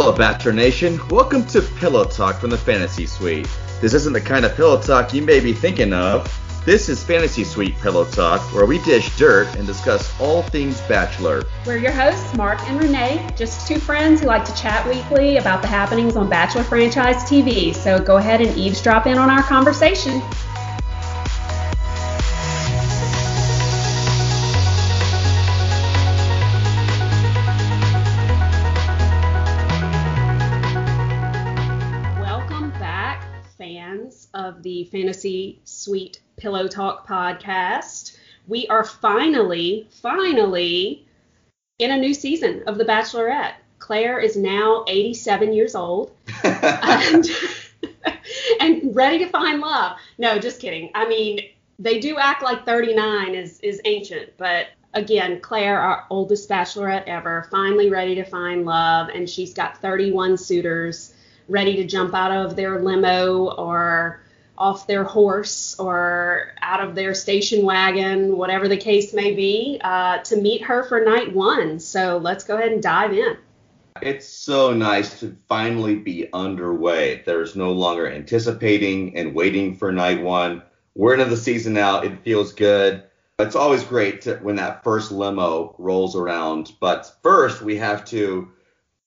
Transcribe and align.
Hello, 0.00 0.12
Bachelor 0.12 0.52
Nation. 0.52 1.00
Welcome 1.08 1.44
to 1.46 1.60
Pillow 1.60 2.04
Talk 2.04 2.36
from 2.36 2.50
the 2.50 2.56
Fantasy 2.56 3.04
Suite. 3.04 3.48
This 3.80 3.94
isn't 3.94 4.12
the 4.12 4.20
kind 4.20 4.44
of 4.44 4.54
pillow 4.54 4.80
talk 4.80 5.12
you 5.12 5.22
may 5.22 5.40
be 5.40 5.52
thinking 5.52 5.92
of. 5.92 6.32
This 6.64 6.88
is 6.88 7.02
Fantasy 7.02 7.42
Suite 7.42 7.76
Pillow 7.80 8.04
Talk, 8.04 8.40
where 8.54 8.64
we 8.64 8.78
dish 8.84 9.16
dirt 9.16 9.52
and 9.56 9.66
discuss 9.66 10.08
all 10.20 10.44
things 10.44 10.80
Bachelor. 10.82 11.42
We're 11.66 11.78
your 11.78 11.90
hosts, 11.90 12.32
Mark 12.36 12.60
and 12.68 12.78
Renee, 12.78 13.28
just 13.36 13.66
two 13.66 13.80
friends 13.80 14.20
who 14.20 14.28
like 14.28 14.44
to 14.44 14.54
chat 14.54 14.86
weekly 14.86 15.38
about 15.38 15.62
the 15.62 15.68
happenings 15.68 16.14
on 16.14 16.30
Bachelor 16.30 16.62
franchise 16.62 17.24
TV. 17.24 17.74
So 17.74 17.98
go 17.98 18.18
ahead 18.18 18.40
and 18.40 18.56
eavesdrop 18.56 19.08
in 19.08 19.18
on 19.18 19.30
our 19.30 19.42
conversation. 19.42 20.22
The 34.78 34.84
Fantasy 34.84 35.58
Suite 35.64 36.20
Pillow 36.36 36.68
Talk 36.68 37.04
podcast. 37.04 38.16
We 38.46 38.68
are 38.68 38.84
finally, 38.84 39.88
finally 39.90 41.04
in 41.80 41.90
a 41.90 41.96
new 41.98 42.14
season 42.14 42.62
of 42.68 42.78
The 42.78 42.84
Bachelorette. 42.84 43.54
Clare 43.80 44.20
is 44.20 44.36
now 44.36 44.84
87 44.86 45.52
years 45.52 45.74
old 45.74 46.12
and, 46.44 47.26
and 48.60 48.94
ready 48.94 49.18
to 49.18 49.26
find 49.26 49.60
love. 49.60 49.96
No, 50.16 50.38
just 50.38 50.60
kidding. 50.60 50.92
I 50.94 51.08
mean, 51.08 51.40
they 51.80 51.98
do 51.98 52.16
act 52.16 52.44
like 52.44 52.64
39 52.64 53.34
is, 53.34 53.58
is 53.58 53.80
ancient, 53.84 54.30
but 54.36 54.68
again, 54.94 55.40
Clare, 55.40 55.80
our 55.80 56.06
oldest 56.08 56.48
bachelorette 56.48 57.08
ever, 57.08 57.48
finally 57.50 57.90
ready 57.90 58.14
to 58.14 58.24
find 58.24 58.64
love, 58.64 59.08
and 59.08 59.28
she's 59.28 59.52
got 59.52 59.82
31 59.82 60.36
suitors 60.36 61.14
ready 61.48 61.74
to 61.74 61.84
jump 61.84 62.14
out 62.14 62.30
of 62.30 62.54
their 62.54 62.80
limo 62.80 63.50
or 63.56 64.22
off 64.58 64.88
their 64.88 65.04
horse 65.04 65.78
or 65.78 66.52
out 66.60 66.80
of 66.80 66.96
their 66.96 67.14
station 67.14 67.64
wagon, 67.64 68.36
whatever 68.36 68.66
the 68.66 68.76
case 68.76 69.14
may 69.14 69.32
be, 69.32 69.80
uh, 69.82 70.18
to 70.18 70.36
meet 70.36 70.62
her 70.64 70.82
for 70.82 71.04
night 71.04 71.32
one. 71.32 71.78
So 71.78 72.18
let's 72.18 72.44
go 72.44 72.56
ahead 72.56 72.72
and 72.72 72.82
dive 72.82 73.12
in. 73.12 73.38
It's 74.02 74.28
so 74.28 74.74
nice 74.74 75.20
to 75.20 75.36
finally 75.48 75.94
be 75.94 76.28
underway. 76.32 77.22
There's 77.24 77.56
no 77.56 77.72
longer 77.72 78.10
anticipating 78.10 79.16
and 79.16 79.34
waiting 79.34 79.76
for 79.76 79.92
night 79.92 80.22
one. 80.22 80.62
We're 80.94 81.14
into 81.14 81.26
the 81.26 81.36
season 81.36 81.74
now. 81.74 82.00
It 82.00 82.22
feels 82.24 82.52
good. 82.52 83.04
It's 83.38 83.56
always 83.56 83.84
great 83.84 84.22
to, 84.22 84.36
when 84.36 84.56
that 84.56 84.82
first 84.82 85.12
limo 85.12 85.76
rolls 85.78 86.16
around. 86.16 86.72
But 86.80 87.16
first, 87.22 87.62
we 87.62 87.76
have 87.76 88.04
to 88.06 88.50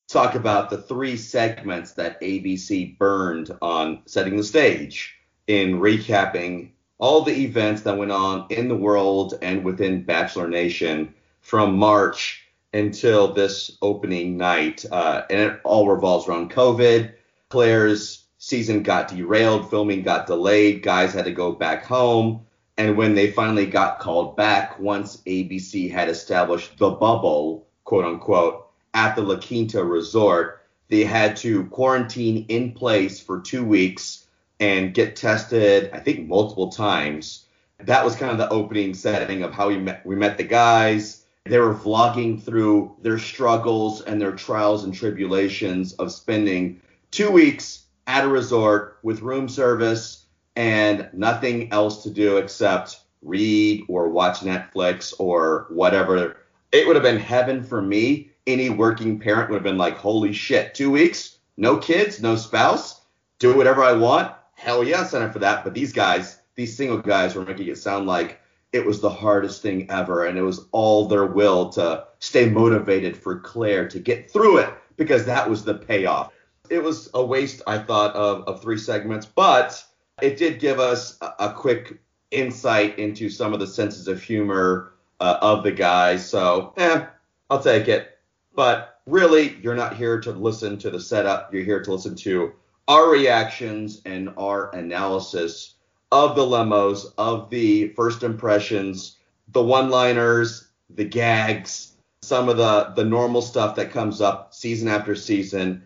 talk 0.08 0.36
about 0.36 0.70
the 0.70 0.78
three 0.78 1.18
segments 1.18 1.94
that 1.94 2.22
ABC 2.22 2.98
burned 2.98 3.52
on 3.62 4.04
setting 4.06 4.38
the 4.38 4.44
stage 4.44 5.18
in 5.52 5.82
recapping 5.82 6.70
all 6.98 7.24
the 7.24 7.44
events 7.44 7.82
that 7.82 7.98
went 7.98 8.12
on 8.12 8.46
in 8.50 8.70
the 8.70 8.76
world 8.76 9.38
and 9.42 9.66
within 9.66 10.02
Bachelor 10.02 10.48
Nation 10.48 11.14
from 11.42 11.76
March 11.76 12.48
until 12.74 13.34
this 13.34 13.78
opening 13.82 14.38
night. 14.38 14.86
Uh, 14.90 15.24
and 15.30 15.40
it 15.42 15.60
all 15.66 15.90
revolves 15.90 16.26
around 16.26 16.52
COVID. 16.52 17.12
Clare's 17.50 18.24
season 18.38 18.82
got 18.82 19.10
derailed, 19.10 19.70
filming 19.70 20.04
got 20.04 20.26
delayed, 20.26 20.84
guys 20.84 21.14
had 21.14 21.26
to 21.26 21.34
go 21.34 21.52
back 21.52 21.84
home. 21.84 22.46
And 22.78 22.96
when 22.96 23.14
they 23.14 23.30
finally 23.30 23.66
got 23.66 24.00
called 24.00 24.38
back, 24.38 24.80
once 24.80 25.18
ABC 25.28 25.92
had 25.92 26.08
established 26.08 26.78
the 26.78 26.92
bubble, 26.92 27.68
quote 27.84 28.06
unquote, 28.06 28.70
at 28.94 29.18
the 29.18 29.22
La 29.22 29.36
Quinta 29.36 29.84
Resort, 29.84 30.62
they 30.88 31.04
had 31.04 31.36
to 31.38 31.66
quarantine 31.66 32.46
in 32.48 32.72
place 32.72 33.20
for 33.20 33.42
two 33.42 33.66
weeks 33.66 34.28
and 34.62 34.94
get 34.94 35.18
tested, 35.18 35.90
I 35.92 36.00
think 36.00 36.28
multiple 36.28 36.70
times. 36.70 37.46
That 37.80 38.06
was 38.06 38.16
kind 38.16 38.32
of 38.32 38.38
the 38.38 38.50
opening 38.50 38.94
setting 38.94 39.44
of 39.44 39.52
how 39.52 39.68
we 39.68 39.78
met 39.78 40.06
we 40.06 40.16
met 40.16 40.38
the 40.38 40.44
guys. 40.44 41.26
They 41.46 41.60
were 41.60 41.74
vlogging 41.74 42.42
through 42.42 42.96
their 43.02 43.18
struggles 43.18 44.02
and 44.02 44.22
their 44.22 44.34
trials 44.34 44.84
and 44.84 44.94
tribulations 44.94 45.94
of 45.94 46.12
spending 46.12 46.80
two 47.10 47.32
weeks 47.32 47.86
at 48.06 48.24
a 48.24 48.28
resort 48.28 49.00
with 49.02 49.22
room 49.22 49.50
service 49.50 50.26
and 50.56 51.10
nothing 51.12 51.74
else 51.74 52.04
to 52.04 52.12
do 52.12 52.38
except 52.38 53.02
read 53.24 53.84
or 53.88 54.10
watch 54.10 54.42
Netflix 54.42 55.14
or 55.18 55.66
whatever. 55.70 56.38
It 56.72 56.86
would 56.86 56.96
have 56.96 57.04
been 57.04 57.20
heaven 57.20 57.64
for 57.64 57.82
me 57.82 58.32
any 58.48 58.70
working 58.70 59.20
parent 59.20 59.50
would 59.50 59.58
have 59.58 59.64
been 59.64 59.78
like, 59.78 59.98
holy 59.98 60.34
shit, 60.34 60.74
two 60.74 60.92
weeks, 60.92 61.38
no 61.58 61.78
kids, 61.78 62.22
no 62.22 62.36
spouse, 62.36 63.02
do 63.40 63.56
whatever 63.56 63.84
I 63.84 63.94
want. 63.94 64.34
Hell 64.62 64.84
yeah, 64.84 65.04
sign 65.04 65.24
up 65.24 65.34
for 65.34 65.40
that. 65.40 65.64
But 65.64 65.74
these 65.74 65.92
guys, 65.92 66.40
these 66.54 66.78
single 66.78 67.00
guys, 67.00 67.34
were 67.34 67.44
making 67.44 67.68
it 67.68 67.80
sound 67.80 68.06
like 68.06 68.40
it 68.72 68.86
was 68.86 69.02
the 69.02 69.10
hardest 69.10 69.64
thing 69.64 69.90
ever, 69.90 70.26
and 70.26 70.38
it 70.38 70.44
was 70.44 70.68
all 70.72 71.08
their 71.08 71.26
will 71.26 71.70
to 71.70 72.06
stay 72.20 72.48
motivated 72.48 73.18
for 73.18 73.40
Clare 73.40 73.88
to 73.88 74.00
get 74.00 74.30
through 74.30 74.58
it 74.58 74.72
because 74.98 75.26
that 75.26 75.50
was 75.50 75.64
the 75.64 75.74
payoff. 75.74 76.32
It 76.70 76.84
was 76.84 77.10
a 77.16 77.26
waste, 77.26 77.64
I 77.66 77.80
thought, 77.80 78.14
of, 78.14 78.44
of 78.44 78.62
three 78.62 78.78
segments, 78.78 79.26
but 79.26 79.84
it 80.22 80.38
did 80.38 80.60
give 80.60 80.80
us 80.80 81.18
a, 81.22 81.34
a 81.40 81.54
quick 81.54 82.00
insight 82.30 83.00
into 83.00 83.32
some 83.32 83.54
of 83.54 83.60
the 83.60 83.66
senses 83.66 84.08
of 84.08 84.22
humor 84.22 84.94
uh, 85.20 85.40
of 85.42 85.64
the 85.64 85.72
guys. 85.72 86.30
So, 86.30 86.76
eh, 86.78 87.08
I'll 87.50 87.64
take 87.64 87.88
it. 87.88 88.20
But 88.54 89.02
really, 89.08 89.58
you're 89.64 89.74
not 89.74 89.96
here 89.96 90.22
to 90.22 90.32
listen 90.32 90.78
to 90.78 90.92
the 90.92 91.00
setup. 91.00 91.52
You're 91.52 91.64
here 91.64 91.82
to 91.82 91.92
listen 91.92 92.16
to 92.18 92.54
our 92.88 93.10
reactions 93.10 94.02
and 94.06 94.34
our 94.38 94.74
analysis 94.76 95.76
of 96.12 96.36
the 96.36 96.42
limos, 96.42 97.14
of 97.18 97.50
the 97.50 97.90
first 97.90 98.24
impressions, 98.24 99.18
the 99.50 99.64
one-liners, 99.64 100.68
the 100.90 101.06
gags, 101.06 101.94
some 102.22 102.50
of 102.50 102.58
the 102.58 102.92
the 102.96 103.06
normal 103.06 103.42
stuff 103.42 103.76
that 103.76 103.92
comes 103.92 104.22
up 104.22 104.54
season 104.54 104.88
after 104.88 105.16
season. 105.16 105.84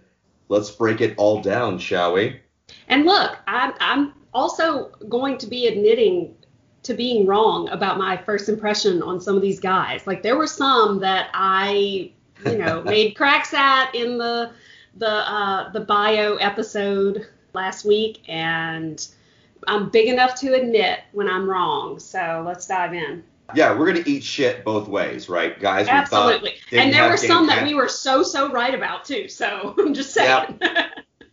Let's 0.50 0.72
break 0.72 1.02
it 1.02 1.14
all 1.18 1.42
down, 1.42 1.80
shall 1.80 2.14
we? 2.14 2.40
And 2.88 3.06
look, 3.06 3.38
I'm 3.48 3.74
I'm 3.80 4.14
also 4.34 4.92
going 5.08 5.38
to 5.38 5.48
be 5.48 5.68
admitting 5.68 6.36
to 6.84 6.94
being 6.94 7.26
wrong 7.26 7.70
about 7.70 7.98
my 7.98 8.18
first 8.18 8.50
impression 8.50 9.02
on 9.02 9.20
some 9.20 9.36
of 9.36 9.42
these 9.42 9.60
guys. 9.60 10.06
Like 10.06 10.22
there 10.22 10.38
were 10.38 10.48
some 10.48 11.00
that 11.00 11.30
I 11.34 12.12
you 12.46 12.58
know, 12.58 12.82
made 12.86 13.16
cracks 13.16 13.54
at 13.54 13.94
in 13.96 14.18
the 14.18 14.52
the 14.96 15.10
uh, 15.10 15.70
the 15.72 15.82
bio 15.82 16.36
episode 16.36 17.28
last 17.54 17.86
week, 17.86 18.24
and 18.28 19.08
I'm 19.68 19.90
big 19.90 20.08
enough 20.08 20.40
to 20.42 20.54
admit 20.54 21.02
when 21.12 21.30
I'm 21.30 21.50
wrong. 21.50 22.00
So 22.00 22.44
let's 22.46 22.68
dive 22.68 22.94
in. 22.94 23.24
Yeah, 23.54 23.78
we're 23.78 23.86
gonna 23.86 24.04
eat 24.06 24.24
shit 24.24 24.64
both 24.64 24.88
ways, 24.88 25.30
right, 25.30 25.60
guys? 25.60 25.88
Absolutely. 25.88 26.56
and 26.72 26.92
there 26.92 27.10
were 27.10 27.18
some 27.18 27.46
that 27.48 27.64
we 27.64 27.76
were 27.76 27.88
so 27.88 28.24
so 28.24 28.52
right 28.52 28.74
about 28.74 29.06
too. 29.06 29.28
So 29.28 29.76
I'm 29.80 29.94
just 29.94 30.14
saying. 30.14 30.58
Yeah. 30.62 30.88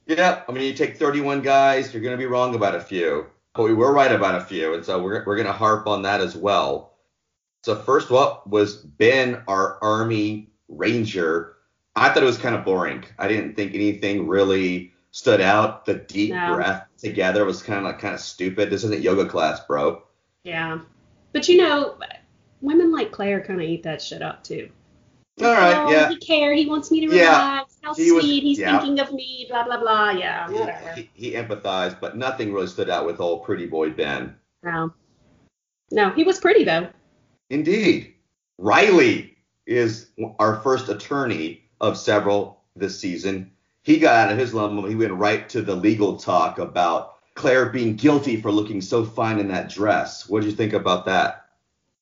yeah. 0.07 0.43
I 0.49 0.53
mean, 0.53 0.65
you 0.65 0.75
take 0.75 0.99
31 0.99 1.41
guys, 1.41 1.93
you're 1.93 2.03
gonna 2.03 2.17
be 2.17 2.27
wrong 2.27 2.55
about 2.55 2.75
a 2.75 2.81
few, 2.81 3.27
but 3.55 3.63
we 3.63 3.73
were 3.73 3.93
right 3.93 4.13
about 4.13 4.35
a 4.35 4.45
few, 4.45 4.75
and 4.75 4.85
so 4.85 5.03
we're 5.03 5.25
we're 5.25 5.37
gonna 5.37 5.53
harp 5.53 5.87
on 5.87 6.03
that 6.03 6.21
as 6.21 6.37
well. 6.37 6.93
So 7.65 7.77
first 7.77 8.11
up 8.11 8.47
was 8.47 8.77
Ben, 8.77 9.43
our 9.47 9.79
army 9.83 10.51
Ranger, 10.69 11.57
I 11.95 12.09
thought 12.09 12.23
it 12.23 12.27
was 12.27 12.39
kind 12.39 12.55
of 12.55 12.65
boring. 12.65 13.05
I 13.19 13.29
didn't 13.29 13.55
think 13.55 13.75
anything 13.75 14.27
really 14.27 14.93
stood 15.11 15.41
out. 15.41 15.85
The 15.85 15.95
deep 15.95 16.31
no. 16.31 16.55
breath 16.55 16.87
together 16.99 17.45
was 17.45 17.63
kind 17.63 17.79
of 17.79 17.85
like 17.85 17.99
kind 17.99 18.15
of 18.15 18.21
stupid. 18.21 18.71
This 18.71 18.85
isn't 18.85 19.03
yoga 19.03 19.27
class, 19.27 19.61
bro. 19.67 20.03
Yeah, 20.45 20.81
but 21.33 21.49
you 21.49 21.59
know, 21.59 21.99
women 22.61 22.91
like 22.91 23.13
Clare 23.13 23.43
kind 23.43 23.61
of 23.61 23.69
eat 23.69 23.83
that 23.83 24.01
shit 24.03 24.23
up 24.23 24.43
too. 24.43 24.71
All 25.41 25.53
right, 25.53 25.77
oh, 25.77 25.91
yeah. 25.91 26.09
He 26.09 26.17
care. 26.19 26.55
He 26.55 26.67
wants 26.67 26.91
me 26.91 27.01
to 27.01 27.09
relax. 27.09 27.79
Yeah. 27.83 27.89
How 27.89 27.95
he 27.95 28.09
sweet. 28.09 28.15
Was, 28.15 28.25
He's 28.25 28.59
yeah. 28.59 28.79
thinking 28.79 29.01
of 29.01 29.13
me. 29.13 29.47
Blah 29.49 29.65
blah 29.65 29.81
blah. 29.81 30.11
Yeah, 30.11 30.51
whatever. 30.51 30.93
He, 30.93 31.11
he 31.15 31.33
empathized, 31.33 32.01
but 32.01 32.17
nothing 32.17 32.53
really 32.53 32.67
stood 32.67 32.91
out 32.91 33.07
with 33.07 33.21
old 33.21 33.45
pretty 33.45 33.67
boy 33.67 33.91
Ben. 33.91 34.35
No. 34.63 34.93
No, 35.91 36.11
he 36.11 36.25
was 36.25 36.39
pretty 36.39 36.65
though. 36.65 36.89
Indeed. 37.51 38.15
Riley 38.59 39.37
is 39.67 40.11
our 40.39 40.61
first 40.61 40.89
attorney 40.89 41.62
of 41.83 41.99
several 41.99 42.63
this 42.77 42.99
season. 42.99 43.51
He 43.83 43.99
got 43.99 44.15
out 44.15 44.33
of 44.33 44.39
his 44.39 44.55
limo. 44.55 44.87
He 44.87 44.95
went 44.95 45.13
right 45.13 45.47
to 45.51 45.61
the 45.61 45.75
legal 45.75 46.17
talk 46.17 46.59
about 46.59 47.17
Clare 47.35 47.67
being 47.67 47.97
guilty 47.97 48.41
for 48.41 48.53
looking 48.53 48.81
so 48.81 49.05
fine 49.05 49.39
in 49.39 49.49
that 49.49 49.69
dress. 49.69 50.29
What 50.29 50.41
did 50.41 50.51
you 50.51 50.57
think 50.57 50.73
about 50.73 51.07
that? 51.07 51.47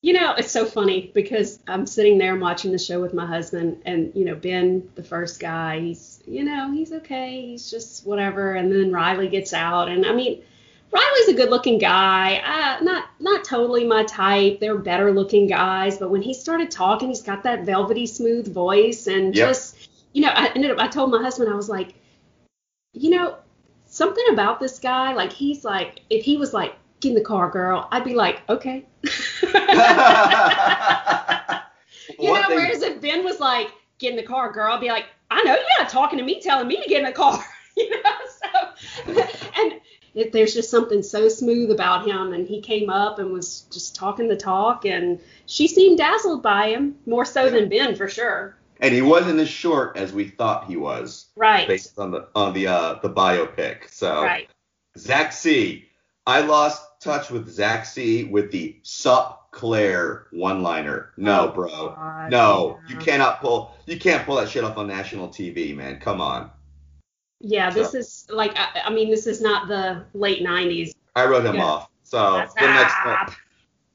You 0.03 0.15
know, 0.15 0.35
it's 0.35 0.51
so 0.51 0.65
funny 0.65 1.11
because 1.15 1.59
I'm 1.67 1.87
sitting 1.87 2.17
there 2.19 2.37
watching 2.37 2.73
the 2.73 2.79
show 2.79 3.01
with 3.01 3.13
my 3.13 3.27
husband, 3.27 3.83
and 3.85 4.13
you 4.15 4.25
know, 4.25 4.35
Ben, 4.35 4.89
the 4.95 5.03
first 5.03 5.41
guy, 5.41 5.81
he's, 5.81 6.23
you 6.27 6.43
know, 6.43 6.73
he's 6.73 6.93
okay, 6.93 7.43
he's 7.43 7.71
just 7.71 8.07
whatever, 8.07 8.55
and 8.55 8.73
then 8.73 8.93
Riley 8.93 9.29
gets 9.29 9.53
out, 9.53 9.89
and 9.89 10.07
I 10.07 10.15
mean, 10.15 10.43
Riley's 10.93 11.29
a 11.29 11.35
good-looking 11.35 11.79
guy. 11.79 12.37
Uh, 12.39 12.83
not 12.83 13.05
not 13.21 13.45
totally 13.45 13.85
my 13.87 14.05
type. 14.05 14.59
They're 14.61 14.79
better-looking 14.79 15.47
guys, 15.47 15.99
but 15.99 16.11
when 16.11 16.23
he 16.23 16.35
started 16.35 16.71
talking, 16.71 17.09
he's 17.09 17.23
got 17.23 17.45
that 17.45 17.65
velvety 17.65 18.07
smooth 18.07 18.53
voice 18.53 19.07
and 19.07 19.35
yep. 19.35 19.49
just 19.49 19.89
you 20.13 20.23
know, 20.23 20.33
I 20.35 20.49
ended 20.55 20.71
up, 20.71 20.79
I 20.79 20.89
told 20.89 21.11
my 21.11 21.23
husband, 21.23 21.51
I 21.51 21.55
was 21.55 21.69
like, 21.69 21.95
you 22.93 23.11
know, 23.11 23.37
something 23.87 24.25
about 24.33 24.61
this 24.61 24.79
guy, 24.79 25.13
like 25.15 25.33
he's 25.33 25.65
like, 25.65 26.01
if 26.11 26.25
he 26.25 26.37
was 26.37 26.53
like, 26.53 26.75
get 27.01 27.11
in 27.11 27.15
the 27.15 27.21
car, 27.21 27.51
girl, 27.51 27.89
I'd 27.91 28.05
be 28.05 28.15
like, 28.15 28.43
okay. 28.49 28.85
you 29.43 29.53
know, 32.33 32.43
thing- 32.43 32.57
whereas 32.57 32.83
if 32.83 33.01
Ben 33.01 33.25
was 33.25 33.41
like, 33.41 33.69
get 33.99 34.11
in 34.11 34.17
the 34.17 34.23
car, 34.23 34.53
girl, 34.53 34.75
I'd 34.75 34.81
be 34.81 34.89
like, 34.89 35.07
I 35.31 35.43
know 35.43 35.55
you're 35.55 35.79
not 35.79 35.89
talking 35.89 36.19
to 36.19 36.25
me, 36.25 36.41
telling 36.41 36.67
me 36.67 36.83
to 36.83 36.89
get 36.89 36.99
in 36.99 37.05
the 37.05 37.13
car. 37.13 37.43
you 37.77 37.91
know, 37.91 38.11
so 38.27 38.49
and 39.63 39.81
it, 40.15 40.33
there's 40.33 40.55
just 40.55 40.71
something 40.71 41.03
so 41.03 41.29
smooth 41.29 41.71
about 41.71 42.07
him, 42.07 42.33
and 42.33 42.47
he 42.47 42.61
came 42.61 42.91
up 42.91 43.19
and 43.19 43.33
was 43.33 43.63
just 43.71 43.95
talking 43.95 44.29
the 44.29 44.37
talk, 44.37 44.85
and 44.85 45.21
she 45.47 45.69
seemed 45.69 45.99
dazzled 45.99 46.43
by 46.43 46.71
him 46.71 46.97
more 47.07 47.25
so 47.25 47.45
yeah. 47.45 47.51
than 47.51 47.69
Ben 47.69 47.95
for 47.95 48.09
sure. 48.09 48.57
And 48.81 48.95
he 48.95 49.03
wasn't 49.03 49.39
as 49.41 49.49
short 49.49 49.97
as 49.97 50.13
we 50.13 50.29
thought 50.29 50.67
he 50.67 50.77
was. 50.77 51.27
Right. 51.37 51.69
Based 51.69 51.99
on 51.99 52.11
the 52.11 52.29
on 52.35 52.55
the 52.55 52.67
uh 52.67 52.99
the 53.03 53.11
biopic. 53.11 53.91
So 53.91 54.23
right. 54.23 54.49
Zach 54.97 55.33
C. 55.33 55.87
I 56.27 56.41
lost 56.41 56.83
touch 57.01 57.31
with 57.31 57.49
Zach 57.49 57.85
C. 57.85 58.25
with 58.25 58.51
the 58.51 58.79
sup 58.83 59.51
Clare 59.51 60.27
one 60.31 60.63
liner. 60.63 61.11
No, 61.17 61.49
oh, 61.49 61.53
bro. 61.53 61.69
God, 61.69 62.31
no. 62.31 62.79
Yeah. 62.89 62.95
You 62.95 63.01
cannot 63.01 63.41
pull 63.43 63.75
you 63.87 63.99
can't 63.99 64.25
pull 64.25 64.37
that 64.37 64.49
shit 64.49 64.65
off 64.65 64.79
on 64.79 64.87
national 64.87 65.29
TV, 65.29 65.77
man. 65.77 66.01
Come 66.01 66.23
on. 66.23 66.51
Yeah, 67.41 67.71
this 67.71 67.93
so. 67.93 67.99
is 67.99 68.27
like 68.31 68.53
I, 68.57 68.83
I, 68.87 68.91
mean, 68.91 69.11
this 69.11 69.27
is 69.27 69.41
not 69.41 69.69
the 69.69 70.05
late 70.15 70.43
'90s. 70.43 70.93
I 71.17 71.25
wrote 71.27 71.45
him 71.45 71.57
yeah. 71.57 71.65
off. 71.65 71.91
So 72.03 72.47
the 72.59 72.67
next 72.67 72.95
one. 73.05 73.37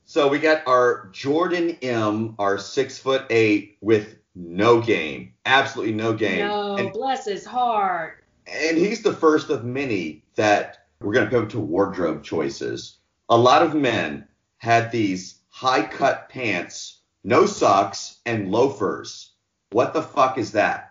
So 0.06 0.28
we 0.28 0.40
got 0.40 0.66
our 0.68 1.10
Jordan 1.12 1.78
M, 1.82 2.36
our 2.40 2.58
six 2.58 2.98
foot 2.98 3.26
eight 3.30 3.78
with 3.82 4.18
no 4.36 4.82
game, 4.82 5.34
absolutely 5.46 5.94
no 5.94 6.14
game. 6.14 6.40
No, 6.40 6.76
and, 6.76 6.92
bless 6.92 7.26
his 7.26 7.46
heart. 7.46 8.24
And 8.48 8.78
he's 8.78 9.02
the 9.02 9.14
first 9.14 9.50
of 9.50 9.64
many 9.64 10.24
that 10.36 10.86
we're 11.02 11.14
going 11.14 11.26
to 11.26 11.32
pivot 11.32 11.50
to 11.52 11.60
wardrobe 11.60 12.24
choices. 12.24 12.98
A 13.30 13.38
lot 13.38 13.64
of 13.64 13.74
men 13.74 14.28
had 14.58 14.92
these 14.92 15.40
high 15.50 15.82
cut 15.82 16.30
pants, 16.30 17.00
no 17.24 17.46
socks, 17.46 18.20
and 18.26 18.52
loafers. 18.52 19.32
What 19.72 19.94
the 19.94 20.04
fuck 20.04 20.38
is 20.38 20.52
that? 20.52 20.85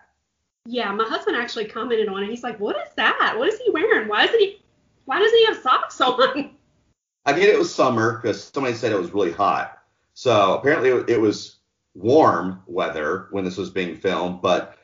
Yeah, 0.65 0.91
my 0.91 1.05
husband 1.05 1.37
actually 1.37 1.65
commented 1.65 2.09
on 2.09 2.23
it. 2.23 2.29
He's 2.29 2.43
like, 2.43 2.59
"What 2.59 2.75
is 2.77 2.93
that? 2.95 3.35
What 3.37 3.47
is 3.47 3.59
he 3.59 3.69
wearing? 3.71 4.07
Why 4.07 4.25
isn't 4.25 4.39
he? 4.39 4.61
Why 5.05 5.19
doesn't 5.19 5.37
he 5.37 5.45
have 5.45 5.57
socks 5.57 6.01
on?" 6.01 6.51
I 7.25 7.33
get 7.33 7.49
it 7.49 7.57
was 7.57 7.73
summer 7.73 8.19
because 8.19 8.43
somebody 8.43 8.75
said 8.75 8.91
it 8.91 8.99
was 8.99 9.13
really 9.13 9.31
hot. 9.31 9.79
So 10.13 10.57
apparently 10.57 10.89
it 11.11 11.19
was 11.19 11.57
warm 11.95 12.61
weather 12.67 13.27
when 13.31 13.43
this 13.43 13.57
was 13.57 13.69
being 13.69 13.95
filmed, 13.95 14.41
but 14.41 14.77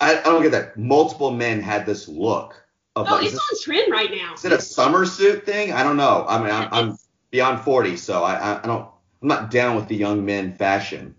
I, 0.00 0.18
I 0.18 0.22
don't 0.22 0.42
get 0.42 0.52
that. 0.52 0.76
Multiple 0.76 1.30
men 1.30 1.60
had 1.60 1.86
this 1.86 2.08
look. 2.08 2.62
Of 2.96 3.08
oh, 3.08 3.12
like, 3.12 3.26
it's 3.26 3.34
on 3.34 3.60
trend 3.62 3.92
right 3.92 4.10
now. 4.10 4.34
Is 4.34 4.44
it 4.44 4.52
a 4.52 4.60
summer 4.60 5.06
suit 5.06 5.46
thing? 5.46 5.72
I 5.72 5.82
don't 5.82 5.96
know. 5.96 6.26
I 6.28 6.42
mean, 6.42 6.50
I'm, 6.50 6.68
I'm 6.72 6.98
beyond 7.30 7.60
40, 7.60 7.96
so 7.96 8.24
I, 8.24 8.58
I 8.58 8.66
don't. 8.66 8.88
I'm 9.22 9.28
not 9.28 9.50
down 9.50 9.76
with 9.76 9.88
the 9.88 9.96
young 9.96 10.24
men 10.24 10.54
fashion. 10.54 11.14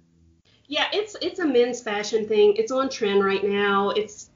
Yeah, 0.70 0.86
it's 0.94 1.16
it's 1.20 1.40
a 1.40 1.46
men's 1.46 1.82
fashion 1.82 2.28
thing. 2.28 2.56
It's 2.56 2.72
on 2.72 2.90
trend 2.90 3.26
right 3.26 3.44
now. 3.44 3.90
It's 3.90 4.30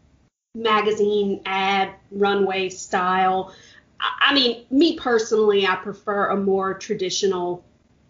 magazine 0.55 1.41
ad 1.45 1.93
runway 2.09 2.69
style. 2.69 3.53
I, 3.99 4.31
I 4.31 4.33
mean, 4.33 4.65
me 4.71 4.97
personally, 4.97 5.67
I 5.67 5.75
prefer 5.75 6.31
a 6.31 6.35
more 6.35 6.73
traditional 6.73 7.63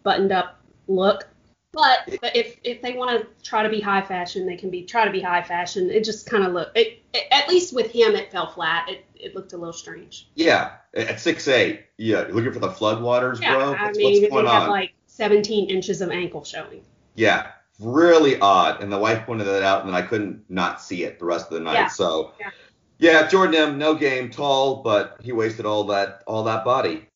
buttoned 0.03 0.31
up 0.31 0.61
look. 0.87 1.27
But 1.73 2.19
if 2.33 2.57
if 2.63 2.81
they 2.81 2.93
want 2.93 3.19
to 3.19 3.27
try 3.43 3.61
to 3.61 3.69
be 3.69 3.81
high 3.81 4.01
fashion, 4.01 4.45
they 4.45 4.55
can 4.55 4.69
be 4.69 4.83
try 4.83 5.03
to 5.03 5.11
be 5.11 5.19
high 5.19 5.43
fashion. 5.43 5.89
It 5.89 6.05
just 6.05 6.25
kind 6.25 6.45
of 6.45 6.53
look. 6.53 6.71
It, 6.75 7.01
it, 7.13 7.27
at 7.29 7.49
least 7.49 7.75
with 7.75 7.91
him, 7.91 8.15
it 8.15 8.31
fell 8.31 8.47
flat. 8.47 8.89
It 8.89 9.05
it 9.15 9.35
looked 9.35 9.51
a 9.51 9.57
little 9.57 9.73
strange. 9.73 10.29
Yeah, 10.35 10.75
at 10.93 11.19
six 11.19 11.45
eight. 11.49 11.87
Yeah, 11.97 12.27
you're 12.27 12.35
looking 12.35 12.53
for 12.53 12.59
the 12.59 12.69
floodwaters, 12.69 13.41
yeah, 13.41 13.55
bro. 13.55 13.73
I 13.73 13.91
mean, 13.91 14.21
what's 14.21 14.31
going 14.31 14.47
on? 14.47 14.69
like 14.69 14.93
17 15.07 15.69
inches 15.69 16.01
of 16.01 16.11
ankle 16.11 16.43
showing. 16.43 16.83
Yeah, 17.15 17.51
really 17.79 18.39
odd. 18.39 18.81
And 18.81 18.91
the 18.91 18.97
wife 18.97 19.25
pointed 19.25 19.45
that 19.45 19.63
out, 19.63 19.85
and 19.85 19.95
I 19.95 20.01
couldn't 20.01 20.43
not 20.49 20.81
see 20.81 21.03
it 21.03 21.19
the 21.19 21.25
rest 21.25 21.47
of 21.47 21.53
the 21.53 21.59
night. 21.59 21.73
Yeah. 21.73 21.87
So, 21.87 22.33
yeah. 22.39 22.49
yeah, 22.99 23.27
Jordan 23.27 23.55
M, 23.55 23.77
no 23.77 23.95
game, 23.95 24.29
tall, 24.29 24.83
but 24.83 25.17
he 25.21 25.31
wasted 25.31 25.65
all 25.65 25.85
that 25.85 26.23
all 26.27 26.43
that 26.43 26.65
body. 26.65 27.07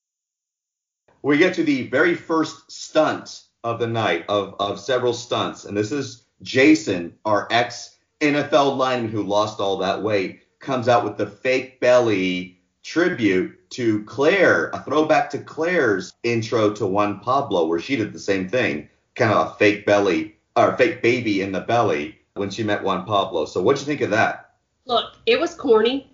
We 1.22 1.38
get 1.38 1.56
to 1.56 1.64
the 1.64 1.88
very 1.88 2.16
first 2.16 2.72
stunt 2.72 3.44
of 3.64 3.80
the 3.80 3.88
night 3.88 4.26
of 4.30 4.56
of 4.60 4.80
several 4.80 5.14
stunts, 5.14 5.66
and 5.66 5.76
this 5.76 5.92
is 5.92 6.26
Jason, 6.42 7.16
our 7.26 7.48
ex 7.52 7.98
NFL 8.22 8.78
lineman 8.78 9.12
who 9.12 9.24
lost 9.24 9.60
all 9.60 9.78
that 9.78 10.02
weight, 10.02 10.42
comes 10.60 10.88
out 10.88 11.04
with 11.04 11.18
the 11.18 11.28
fake 11.28 11.80
belly 11.80 12.60
tribute 12.84 13.70
to 13.70 14.04
Clare, 14.06 14.70
a 14.74 14.82
throwback 14.82 15.30
to 15.32 15.40
Clare's 15.40 16.14
intro 16.24 16.72
to 16.74 16.86
Juan 16.86 17.20
Pablo, 17.20 17.68
where 17.68 17.80
she 17.80 17.96
did 17.96 18.14
the 18.14 18.20
same 18.20 18.48
thing, 18.48 18.90
kind 19.16 19.34
of 19.34 19.48
a 19.48 19.56
fake 19.56 19.86
belly 19.86 20.37
or 20.58 20.76
fake 20.76 21.02
baby 21.02 21.42
in 21.42 21.52
the 21.52 21.62
belly 21.62 22.18
when 22.34 22.50
she 22.50 22.64
met 22.64 22.84
Juan 22.84 23.06
Pablo. 23.06 23.46
So 23.46 23.62
what'd 23.62 23.80
you 23.80 23.86
think 23.86 24.02
of 24.02 24.10
that? 24.10 24.56
Look, 24.86 25.14
it 25.26 25.40
was 25.40 25.54
corny, 25.54 26.12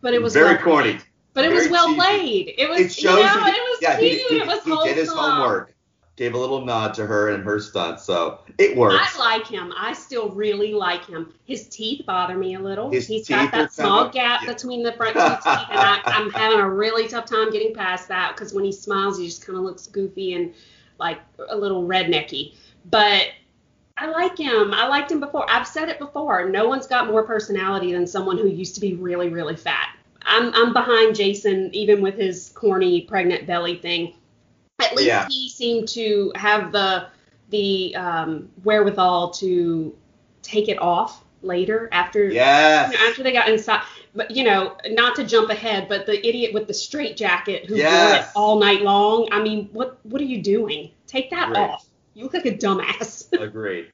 but 0.00 0.12
it 0.12 0.22
was 0.22 0.34
very 0.34 0.54
well 0.54 0.62
corny. 0.62 0.92
Played. 0.92 1.04
But 1.32 1.44
it 1.44 1.52
was 1.52 1.68
well 1.68 1.86
cheesy. 1.88 2.00
played. 2.00 2.54
It 2.56 2.68
was, 2.68 2.80
it 2.80 2.92
shows 2.92 3.18
you 3.18 3.24
know, 3.24 3.46
it 3.46 3.52
was 3.52 3.78
yeah, 3.82 3.98
cute. 3.98 4.12
He, 4.12 4.18
he, 4.28 4.36
it 4.40 4.46
was 4.46 4.62
he 4.64 4.88
did 4.88 4.96
his 4.96 5.10
homework. 5.10 5.74
Gave 6.16 6.32
a 6.32 6.38
little 6.38 6.64
nod 6.64 6.94
to 6.94 7.04
her 7.04 7.28
and 7.28 7.44
her 7.44 7.60
stunt, 7.60 8.00
so 8.00 8.40
it 8.56 8.74
works. 8.74 9.18
I 9.18 9.18
like 9.18 9.46
him. 9.46 9.70
I 9.76 9.92
still 9.92 10.30
really 10.30 10.72
like 10.72 11.04
him. 11.04 11.34
His 11.44 11.68
teeth 11.68 12.06
bother 12.06 12.38
me 12.38 12.54
a 12.54 12.58
little. 12.58 12.90
His 12.90 13.06
He's 13.06 13.28
got 13.28 13.52
that 13.52 13.70
small 13.70 14.08
gap 14.08 14.40
yeah. 14.42 14.54
between 14.54 14.82
the 14.82 14.94
front 14.94 15.12
two 15.12 15.20
teeth, 15.20 15.66
and 15.68 15.78
I, 15.78 16.00
I'm 16.06 16.30
having 16.30 16.58
a 16.58 16.70
really 16.70 17.06
tough 17.06 17.26
time 17.26 17.50
getting 17.52 17.74
past 17.74 18.08
that 18.08 18.34
because 18.34 18.54
when 18.54 18.64
he 18.64 18.72
smiles, 18.72 19.18
he 19.18 19.26
just 19.26 19.46
kind 19.46 19.58
of 19.58 19.64
looks 19.64 19.88
goofy 19.88 20.32
and 20.32 20.54
like 20.98 21.20
a 21.50 21.56
little 21.56 21.86
rednecky. 21.86 22.54
But 22.86 23.26
I 23.98 24.06
like 24.10 24.38
him. 24.38 24.74
I 24.74 24.86
liked 24.88 25.10
him 25.10 25.20
before. 25.20 25.50
I've 25.50 25.66
said 25.66 25.88
it 25.88 25.98
before. 25.98 26.48
No 26.48 26.68
one's 26.68 26.86
got 26.86 27.06
more 27.06 27.22
personality 27.22 27.92
than 27.92 28.06
someone 28.06 28.36
who 28.36 28.48
used 28.48 28.74
to 28.74 28.80
be 28.80 28.94
really, 28.94 29.28
really 29.28 29.56
fat. 29.56 29.96
I'm 30.22 30.52
I'm 30.54 30.72
behind 30.72 31.14
Jason 31.14 31.70
even 31.74 32.02
with 32.02 32.16
his 32.16 32.50
corny 32.54 33.02
pregnant 33.02 33.46
belly 33.46 33.76
thing. 33.76 34.14
At 34.80 34.94
least 34.94 35.06
yeah. 35.06 35.26
he 35.30 35.48
seemed 35.48 35.88
to 35.88 36.32
have 36.34 36.72
the 36.72 37.06
the 37.50 37.94
um, 37.96 38.50
wherewithal 38.64 39.30
to 39.30 39.96
take 40.42 40.68
it 40.68 40.80
off 40.80 41.24
later 41.42 41.88
after 41.92 42.28
yes. 42.28 42.92
you 42.92 42.98
know, 42.98 43.08
after 43.08 43.22
they 43.22 43.32
got 43.32 43.48
inside. 43.48 43.82
But 44.14 44.30
you 44.30 44.44
know, 44.44 44.76
not 44.88 45.14
to 45.16 45.24
jump 45.24 45.50
ahead, 45.50 45.88
but 45.88 46.06
the 46.06 46.26
idiot 46.26 46.52
with 46.52 46.66
the 46.66 46.74
straight 46.74 47.16
jacket 47.16 47.66
who 47.66 47.76
yes. 47.76 48.10
wore 48.10 48.20
it 48.20 48.26
all 48.34 48.58
night 48.58 48.82
long. 48.82 49.28
I 49.30 49.42
mean, 49.42 49.68
what 49.72 49.98
what 50.04 50.20
are 50.20 50.26
you 50.26 50.42
doing? 50.42 50.90
Take 51.06 51.30
that 51.30 51.48
Great. 51.48 51.60
off. 51.60 51.86
You 52.16 52.22
look 52.24 52.32
like 52.32 52.46
a 52.46 52.56
dumbass. 52.56 53.30
Agreed. 53.40 53.92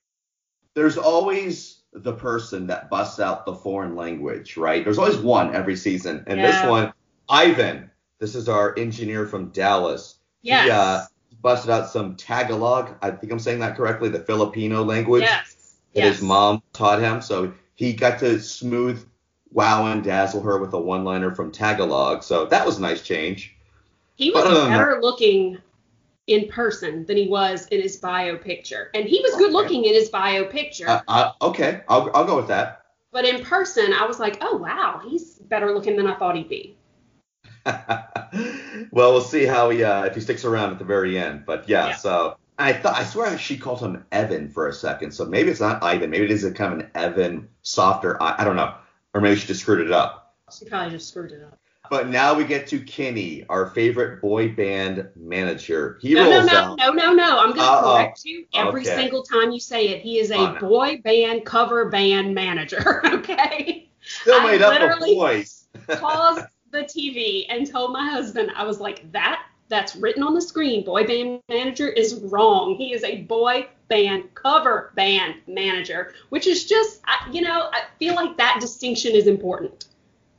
There's 0.74 0.96
always 0.96 1.82
the 1.92 2.12
person 2.12 2.68
that 2.68 2.88
busts 2.88 3.18
out 3.18 3.44
the 3.44 3.54
foreign 3.54 3.96
language, 3.96 4.56
right? 4.56 4.84
There's 4.84 4.96
always 4.96 5.16
one 5.16 5.56
every 5.56 5.74
season. 5.74 6.22
And 6.28 6.38
yeah. 6.38 6.62
this 6.62 6.70
one, 6.70 6.92
Ivan, 7.28 7.90
this 8.20 8.36
is 8.36 8.48
our 8.48 8.78
engineer 8.78 9.26
from 9.26 9.48
Dallas. 9.48 10.18
Yes. 10.40 10.64
He 10.66 10.70
uh, 10.70 11.02
busted 11.40 11.70
out 11.70 11.90
some 11.90 12.14
Tagalog. 12.14 12.94
I 13.02 13.10
think 13.10 13.32
I'm 13.32 13.40
saying 13.40 13.58
that 13.58 13.76
correctly, 13.76 14.08
the 14.08 14.20
Filipino 14.20 14.84
language. 14.84 15.22
Yes. 15.22 15.74
That 15.94 16.04
yes. 16.04 16.14
his 16.14 16.22
mom 16.22 16.62
taught 16.72 17.00
him. 17.00 17.22
So 17.22 17.52
he 17.74 17.92
got 17.92 18.20
to 18.20 18.38
smooth, 18.38 19.04
wow, 19.50 19.86
and 19.86 20.04
dazzle 20.04 20.42
her 20.42 20.58
with 20.58 20.72
a 20.74 20.80
one 20.80 21.02
liner 21.02 21.34
from 21.34 21.50
Tagalog. 21.50 22.22
So 22.22 22.46
that 22.46 22.64
was 22.64 22.78
a 22.78 22.82
nice 22.82 23.02
change. 23.02 23.56
He 24.14 24.30
was 24.30 24.44
a 24.44 24.68
better 24.68 25.00
looking 25.02 25.58
in 26.26 26.48
person 26.48 27.04
than 27.06 27.16
he 27.16 27.28
was 27.28 27.66
in 27.68 27.80
his 27.80 27.96
bio 27.96 28.36
picture. 28.36 28.90
And 28.94 29.06
he 29.06 29.20
was 29.20 29.34
good 29.36 29.52
looking 29.52 29.84
in 29.84 29.94
his 29.94 30.08
bio 30.08 30.44
picture. 30.44 30.88
Uh, 30.88 31.00
uh, 31.08 31.32
okay, 31.42 31.82
I'll, 31.88 32.10
I'll 32.14 32.24
go 32.24 32.36
with 32.36 32.48
that. 32.48 32.82
But 33.10 33.26
in 33.26 33.44
person, 33.44 33.92
I 33.92 34.06
was 34.06 34.18
like, 34.18 34.38
oh, 34.40 34.56
wow, 34.56 35.00
he's 35.06 35.34
better 35.34 35.74
looking 35.74 35.96
than 35.96 36.06
I 36.06 36.14
thought 36.14 36.36
he'd 36.36 36.48
be. 36.48 36.76
well, 37.66 39.12
we'll 39.12 39.20
see 39.20 39.44
how 39.44 39.70
he, 39.70 39.84
uh, 39.84 40.04
if 40.04 40.14
he 40.14 40.20
sticks 40.20 40.44
around 40.44 40.70
at 40.70 40.78
the 40.78 40.84
very 40.84 41.18
end. 41.18 41.44
But 41.44 41.68
yeah, 41.68 41.88
yeah. 41.88 41.96
so 41.96 42.36
I 42.58 42.72
thought, 42.72 42.96
I 42.96 43.04
swear 43.04 43.36
she 43.36 43.58
called 43.58 43.80
him 43.80 44.04
Evan 44.12 44.48
for 44.48 44.68
a 44.68 44.72
second. 44.72 45.12
So 45.12 45.26
maybe 45.26 45.50
it's 45.50 45.60
not 45.60 45.82
Ivan. 45.82 46.10
Maybe 46.10 46.24
it 46.24 46.30
is 46.30 46.44
a 46.44 46.52
kind 46.52 46.72
of 46.72 46.78
an 46.80 46.90
Evan 46.94 47.48
softer. 47.62 48.20
I, 48.22 48.36
I 48.38 48.44
don't 48.44 48.56
know. 48.56 48.74
Or 49.14 49.20
maybe 49.20 49.38
she 49.38 49.46
just 49.46 49.60
screwed 49.60 49.84
it 49.86 49.92
up. 49.92 50.34
She 50.56 50.64
probably 50.64 50.92
just 50.92 51.08
screwed 51.08 51.32
it 51.32 51.42
up. 51.42 51.58
But 51.90 52.08
now 52.08 52.32
we 52.34 52.44
get 52.44 52.66
to 52.68 52.80
Kenny, 52.80 53.44
our 53.48 53.66
favorite 53.66 54.20
boy 54.22 54.50
band 54.50 55.08
manager. 55.16 55.98
He 56.00 56.14
no, 56.14 56.30
rolls 56.30 56.46
no, 56.46 56.52
no, 56.52 56.58
out. 56.58 56.78
no, 56.78 56.90
no, 56.92 57.12
no. 57.12 57.38
I'm 57.38 57.52
going 57.52 57.56
to 57.56 57.82
correct 57.82 58.24
you 58.24 58.46
every 58.54 58.82
okay. 58.82 58.94
single 58.94 59.22
time 59.22 59.50
you 59.50 59.60
say 59.60 59.88
it. 59.88 60.00
He 60.00 60.18
is 60.18 60.30
a 60.30 60.36
oh, 60.36 60.52
no. 60.52 60.60
boy 60.60 61.00
band 61.02 61.44
cover 61.44 61.90
band 61.90 62.34
manager. 62.34 63.04
okay. 63.12 63.90
Still 64.00 64.42
made 64.42 64.62
I 64.62 64.76
up 64.76 64.96
of 64.96 65.00
boys. 65.00 65.68
paused 65.88 66.46
the 66.70 66.82
TV 66.82 67.46
and 67.48 67.70
told 67.70 67.92
my 67.92 68.08
husband, 68.08 68.52
I 68.56 68.64
was 68.64 68.80
like, 68.80 69.10
that 69.12 69.44
that's 69.68 69.96
written 69.96 70.22
on 70.22 70.34
the 70.34 70.40
screen, 70.40 70.84
boy 70.84 71.06
band 71.06 71.40
manager, 71.48 71.88
is 71.88 72.14
wrong. 72.24 72.76
He 72.76 72.92
is 72.92 73.02
a 73.04 73.22
boy 73.22 73.66
band 73.88 74.34
cover 74.34 74.92
band 74.96 75.36
manager, 75.46 76.12
which 76.28 76.46
is 76.46 76.66
just, 76.66 77.00
you 77.30 77.40
know, 77.40 77.70
I 77.72 77.84
feel 77.98 78.14
like 78.14 78.36
that 78.36 78.58
distinction 78.60 79.12
is 79.12 79.26
important. 79.26 79.86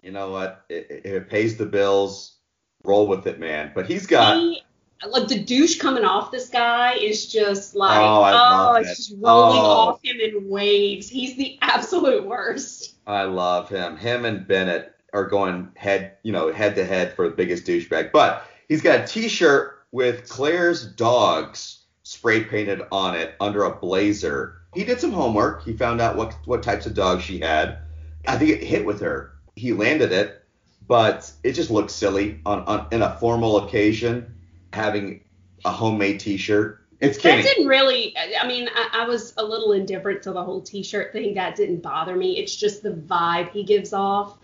You 0.04 0.12
know 0.12 0.30
what? 0.32 0.66
It, 0.70 1.02
it 1.06 1.30
pays 1.30 1.58
the 1.58 1.66
bills. 1.66 2.38
Roll 2.84 3.08
with 3.08 3.26
it, 3.28 3.40
man. 3.40 3.72
But 3.74 3.86
he's 3.86 4.06
got. 4.06 4.38
He, 4.38 4.62
like 5.08 5.28
the 5.28 5.40
douche 5.40 5.80
coming 5.80 6.04
off 6.04 6.32
this 6.32 6.50
guy 6.50 6.94
is 6.94 7.32
just 7.32 7.76
like, 7.76 8.00
oh, 8.00 8.24
oh 8.26 8.76
it's 8.76 8.92
it. 8.92 8.96
just 8.96 9.16
rolling 9.20 9.62
oh. 9.62 9.66
off 9.66 10.04
him 10.04 10.18
in 10.20 10.50
waves. 10.50 11.10
He's 11.10 11.36
the 11.38 11.58
absolute 11.62 12.26
worst. 12.26 12.96
I 13.08 13.24
love 13.24 13.70
him. 13.70 13.98
Him 13.98 14.26
and 14.26 14.48
Bennett 14.48 14.94
are 15.14 15.28
going 15.28 15.70
head, 15.76 16.18
you 16.24 16.32
know, 16.32 16.52
head 16.52 16.76
to 16.76 16.86
head 16.86 17.14
for 17.16 17.30
the 17.30 17.36
biggest 17.36 17.66
douchebag. 17.66 18.12
But 18.12 18.46
he's 18.68 18.82
got 18.82 19.02
a 19.02 19.08
T-shirt 19.08 19.86
with 19.92 20.28
Clare's 20.28 20.86
dogs 20.86 21.84
spray 22.04 22.44
painted 22.44 22.82
on 22.92 23.16
it 23.16 23.36
under 23.40 23.64
a 23.64 23.76
blazer. 23.76 24.56
He 24.74 24.84
did 24.84 25.00
some 25.00 25.12
homework. 25.12 25.64
He 25.64 25.78
found 25.78 26.02
out 26.02 26.16
what 26.18 26.36
what 26.46 26.64
types 26.64 26.86
of 26.86 26.94
dogs 26.94 27.24
she 27.24 27.40
had. 27.40 27.80
I 28.28 28.38
think 28.38 28.52
it 28.52 28.64
hit 28.64 28.86
with 28.86 29.02
her. 29.02 29.33
He 29.56 29.74
landed 29.74 30.12
it, 30.12 30.44
but 30.88 31.32
it 31.44 31.54
just 31.54 31.70
looked 31.70 31.92
silly 31.92 32.40
on, 32.46 32.60
on 32.62 32.88
in 32.92 33.02
a 33.02 33.16
formal 33.18 33.66
occasion 33.66 34.34
having 34.74 35.24
a 35.66 35.72
homemade 35.72 36.20
T-shirt. 36.20 36.80
It's 37.00 37.18
Kenny. 37.18 37.42
That 37.42 37.50
didn't 37.50 37.68
really. 37.68 38.16
I 38.18 38.48
mean, 38.48 38.70
I, 38.74 39.02
I, 39.02 39.08
was 39.08 39.34
a 39.38 39.44
little 39.44 39.74
indifferent 39.74 40.22
to 40.24 40.32
the 40.32 40.44
whole 40.44 40.62
T-shirt 40.62 41.12
thing. 41.12 41.34
That 41.34 41.56
didn't 41.56 41.82
bother 41.82 42.16
me. 42.16 42.38
It's 42.38 42.56
just 42.56 42.82
the 42.82 42.92
vibe 42.92 43.52
he 43.52 43.64
gives 43.64 43.92
off. 43.92 44.38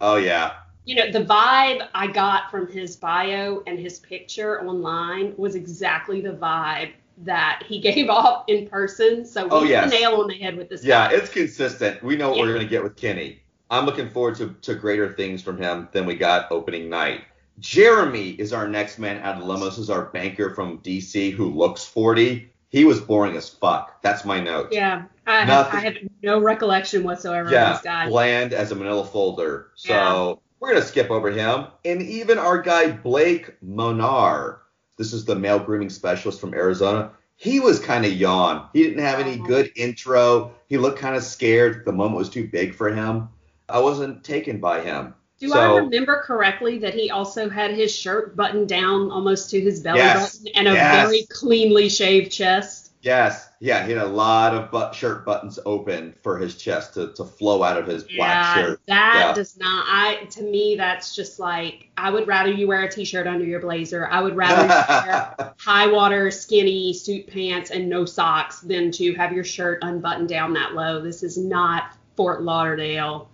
Oh 0.00 0.16
yeah. 0.16 0.54
You 0.84 0.96
know, 0.96 1.10
the 1.10 1.24
vibe 1.24 1.88
I 1.94 2.06
got 2.06 2.50
from 2.50 2.70
his 2.70 2.94
bio 2.94 3.62
and 3.66 3.78
his 3.78 3.98
picture 3.98 4.64
online 4.64 5.34
was 5.36 5.54
exactly 5.54 6.20
the 6.20 6.32
vibe 6.32 6.92
that 7.18 7.64
he 7.66 7.80
gave 7.80 8.08
off 8.08 8.44
in 8.46 8.68
person. 8.68 9.24
So 9.24 9.48
oh, 9.50 9.60
we 9.60 9.60
oh, 9.60 9.60
hit 9.62 9.70
yes. 9.70 9.90
the 9.90 9.98
nail 9.98 10.20
on 10.20 10.28
the 10.28 10.34
head 10.34 10.56
with 10.56 10.68
this. 10.68 10.84
Yeah, 10.84 11.08
guy. 11.08 11.16
it's 11.16 11.30
consistent. 11.30 12.02
We 12.02 12.16
know 12.16 12.30
what 12.30 12.38
Yeah. 12.38 12.44
we're 12.44 12.54
gonna 12.54 12.66
get 12.66 12.84
with 12.84 12.96
Kenny. 12.96 13.40
I'm 13.70 13.86
looking 13.86 14.10
forward 14.10 14.36
to, 14.36 14.54
to 14.62 14.74
greater 14.74 15.12
things 15.12 15.42
from 15.42 15.58
him 15.58 15.88
than 15.92 16.06
we 16.06 16.14
got 16.14 16.50
opening 16.52 16.88
night. 16.88 17.22
Jeremy 17.60 18.30
is 18.30 18.52
our 18.52 18.68
next 18.68 18.98
man 18.98 19.22
out 19.22 19.38
of 19.40 19.44
limo. 19.46 19.66
Is 19.66 19.88
our 19.90 20.06
banker 20.06 20.50
from 20.54 20.78
DC 20.78 21.32
who 21.32 21.50
looks 21.50 21.84
40. 21.84 22.50
He 22.68 22.84
was 22.84 23.00
boring 23.00 23.36
as 23.36 23.48
fuck. 23.48 24.02
That's 24.02 24.24
my 24.24 24.40
note. 24.40 24.68
Yeah, 24.72 25.04
I 25.26 25.44
Nothing- 25.44 25.78
I 25.78 25.82
have 25.82 25.94
no 26.22 26.40
recollection 26.40 27.04
whatsoever 27.04 27.46
of 27.46 27.52
Yeah, 27.52 27.72
this 27.74 27.82
guy. 27.82 28.08
bland 28.08 28.52
as 28.52 28.72
a 28.72 28.74
manila 28.74 29.04
folder. 29.04 29.68
So 29.76 29.92
Yeah. 29.92 30.34
we're 30.58 30.72
gonna 30.74 30.84
skip 30.84 31.10
over 31.10 31.30
him. 31.30 31.66
And 31.84 32.02
even 32.02 32.38
our 32.38 32.60
guy 32.60 32.90
Blake 32.90 33.54
Monar, 33.64 34.56
this 34.96 35.12
is 35.12 35.24
the 35.24 35.36
male 35.36 35.60
grooming 35.60 35.90
specialist 35.90 36.40
from 36.40 36.52
Arizona. 36.54 37.12
He 37.36 37.60
was 37.60 37.78
kind 37.78 38.04
of 38.04 38.12
yawn. 38.12 38.68
He 38.72 38.82
didn't 38.82 39.04
have 39.04 39.20
any 39.20 39.36
good 39.36 39.70
intro. 39.76 40.52
He 40.68 40.76
looked 40.76 40.98
kind 40.98 41.14
of 41.16 41.22
scared. 41.22 41.84
The 41.84 41.92
moment 41.92 42.16
was 42.18 42.28
too 42.28 42.48
big 42.48 42.74
for 42.74 42.90
him. 42.92 43.28
I 43.68 43.78
wasn't 43.80 44.24
taken 44.24 44.60
by 44.60 44.80
him. 44.82 45.14
Do 45.38 45.48
so, 45.48 45.58
I 45.58 45.76
remember 45.78 46.22
correctly 46.24 46.78
that 46.78 46.94
he 46.94 47.10
also 47.10 47.48
had 47.48 47.72
his 47.72 47.94
shirt 47.94 48.36
buttoned 48.36 48.68
down 48.68 49.10
almost 49.10 49.50
to 49.50 49.60
his 49.60 49.80
belly 49.80 49.98
Yes, 49.98 50.38
button 50.38 50.52
and 50.56 50.68
a 50.68 50.72
yes. 50.72 51.06
very 51.06 51.26
cleanly 51.26 51.88
shaved 51.88 52.30
chest? 52.30 52.92
Yes, 53.02 53.50
yeah, 53.60 53.84
he 53.84 53.92
had 53.92 54.00
a 54.00 54.06
lot 54.06 54.54
of 54.54 54.70
but- 54.70 54.94
shirt 54.94 55.26
buttons 55.26 55.58
open 55.66 56.14
for 56.22 56.38
his 56.38 56.54
chest 56.56 56.94
to, 56.94 57.12
to 57.14 57.24
flow 57.24 57.62
out 57.62 57.76
of 57.76 57.86
his 57.86 58.04
black 58.04 58.16
yeah, 58.16 58.54
shirt. 58.54 58.80
that 58.86 59.24
Yeah. 59.28 59.34
does 59.34 59.58
not. 59.58 59.84
I 59.88 60.24
to 60.30 60.42
me 60.42 60.76
that's 60.76 61.14
just 61.14 61.38
like 61.38 61.88
I 61.98 62.10
would 62.10 62.26
rather 62.26 62.50
you 62.50 62.66
wear 62.66 62.82
a 62.84 62.90
t-shirt 62.90 63.26
under 63.26 63.44
your 63.44 63.60
blazer. 63.60 64.06
I 64.08 64.22
would 64.22 64.36
rather 64.36 64.62
you 64.62 64.68
wear 65.10 65.54
high 65.58 65.86
water 65.88 66.30
skinny 66.30 66.94
suit 66.94 67.26
pants 67.26 67.70
and 67.70 67.88
no 67.90 68.04
socks 68.06 68.60
than 68.60 68.90
to 68.92 69.12
have 69.14 69.32
your 69.32 69.44
shirt 69.44 69.80
unbuttoned 69.82 70.28
down 70.30 70.54
that 70.54 70.74
low. 70.74 71.02
This 71.02 71.22
is 71.22 71.36
not 71.36 71.96
Fort 72.16 72.42
Lauderdale 72.42 73.28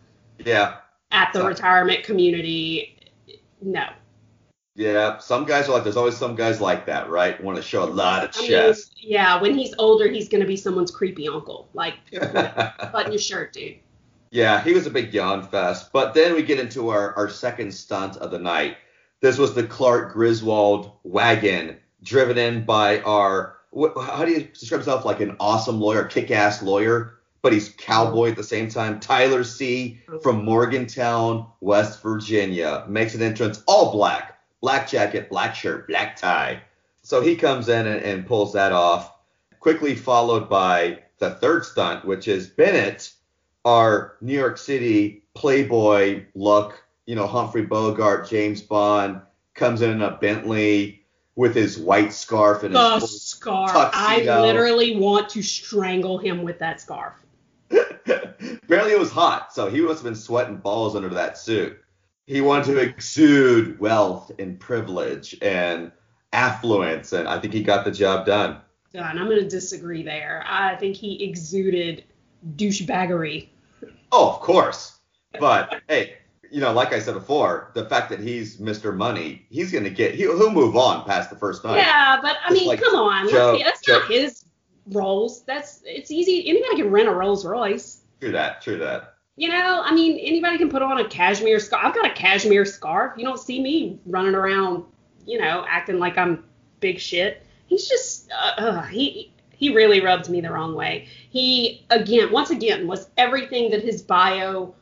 yeah, 0.45 0.77
at 1.11 1.33
the 1.33 1.41
So- 1.41 1.47
retirement 1.47 2.05
community. 2.05 2.97
No. 3.63 3.89
yeah. 4.75 5.19
Some 5.19 5.45
guys 5.45 5.69
are 5.69 5.73
like, 5.73 5.83
there's 5.85 5.97
always 5.99 6.17
some 6.17 6.35
guys 6.35 6.61
like 6.61 6.87
that, 6.87 7.11
right? 7.11 7.43
Want 7.43 7.57
to 7.59 7.63
show 7.63 7.85
a 7.85 7.91
lot 7.91 8.25
of 8.25 8.31
I 8.37 8.41
mean, 8.41 8.51
chest. 8.51 8.95
yeah, 8.97 9.41
when 9.41 9.55
he's 9.55 9.75
older, 9.79 10.09
he's 10.09 10.29
gonna 10.29 10.47
be 10.47 10.57
someone's 10.57 10.91
creepy 10.91 11.29
uncle. 11.29 11.69
Like, 11.75 11.95
button 12.13 13.13
your 13.13 13.19
shirt, 13.21 13.53
dude. 13.53 13.77
yeah, 14.31 14.63
he 14.63 14.73
was 14.73 14.87
a 14.87 14.91
big 14.91 15.13
yawn 15.13 15.43
fest. 15.47 15.93
But 15.93 16.15
then 16.15 16.35
we 16.35 16.43
get 16.43 16.59
into 16.59 16.89
our, 16.89 17.15
our 17.17 17.29
second 17.29 17.73
stunt 17.75 18.17
of 18.17 18.31
the 18.31 18.39
night. 18.39 18.77
This 19.21 19.37
was 19.37 19.53
the 19.55 19.65
Clark 19.65 20.15
Griswold 20.15 20.93
wagon 21.05 21.77
driven 22.03 22.39
in 22.39 22.65
by 22.65 23.01
our, 23.03 23.57
how 23.75 24.25
do 24.25 24.33
you 24.33 24.45
describe 24.45 24.81
himself? 24.81 25.05
Like 25.05 25.21
an 25.21 25.37
awesome 25.39 25.79
lawyer, 25.79 26.05
kick 26.05 26.31
ass 26.31 26.63
lawyer, 26.63 27.19
but 27.43 27.53
he's 27.53 27.71
cowboy 27.71 28.31
at 28.31 28.37
the 28.37 28.45
same 28.45 28.69
time. 28.69 29.01
Tyler 29.01 29.45
C. 29.45 30.01
from 30.23 30.45
Morgantown, 30.45 31.47
West 31.61 32.03
Virginia, 32.03 32.85
makes 32.89 33.15
an 33.15 33.23
entrance 33.23 33.63
all 33.67 33.93
black, 33.93 34.39
black 34.61 34.89
jacket, 34.89 35.29
black 35.31 35.55
shirt, 35.55 35.89
black 35.89 36.17
tie. 36.17 36.61
So 37.03 37.21
he 37.23 37.37
comes 37.37 37.69
in 37.69 37.87
and, 37.87 38.03
and 38.03 38.27
pulls 38.27 38.53
that 38.53 38.73
off, 38.73 39.15
quickly 39.59 39.95
followed 39.95 40.49
by 40.49 41.01
the 41.19 41.31
third 41.31 41.65
stunt, 41.65 42.05
which 42.05 42.29
is 42.29 42.49
Bennett, 42.49 43.13
our 43.65 44.17
New 44.21 44.35
York 44.39 44.59
City 44.59 45.23
playboy 45.35 46.25
look, 46.35 46.83
you 47.07 47.15
know, 47.15 47.27
Humphrey 47.27 47.63
Bogart, 47.63 48.29
James 48.29 48.61
Bond, 48.61 49.21
comes 49.55 49.83
in 49.83 49.91
in 49.91 50.03
a 50.03 50.13
Bentley 50.13 51.03
with 51.37 51.55
his 51.55 51.79
white 51.79 52.13
scarf 52.13 52.63
and 52.65 52.75
his 52.75 52.83
The 52.83 52.99
full- 53.01 53.09
scarf. 53.09 53.73
tuxedo. 53.73 54.33
I 54.33 54.41
literally 54.43 54.97
want 54.97 55.29
to 55.31 55.43
strangle 55.43 56.19
him 56.19 56.43
with 56.43 56.59
that 56.59 56.81
scarf. 56.81 57.15
Apparently 58.65 58.93
it 58.93 58.99
was 58.99 59.11
hot, 59.11 59.53
so 59.53 59.69
he 59.71 59.81
must 59.81 59.99
have 59.99 60.05
been 60.05 60.15
sweating 60.15 60.57
balls 60.57 60.97
under 60.97 61.09
that 61.11 61.39
suit. 61.39 61.79
He 62.27 62.41
wanted 62.41 62.67
to 62.75 62.79
exude 62.79 63.81
wealth 63.81 64.31
and 64.39 64.59
privilege 64.59 65.37
and 65.43 65.91
affluence, 66.33 67.13
and 67.13 67.29
I 67.29 67.39
think 67.41 67.53
he 67.53 67.63
got 67.63 67.85
the 67.85 67.91
job 67.91 68.27
done. 68.27 68.59
Done. 68.93 69.19
I'm 69.19 69.29
gonna 69.29 69.49
disagree 69.49 70.03
there. 70.03 70.45
I 70.47 70.77
think 70.77 70.97
he 70.97 71.25
exuded 71.25 72.05
douchebaggery. 72.57 73.49
Oh, 74.13 74.31
of 74.31 74.41
course. 74.41 74.99
But 75.39 75.83
hey, 75.89 76.15
you 76.51 76.61
know, 76.61 76.73
like 76.73 76.93
I 76.93 76.99
said 76.99 77.15
before, 77.15 77.71
the 77.75 77.85
fact 77.85 78.11
that 78.11 78.19
he's 78.21 78.57
Mr. 78.57 78.95
Money, 78.97 79.47
he's 79.51 79.71
gonna 79.73 79.91
get 79.91 80.15
he'll, 80.15 80.37
he'll 80.37 80.51
move 80.51 80.77
on 80.77 81.05
past 81.05 81.31
the 81.31 81.37
first 81.37 81.65
night. 81.65 81.77
Yeah, 81.77 82.19
but 82.21 82.37
I 82.45 82.53
mean, 82.53 82.67
like 82.67 82.81
come 82.81 82.97
on. 82.97 83.27
let's 83.27 83.33
Joe- 83.33 83.57
be- 83.57 83.63
that's 83.63 83.81
Joe- 83.83 83.99
not 84.01 84.11
his 84.11 84.45
Rolls. 84.91 85.43
That's 85.45 85.83
it's 85.85 86.11
easy. 86.11 86.49
Anybody 86.49 86.77
can 86.77 86.91
rent 86.91 87.09
a 87.09 87.13
Rolls 87.13 87.45
Royce. 87.45 88.03
True 88.21 88.33
that. 88.33 88.63
True 88.63 88.79
that. 88.79 89.15
You 89.37 89.49
know, 89.49 89.83
I 89.85 89.95
mean, 89.95 90.19
anybody 90.19 90.59
can 90.59 90.69
put 90.69 90.83
on 90.83 90.99
a 90.99 91.09
cashmere 91.09 91.61
scarf. 91.61 91.83
I've 91.85 91.95
got 91.95 92.05
a 92.07 92.13
cashmere 92.15 92.67
scarf. 92.67 93.15
You 93.17 93.25
don't 93.25 93.41
see 93.41 93.61
me 93.63 93.99
running 94.05 94.35
around, 94.35 94.85
you 95.25 95.39
know, 95.41 95.65
acting 95.69 95.99
like 95.99 96.19
I'm 96.19 96.45
big 96.81 96.99
shit. 96.99 97.43
He's 97.67 97.89
just, 97.89 98.31
uh, 98.33 98.61
uh, 98.61 98.83
he 98.83 99.33
he 99.55 99.75
really 99.75 100.01
rubbed 100.01 100.29
me 100.29 100.41
the 100.41 100.51
wrong 100.51 100.75
way. 100.75 101.07
He 101.31 101.87
again, 101.91 102.31
once 102.33 102.51
again, 102.51 102.87
was 102.87 103.09
everything 103.17 103.71
that 103.71 103.83
his 103.83 104.03
bio 104.03 104.75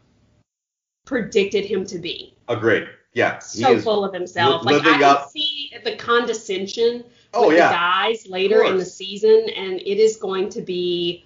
predicted 1.04 1.64
him 1.64 1.84
to 1.86 1.98
be. 1.98 2.34
Agreed. 2.48 2.88
Yeah. 3.14 3.38
So 3.38 3.78
full 3.80 4.04
of 4.04 4.12
himself. 4.14 4.64
li- 4.64 4.74
Like 4.74 4.86
I 4.86 4.98
can 4.98 5.28
see 5.30 5.72
the 5.84 5.96
condescension 5.96 7.04
Oh 7.34 7.50
yeah. 7.50 7.68
the 7.68 7.74
guys 7.74 8.26
later 8.26 8.62
in 8.64 8.78
the 8.78 8.84
season, 8.84 9.46
and 9.56 9.80
it 9.80 9.98
is 9.98 10.16
going 10.16 10.48
to 10.50 10.62
be 10.62 11.24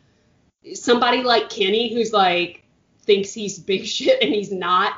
somebody 0.74 1.22
like 1.22 1.48
Kenny 1.50 1.92
who's 1.92 2.12
like 2.12 2.64
thinks 3.02 3.32
he's 3.32 3.58
big 3.72 3.84
shit 3.86 4.22
and 4.22 4.32
he's 4.32 4.52
not 4.52 4.94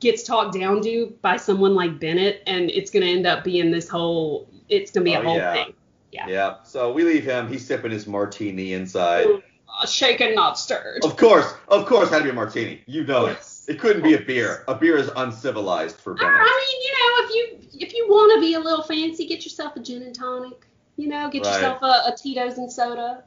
gets 0.00 0.22
talked 0.22 0.54
down 0.58 0.80
to 0.82 1.14
by 1.20 1.36
someone 1.36 1.74
like 1.74 1.98
Bennett, 2.00 2.42
and 2.46 2.70
it's 2.70 2.90
gonna 2.90 3.06
end 3.06 3.26
up 3.26 3.44
being 3.44 3.70
this 3.70 3.88
whole. 3.88 4.48
It's 4.68 4.90
gonna 4.90 5.04
be 5.04 5.14
a 5.14 5.20
Oh, 5.20 5.22
whole 5.24 5.36
yeah. 5.36 5.52
thing. 5.52 5.74
Yeah. 6.10 6.26
Yeah. 6.28 6.54
So 6.64 6.92
we 6.92 7.04
leave 7.04 7.24
him. 7.24 7.48
He's 7.48 7.66
sipping 7.66 7.90
his 7.90 8.06
martini 8.06 8.72
inside. 8.72 9.26
Uh, 9.26 9.84
shaken, 9.86 10.34
not 10.34 10.58
stirred. 10.58 11.04
Of 11.04 11.16
course, 11.16 11.52
of 11.68 11.84
course, 11.86 12.08
had 12.08 12.18
to 12.18 12.24
be 12.24 12.30
a 12.30 12.32
martini. 12.32 12.80
You 12.86 13.04
know 13.04 13.26
Yes. 13.26 13.64
it. 13.68 13.74
It 13.74 13.78
couldn't 13.80 14.02
be 14.02 14.14
a 14.14 14.20
beer. 14.20 14.64
A 14.68 14.74
beer 14.74 14.96
is 14.96 15.10
uncivilized 15.16 15.96
for 15.96 16.14
Bennett. 16.14 16.32
I 16.32 16.66
mean, 16.70 16.82
you 16.82 16.92
know, 16.92 17.24
if 17.58 17.62
you 17.62 17.63
if 17.78 17.92
you 17.92 18.06
want 18.08 18.34
to 18.34 18.40
be 18.40 18.54
a 18.54 18.60
little 18.60 18.82
fancy, 18.82 19.26
get 19.26 19.44
yourself 19.44 19.76
a 19.76 19.80
gin 19.80 20.02
and 20.02 20.14
tonic. 20.14 20.66
You 20.96 21.08
know, 21.08 21.28
get 21.28 21.44
Right. 21.44 21.54
yourself 21.54 21.82
a, 21.82 22.12
a 22.12 22.14
Tito's 22.16 22.58
and 22.58 22.70
soda. 22.70 23.24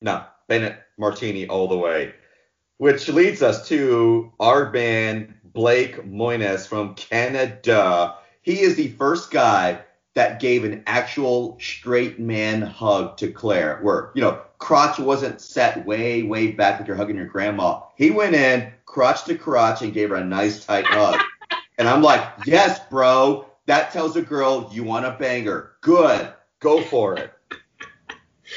No, 0.00 0.24
Bennett 0.46 0.78
Martini 0.96 1.48
all 1.48 1.68
the 1.68 1.76
way. 1.76 2.14
Which 2.78 3.08
leads 3.08 3.42
us 3.42 3.66
to 3.68 4.32
our 4.38 4.70
man, 4.70 5.34
Blake 5.42 6.04
Moynes 6.04 6.66
from 6.66 6.94
Canada. 6.94 8.14
He 8.42 8.60
is 8.60 8.76
the 8.76 8.88
first 8.88 9.32
guy 9.32 9.80
that 10.14 10.40
gave 10.40 10.64
an 10.64 10.82
actual 10.86 11.58
straight 11.60 12.20
man 12.20 12.62
hug 12.62 13.16
to 13.16 13.30
Clare, 13.30 13.78
where, 13.82 14.10
you 14.14 14.22
know, 14.22 14.40
crotch 14.58 14.98
wasn't 14.98 15.40
set 15.40 15.84
way, 15.86 16.22
way 16.22 16.52
back 16.52 16.78
like 16.78 16.88
you're 16.88 16.96
hugging 16.96 17.16
your 17.16 17.26
grandma. 17.26 17.80
He 17.96 18.10
went 18.10 18.34
in, 18.34 18.72
crotch 18.84 19.24
to 19.24 19.36
crotch, 19.36 19.82
and 19.82 19.92
gave 19.92 20.10
her 20.10 20.16
a 20.16 20.24
nice 20.24 20.64
tight 20.64 20.86
hug. 20.86 21.20
and 21.78 21.88
I'm 21.88 22.02
like, 22.02 22.24
yes, 22.46 22.80
bro, 22.88 23.47
that 23.68 23.92
tells 23.92 24.16
a 24.16 24.22
girl 24.22 24.68
you 24.72 24.82
want 24.82 25.06
a 25.06 25.12
banger. 25.12 25.72
Good. 25.82 26.32
Go 26.58 26.82
for 26.82 27.16
it. 27.16 27.32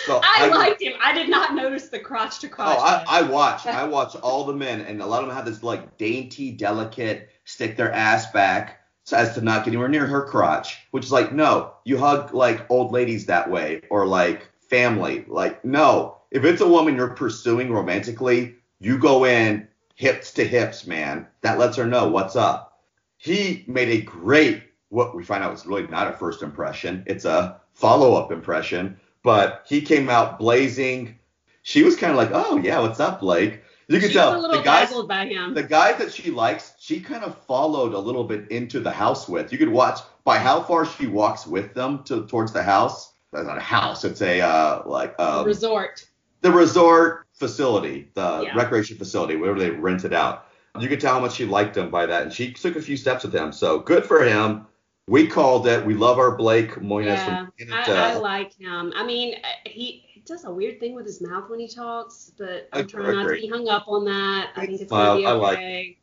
So 0.06 0.22
I, 0.24 0.46
I 0.46 0.48
liked 0.48 0.82
him. 0.82 0.94
I 1.04 1.14
did 1.14 1.30
not 1.30 1.54
notice 1.54 1.90
the 1.90 2.00
crotch 2.00 2.40
to 2.40 2.48
crotch. 2.48 2.78
Oh, 2.80 2.82
I, 2.82 3.20
I 3.20 3.22
watch. 3.24 3.66
I 3.68 3.84
watch 3.84 4.16
all 4.16 4.46
the 4.46 4.54
men, 4.54 4.80
and 4.82 5.02
a 5.02 5.06
lot 5.06 5.22
of 5.22 5.28
them 5.28 5.36
have 5.36 5.46
this 5.46 5.64
like 5.64 5.98
dainty, 5.98 6.52
delicate, 6.52 7.30
stick 7.44 7.76
their 7.76 7.92
ass 7.92 8.32
back 8.32 8.80
so 9.04 9.18
as 9.18 9.36
to 9.36 9.42
not 9.42 9.66
get 9.66 9.72
anywhere 9.72 9.90
near 9.90 10.08
her 10.08 10.26
crotch. 10.26 10.78
Which 10.92 11.04
is 11.04 11.12
like, 11.12 11.34
no, 11.34 11.74
you 11.84 11.98
hug 11.98 12.34
like 12.34 12.66
old 12.72 12.94
ladies 12.94 13.26
that 13.26 13.52
way, 13.52 13.82
or 13.90 14.08
like 14.08 14.50
family. 14.70 15.26
Like, 15.28 15.64
no, 15.66 16.20
if 16.32 16.46
it's 16.46 16.62
a 16.62 16.68
woman 16.68 16.96
you're 16.96 17.10
pursuing 17.10 17.70
romantically, 17.70 18.56
you 18.80 18.98
go 18.98 19.26
in 19.26 19.68
hips 19.96 20.32
to 20.34 20.48
hips, 20.48 20.88
man. 20.88 21.28
That 21.42 21.60
lets 21.60 21.76
her 21.76 21.86
know 21.86 22.08
what's 22.08 22.38
up. 22.38 22.82
He 23.18 23.66
made 23.68 23.90
a 23.90 24.02
great, 24.02 24.64
what 24.92 25.16
we 25.16 25.24
find 25.24 25.44
out 25.44 25.52
was 25.52 25.66
really 25.66 25.88
not 25.88 26.08
a 26.08 26.14
first 26.14 26.44
impression. 26.44 27.04
It's 27.08 27.26
a 27.26 27.60
follow 27.74 28.14
up 28.14 28.32
impression 28.32 28.98
but 29.24 29.66
he 29.68 29.82
came 29.82 30.10
out 30.10 30.40
blazing. 30.40 31.20
She 31.64 31.84
was 31.84 31.96
kind 31.96 32.12
of 32.12 32.18
like, 32.18 32.32
"Oh 32.34 32.58
yeah, 32.58 32.80
what's 32.80 33.00
up, 33.00 33.20
Blake?" 33.20 33.62
You 33.88 34.00
could 34.00 34.14
tell 34.14 34.42
the 34.42 34.62
guys, 34.62 34.90
the 34.90 35.66
guys 35.68 35.98
that 35.98 36.14
she 36.14 36.32
likes, 36.32 36.74
she 36.80 37.02
kind 37.02 37.26
of 37.26 37.38
followed 37.46 37.94
a 37.94 38.00
little 38.00 38.24
bit 38.24 38.50
into 38.50 38.80
the 38.80 38.92
house 38.92 39.28
with. 39.28 39.52
You 39.52 39.58
could 39.58 39.70
watch 39.70 40.00
by 40.24 40.38
how 40.38 40.62
far 40.62 40.86
she 40.86 41.08
walks 41.08 41.46
with 41.46 41.74
them 41.74 42.04
to 42.06 42.26
towards 42.26 42.54
the 42.54 42.64
house. 42.64 43.14
That's 43.34 43.48
not 43.48 43.58
a 43.58 43.62
house; 43.62 44.04
it's 44.06 44.22
a 44.22 44.42
uh, 44.42 44.84
like 44.86 45.20
um, 45.20 45.46
resort. 45.46 46.08
The 46.42 46.52
resort 46.52 47.28
facility, 47.34 48.10
the 48.14 48.44
yeah. 48.46 48.56
recreation 48.56 48.98
facility, 48.98 49.36
whatever 49.36 49.60
they 49.60 49.70
rented 49.70 50.14
out. 50.14 50.48
You 50.80 50.88
could 50.88 51.02
tell 51.02 51.16
how 51.16 51.20
much 51.20 51.34
she 51.34 51.46
liked 51.46 51.76
him 51.76 51.92
by 51.92 52.06
that, 52.06 52.24
and 52.24 52.34
she 52.34 52.54
took 52.54 52.78
a 52.78 52.82
few 52.82 52.96
steps 52.96 53.26
with 53.26 53.36
him. 53.36 53.52
So 53.52 53.80
good 53.80 54.06
for 54.06 54.24
him 54.24 54.66
we 55.12 55.28
called 55.28 55.68
it. 55.68 55.86
We 55.86 55.94
love 55.94 56.20
our 56.20 56.38
Blake 56.38 56.76
Moynes 56.76 57.06
yeah, 57.06 57.48
I, 57.70 58.14
I, 58.14 58.16
like 58.16 58.54
him. 58.54 58.94
I 58.96 59.06
mean, 59.06 59.36
he 59.66 60.24
does 60.26 60.46
a 60.46 60.52
weird 60.52 60.80
thing 60.80 60.96
with 60.96 61.06
his 61.06 61.20
mouth 61.20 61.50
when 61.50 61.60
he 61.60 61.68
talks, 61.68 62.32
but 62.38 62.70
I'm 62.72 62.88
trying 62.88 63.18
not 63.18 63.28
to 63.28 63.34
be 63.34 63.50
hung 63.50 63.68
up 63.68 63.90
on 63.90 64.06
that. 64.06 64.52
I 64.56 64.66
think 64.66 64.80
it's 64.80 64.90
gonna 64.90 65.20
be 65.20 65.28
okay. 65.28 65.28
I 65.28 65.34
like, 65.34 65.98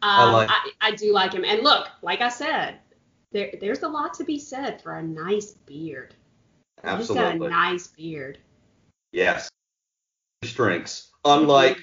um, 0.00 0.30
I, 0.30 0.32
like. 0.32 0.48
I, 0.50 0.70
I 0.80 0.90
do 0.92 1.12
like 1.12 1.34
him. 1.34 1.44
And 1.44 1.62
look, 1.62 1.88
like 2.00 2.22
I 2.22 2.30
said, 2.30 2.78
there 3.32 3.52
there's 3.60 3.82
a 3.82 3.88
lot 3.88 4.14
to 4.14 4.24
be 4.24 4.38
said 4.38 4.80
for 4.80 4.94
a 4.94 5.02
nice 5.02 5.52
beard. 5.66 6.14
Absolutely. 6.82 7.32
He's 7.32 7.38
got 7.40 7.46
a 7.46 7.50
nice 7.50 7.88
beard. 7.88 8.38
Yes. 9.12 9.50
Strengths. 10.42 11.10
Unlike 11.26 11.72
mm-hmm. 11.72 11.82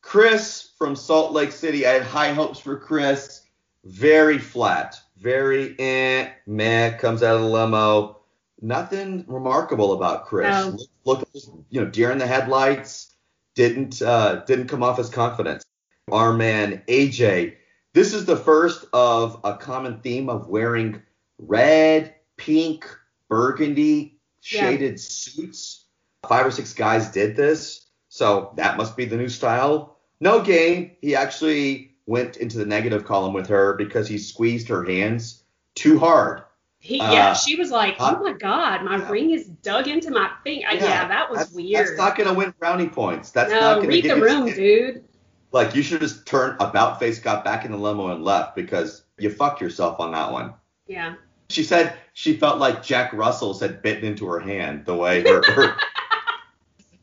Chris 0.00 0.70
from 0.78 0.96
Salt 0.96 1.32
Lake 1.32 1.52
City, 1.52 1.86
I 1.86 1.90
had 1.90 2.02
high 2.02 2.32
hopes 2.32 2.58
for 2.60 2.78
Chris. 2.78 3.43
Very 3.84 4.38
flat 4.38 5.00
very 5.24 5.74
eh, 5.78 6.30
meh, 6.46 6.96
comes 6.98 7.22
out 7.22 7.36
of 7.36 7.42
the 7.42 7.48
limo. 7.48 8.20
Nothing 8.60 9.24
remarkable 9.26 9.94
about 9.94 10.26
Chris. 10.26 10.48
No. 10.48 10.78
Look, 11.04 11.28
look, 11.34 11.44
you 11.70 11.80
know, 11.80 11.90
deer 11.90 12.10
in 12.10 12.18
the 12.18 12.26
headlights. 12.26 13.14
Didn't 13.54 14.02
uh, 14.02 14.44
didn't 14.46 14.68
come 14.68 14.82
off 14.82 14.98
as 14.98 15.08
confident. 15.08 15.64
Our 16.12 16.32
man 16.32 16.82
AJ. 16.88 17.56
This 17.94 18.12
is 18.12 18.26
the 18.26 18.36
first 18.36 18.84
of 18.92 19.40
a 19.44 19.56
common 19.56 20.00
theme 20.00 20.28
of 20.28 20.48
wearing 20.48 21.00
red, 21.38 22.14
pink, 22.36 22.84
burgundy 23.28 24.18
shaded 24.40 24.92
yeah. 24.92 24.98
suits. 24.98 25.84
Five 26.28 26.46
or 26.46 26.50
six 26.50 26.74
guys 26.74 27.10
did 27.10 27.36
this, 27.36 27.86
so 28.08 28.52
that 28.56 28.76
must 28.76 28.96
be 28.96 29.04
the 29.04 29.16
new 29.16 29.28
style. 29.28 29.98
No 30.20 30.42
game. 30.42 30.92
He 31.00 31.14
actually 31.14 31.93
went 32.06 32.36
into 32.36 32.58
the 32.58 32.66
negative 32.66 33.04
column 33.04 33.32
with 33.32 33.46
her 33.48 33.74
because 33.74 34.08
he 34.08 34.18
squeezed 34.18 34.68
her 34.68 34.84
hands 34.84 35.44
too 35.74 35.98
hard. 35.98 36.42
He, 36.78 36.98
yeah, 36.98 37.30
uh, 37.30 37.34
she 37.34 37.56
was 37.56 37.70
like, 37.70 37.96
"Oh 37.98 38.22
my 38.22 38.32
god, 38.32 38.84
my 38.84 38.98
yeah. 38.98 39.08
ring 39.08 39.30
is 39.30 39.46
dug 39.46 39.88
into 39.88 40.10
my 40.10 40.30
finger." 40.42 40.66
Yeah, 40.70 40.84
yeah 40.84 41.08
that 41.08 41.30
was 41.30 41.38
that's, 41.38 41.52
weird. 41.52 41.86
That's 41.86 41.98
not 41.98 42.16
gonna 42.16 42.34
win 42.34 42.52
brownie 42.58 42.90
points. 42.90 43.30
That's 43.30 43.50
no, 43.50 43.60
not 43.60 43.74
gonna 43.76 43.88
read 43.88 44.04
the 44.04 44.20
room, 44.20 44.52
dude. 44.52 45.02
Like 45.50 45.74
you 45.74 45.82
should 45.82 46.00
just 46.00 46.26
turn 46.26 46.56
about 46.60 46.98
face, 46.98 47.18
got 47.18 47.42
back 47.42 47.64
in 47.64 47.72
the 47.72 47.78
limo 47.78 48.08
and 48.08 48.22
left 48.22 48.54
because 48.54 49.04
you 49.16 49.30
fucked 49.30 49.62
yourself 49.62 49.98
on 49.98 50.12
that 50.12 50.30
one. 50.30 50.52
Yeah. 50.86 51.14
She 51.48 51.62
said 51.62 51.96
she 52.12 52.36
felt 52.36 52.58
like 52.58 52.82
Jack 52.82 53.14
Russell 53.14 53.58
had 53.58 53.80
bitten 53.80 54.04
into 54.04 54.26
her 54.26 54.40
hand 54.40 54.84
the 54.84 54.94
way 54.94 55.22
her. 55.22 55.42
her 55.52 55.76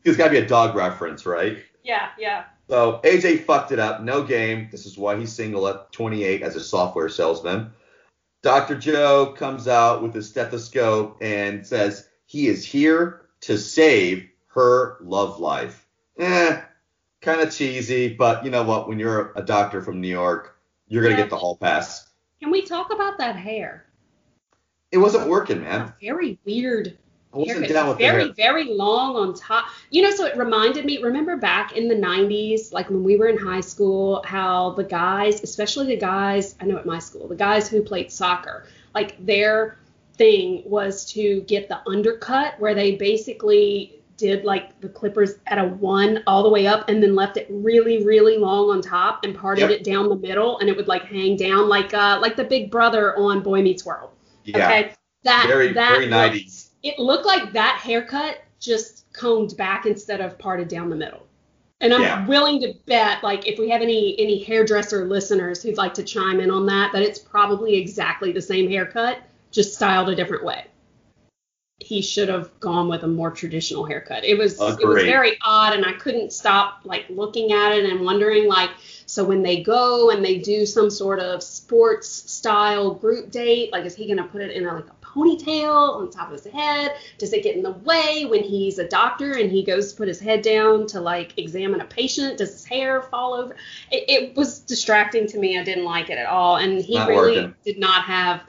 There's 0.02 0.16
got 0.16 0.26
to 0.26 0.30
be 0.30 0.38
a 0.38 0.46
dog 0.46 0.74
reference, 0.74 1.26
right? 1.26 1.58
Yeah, 1.84 2.08
yeah. 2.18 2.44
So 2.68 3.00
AJ 3.04 3.44
fucked 3.44 3.72
it 3.72 3.78
up. 3.78 4.02
No 4.02 4.22
game. 4.22 4.68
This 4.70 4.86
is 4.86 4.96
why 4.96 5.18
he's 5.18 5.32
single 5.32 5.68
at 5.68 5.92
28 5.92 6.42
as 6.42 6.56
a 6.56 6.60
software 6.60 7.08
salesman. 7.08 7.72
Dr. 8.42 8.76
Joe 8.76 9.34
comes 9.36 9.68
out 9.68 10.02
with 10.02 10.16
a 10.16 10.22
stethoscope 10.22 11.18
and 11.20 11.66
says 11.66 12.08
he 12.26 12.48
is 12.48 12.64
here 12.64 13.28
to 13.42 13.58
save 13.58 14.28
her 14.48 14.98
love 15.00 15.38
life. 15.38 15.86
Eh, 16.18 16.60
kind 17.20 17.40
of 17.40 17.54
cheesy, 17.54 18.14
but 18.14 18.44
you 18.44 18.50
know 18.50 18.64
what? 18.64 18.88
When 18.88 18.98
you're 18.98 19.32
a 19.36 19.42
doctor 19.42 19.80
from 19.80 20.00
New 20.00 20.08
York, 20.08 20.58
you're 20.88 21.02
gonna 21.02 21.14
yeah. 21.14 21.22
get 21.22 21.30
the 21.30 21.36
hall 21.36 21.56
pass. 21.56 22.08
Can 22.40 22.50
we 22.50 22.62
talk 22.62 22.92
about 22.92 23.18
that 23.18 23.36
hair? 23.36 23.86
It 24.90 24.98
wasn't 24.98 25.28
working, 25.28 25.62
man. 25.62 25.94
Very 26.00 26.38
weird 26.44 26.98
wasn't 27.32 27.68
down 27.68 27.88
with 27.88 27.98
very 27.98 28.30
very 28.32 28.64
long 28.64 29.16
on 29.16 29.34
top. 29.34 29.66
You 29.90 30.02
know 30.02 30.10
so 30.10 30.26
it 30.26 30.36
reminded 30.36 30.84
me 30.84 31.02
remember 31.02 31.36
back 31.36 31.76
in 31.76 31.88
the 31.88 31.94
90s 31.94 32.72
like 32.72 32.90
when 32.90 33.02
we 33.02 33.16
were 33.16 33.28
in 33.28 33.38
high 33.38 33.60
school 33.60 34.22
how 34.26 34.70
the 34.72 34.84
guys 34.84 35.42
especially 35.42 35.86
the 35.86 35.96
guys 35.96 36.54
i 36.60 36.64
know 36.64 36.76
at 36.76 36.86
my 36.86 36.98
school 36.98 37.28
the 37.28 37.36
guys 37.36 37.68
who 37.68 37.82
played 37.82 38.12
soccer 38.12 38.66
like 38.94 39.24
their 39.24 39.78
thing 40.14 40.62
was 40.66 41.04
to 41.12 41.40
get 41.42 41.68
the 41.68 41.80
undercut 41.88 42.54
where 42.58 42.74
they 42.74 42.96
basically 42.96 44.02
did 44.18 44.44
like 44.44 44.78
the 44.80 44.88
clippers 44.88 45.34
at 45.46 45.58
a 45.58 45.64
one 45.64 46.22
all 46.26 46.42
the 46.42 46.48
way 46.48 46.66
up 46.66 46.88
and 46.88 47.02
then 47.02 47.14
left 47.14 47.36
it 47.36 47.46
really 47.50 48.04
really 48.04 48.36
long 48.36 48.68
on 48.68 48.82
top 48.82 49.24
and 49.24 49.34
parted 49.34 49.62
yep. 49.62 49.70
it 49.70 49.84
down 49.84 50.08
the 50.08 50.16
middle 50.16 50.58
and 50.58 50.68
it 50.68 50.76
would 50.76 50.88
like 50.88 51.04
hang 51.04 51.36
down 51.36 51.68
like 51.68 51.94
uh 51.94 52.18
like 52.20 52.36
the 52.36 52.44
big 52.44 52.70
brother 52.70 53.16
on 53.18 53.40
boy 53.42 53.62
meets 53.62 53.84
world. 53.84 54.10
Yeah. 54.44 54.66
okay? 54.66 54.94
That 55.24 55.46
very 55.46 55.72
that 55.72 55.92
very 55.92 56.08
90s 56.08 56.61
it 56.82 56.98
looked 56.98 57.26
like 57.26 57.52
that 57.52 57.80
haircut 57.82 58.42
just 58.60 59.12
combed 59.12 59.56
back 59.56 59.86
instead 59.86 60.20
of 60.20 60.38
parted 60.38 60.68
down 60.68 60.88
the 60.88 60.96
middle. 60.96 61.26
And 61.80 61.92
I'm 61.92 62.02
yeah. 62.02 62.26
willing 62.26 62.60
to 62.60 62.74
bet, 62.86 63.24
like, 63.24 63.48
if 63.48 63.58
we 63.58 63.68
have 63.70 63.82
any 63.82 64.18
any 64.20 64.42
hairdresser 64.44 65.04
listeners 65.04 65.62
who'd 65.62 65.76
like 65.76 65.94
to 65.94 66.04
chime 66.04 66.38
in 66.38 66.48
on 66.48 66.64
that, 66.66 66.92
that 66.92 67.02
it's 67.02 67.18
probably 67.18 67.74
exactly 67.74 68.30
the 68.30 68.40
same 68.40 68.70
haircut, 68.70 69.18
just 69.50 69.74
styled 69.74 70.08
a 70.08 70.14
different 70.14 70.44
way. 70.44 70.66
He 71.80 72.00
should 72.00 72.28
have 72.28 72.58
gone 72.60 72.88
with 72.88 73.02
a 73.02 73.08
more 73.08 73.32
traditional 73.32 73.84
haircut. 73.84 74.24
It 74.24 74.38
was 74.38 74.60
Agreed. 74.60 74.80
it 74.80 74.86
was 74.86 75.02
very 75.02 75.36
odd, 75.44 75.74
and 75.74 75.84
I 75.84 75.94
couldn't 75.94 76.32
stop 76.32 76.82
like 76.84 77.06
looking 77.10 77.50
at 77.50 77.72
it 77.72 77.90
and 77.90 78.02
wondering 78.02 78.46
like, 78.46 78.70
so 79.06 79.24
when 79.24 79.42
they 79.42 79.64
go 79.64 80.10
and 80.10 80.24
they 80.24 80.38
do 80.38 80.64
some 80.64 80.88
sort 80.88 81.18
of 81.18 81.42
sports 81.42 82.08
style 82.08 82.94
group 82.94 83.32
date, 83.32 83.72
like, 83.72 83.84
is 83.84 83.96
he 83.96 84.06
gonna 84.06 84.28
put 84.28 84.40
it 84.40 84.52
in 84.52 84.66
a, 84.66 84.72
like 84.72 84.86
a 84.86 85.01
ponytail 85.14 85.96
on 85.96 86.06
the 86.06 86.12
top 86.12 86.28
of 86.28 86.32
his 86.32 86.52
head? 86.52 86.96
Does 87.18 87.32
it 87.32 87.42
get 87.42 87.56
in 87.56 87.62
the 87.62 87.72
way 87.72 88.26
when 88.28 88.42
he's 88.42 88.78
a 88.78 88.88
doctor 88.88 89.32
and 89.32 89.50
he 89.50 89.62
goes 89.62 89.92
to 89.92 89.96
put 89.96 90.08
his 90.08 90.20
head 90.20 90.42
down 90.42 90.86
to 90.88 91.00
like 91.00 91.38
examine 91.38 91.80
a 91.80 91.84
patient? 91.84 92.38
Does 92.38 92.52
his 92.52 92.64
hair 92.64 93.02
fall 93.02 93.34
over? 93.34 93.54
It, 93.90 94.04
it 94.08 94.36
was 94.36 94.60
distracting 94.60 95.26
to 95.28 95.38
me. 95.38 95.58
I 95.58 95.64
didn't 95.64 95.84
like 95.84 96.10
it 96.10 96.18
at 96.18 96.26
all. 96.26 96.56
And 96.56 96.80
he 96.80 96.94
not 96.94 97.08
really 97.08 97.36
working. 97.36 97.54
did 97.64 97.78
not 97.78 98.04
have 98.04 98.42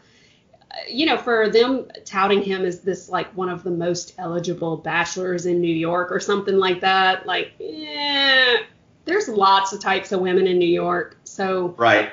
uh, 0.72 0.76
you 0.90 1.06
know, 1.06 1.18
for 1.18 1.50
them 1.50 1.88
touting 2.04 2.42
him 2.42 2.66
as 2.66 2.82
this 2.82 3.08
like 3.08 3.36
one 3.38 3.50
of 3.50 3.64
the 3.64 3.72
most 3.72 4.16
eligible 4.18 4.78
bachelors 4.78 5.46
in 5.46 5.62
New 5.62 5.74
York 5.74 6.12
or 6.12 6.20
something 6.20 6.58
like 6.58 6.82
that, 6.82 7.28
like, 7.28 7.52
yeah, 7.60 8.58
there's 9.06 9.28
lots 9.28 9.74
of 9.74 9.80
types 9.80 10.12
of 10.12 10.20
women 10.20 10.48
in 10.48 10.58
New 10.58 10.66
York. 10.66 11.18
So 11.26 11.76
right. 11.78 12.12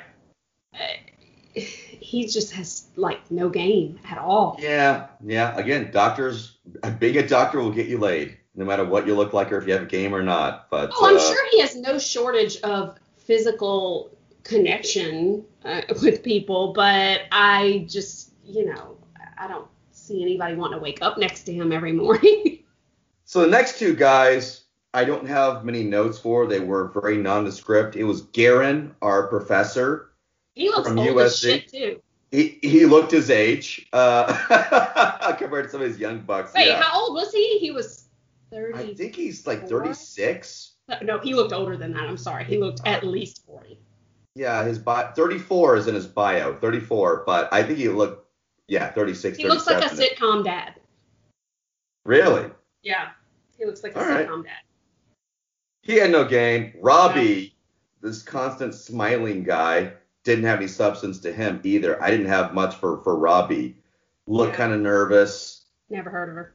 He 2.10 2.26
just 2.26 2.50
has 2.54 2.88
like 2.96 3.30
no 3.30 3.48
game 3.48 4.00
at 4.10 4.18
all. 4.18 4.56
Yeah, 4.58 5.06
yeah. 5.24 5.56
Again, 5.56 5.92
doctors, 5.92 6.56
being 6.98 7.18
a 7.18 7.28
doctor 7.28 7.60
will 7.60 7.70
get 7.70 7.86
you 7.86 7.98
laid, 7.98 8.36
no 8.56 8.64
matter 8.64 8.84
what 8.84 9.06
you 9.06 9.14
look 9.14 9.32
like 9.32 9.52
or 9.52 9.58
if 9.58 9.68
you 9.68 9.74
have 9.74 9.82
a 9.82 9.86
game 9.86 10.12
or 10.12 10.20
not. 10.20 10.68
But 10.70 10.90
oh, 10.92 11.06
I'm 11.06 11.16
uh, 11.16 11.20
sure 11.20 11.50
he 11.52 11.60
has 11.60 11.76
no 11.76 12.00
shortage 12.00 12.60
of 12.62 12.98
physical 13.16 14.10
connection 14.42 15.44
uh, 15.64 15.82
with 16.02 16.24
people, 16.24 16.72
but 16.72 17.20
I 17.30 17.86
just, 17.88 18.32
you 18.44 18.66
know, 18.66 18.96
I 19.38 19.46
don't 19.46 19.68
see 19.92 20.20
anybody 20.20 20.56
wanting 20.56 20.80
to 20.80 20.82
wake 20.82 21.02
up 21.02 21.16
next 21.16 21.44
to 21.44 21.52
him 21.52 21.70
every 21.70 21.92
morning. 21.92 22.64
so 23.24 23.42
the 23.42 23.46
next 23.46 23.78
two 23.78 23.94
guys, 23.94 24.64
I 24.92 25.04
don't 25.04 25.28
have 25.28 25.64
many 25.64 25.84
notes 25.84 26.18
for. 26.18 26.48
They 26.48 26.58
were 26.58 26.88
very 26.88 27.18
nondescript. 27.18 27.94
It 27.94 28.02
was 28.02 28.22
Garin, 28.22 28.96
our 29.00 29.28
professor 29.28 30.09
he 30.60 30.68
looks 30.68 30.88
from 30.88 30.98
old 30.98 31.08
USC. 31.08 31.24
as 31.24 31.38
shit 31.38 31.68
too. 31.68 32.02
He, 32.30 32.58
he 32.62 32.84
looked 32.84 33.10
his 33.10 33.30
age 33.30 33.88
uh, 33.92 35.34
compared 35.38 35.64
to 35.64 35.70
some 35.70 35.80
of 35.80 35.88
his 35.88 35.98
young 35.98 36.20
bucks. 36.20 36.52
Wait, 36.54 36.68
yeah. 36.68 36.80
how 36.80 37.00
old 37.00 37.14
was 37.14 37.32
he? 37.32 37.58
He 37.58 37.70
was 37.70 38.04
30. 38.52 38.78
I 38.78 38.94
think 38.94 39.16
he's 39.16 39.46
like 39.46 39.68
36. 39.68 40.72
No, 41.02 41.18
he 41.18 41.34
looked 41.34 41.52
older 41.52 41.76
than 41.76 41.92
that. 41.94 42.02
I'm 42.02 42.18
sorry. 42.18 42.44
He 42.44 42.58
looked 42.58 42.82
at 42.86 43.04
least 43.04 43.44
40. 43.46 43.78
Yeah, 44.34 44.62
his 44.64 44.78
bio 44.78 45.10
34 45.16 45.76
is 45.76 45.86
in 45.88 45.94
his 45.94 46.06
bio, 46.06 46.54
34. 46.54 47.24
But 47.26 47.48
I 47.52 47.62
think 47.62 47.78
he 47.78 47.88
looked 47.88 48.28
Yeah, 48.68 48.92
36, 48.92 49.38
He 49.38 49.48
looks 49.48 49.66
like 49.66 49.84
a 49.84 49.88
sitcom 49.88 50.44
dad. 50.44 50.74
Really? 52.04 52.50
Yeah. 52.82 53.08
He 53.58 53.64
looks 53.64 53.82
like 53.82 53.96
a 53.96 53.98
All 53.98 54.06
right. 54.06 54.28
sitcom 54.28 54.44
dad. 54.44 54.60
He 55.82 55.94
had 55.94 56.10
no 56.10 56.24
game. 56.24 56.74
Robbie, 56.80 57.56
this 58.02 58.22
constant 58.22 58.74
smiling 58.74 59.42
guy, 59.42 59.94
didn't 60.24 60.44
have 60.44 60.58
any 60.58 60.68
substance 60.68 61.18
to 61.20 61.32
him 61.32 61.60
either. 61.64 62.02
I 62.02 62.10
didn't 62.10 62.26
have 62.26 62.54
much 62.54 62.74
for 62.76 63.02
for 63.02 63.16
Robbie. 63.16 63.76
Looked 64.26 64.52
Yeah. 64.52 64.56
kind 64.56 64.72
of 64.72 64.80
nervous. 64.80 65.64
Never 65.88 66.10
heard 66.10 66.28
of 66.28 66.34
her. 66.36 66.54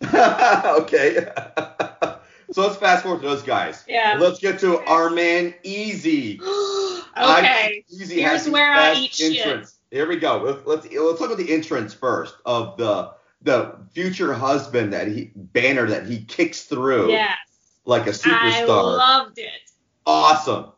okay. 0.82 1.16
so 2.52 2.62
let's 2.62 2.76
fast 2.76 3.02
forward 3.02 3.22
to 3.22 3.28
those 3.28 3.42
guys. 3.42 3.84
Yeah. 3.88 4.16
Let's 4.20 4.38
get 4.40 4.58
to 4.60 4.78
our 4.86 5.10
man 5.10 5.54
Eazy. 5.64 6.40
okay. 7.16 7.84
Eazy 7.92 8.08
Here's 8.20 8.48
where 8.48 8.72
I 8.72 8.94
eat 8.94 9.14
shit. 9.14 9.36
entrance. 9.46 9.78
Here 9.90 10.06
we 10.08 10.16
go. 10.16 10.38
Let's, 10.38 10.66
let's 10.66 10.86
let's 10.94 11.18
talk 11.18 11.28
about 11.30 11.38
the 11.38 11.52
entrance 11.52 11.92
first 11.94 12.36
of 12.46 12.76
the 12.78 13.12
the 13.42 13.76
future 13.92 14.32
husband 14.32 14.92
that 14.92 15.08
he 15.08 15.32
banner 15.34 15.86
that 15.86 16.06
he 16.06 16.24
kicks 16.24 16.62
through 16.64 17.10
Yes. 17.10 17.36
like 17.84 18.06
a 18.06 18.10
superstar. 18.10 18.38
I 18.38 18.64
loved 18.64 19.38
it. 19.38 19.50
awesome. 20.06 20.72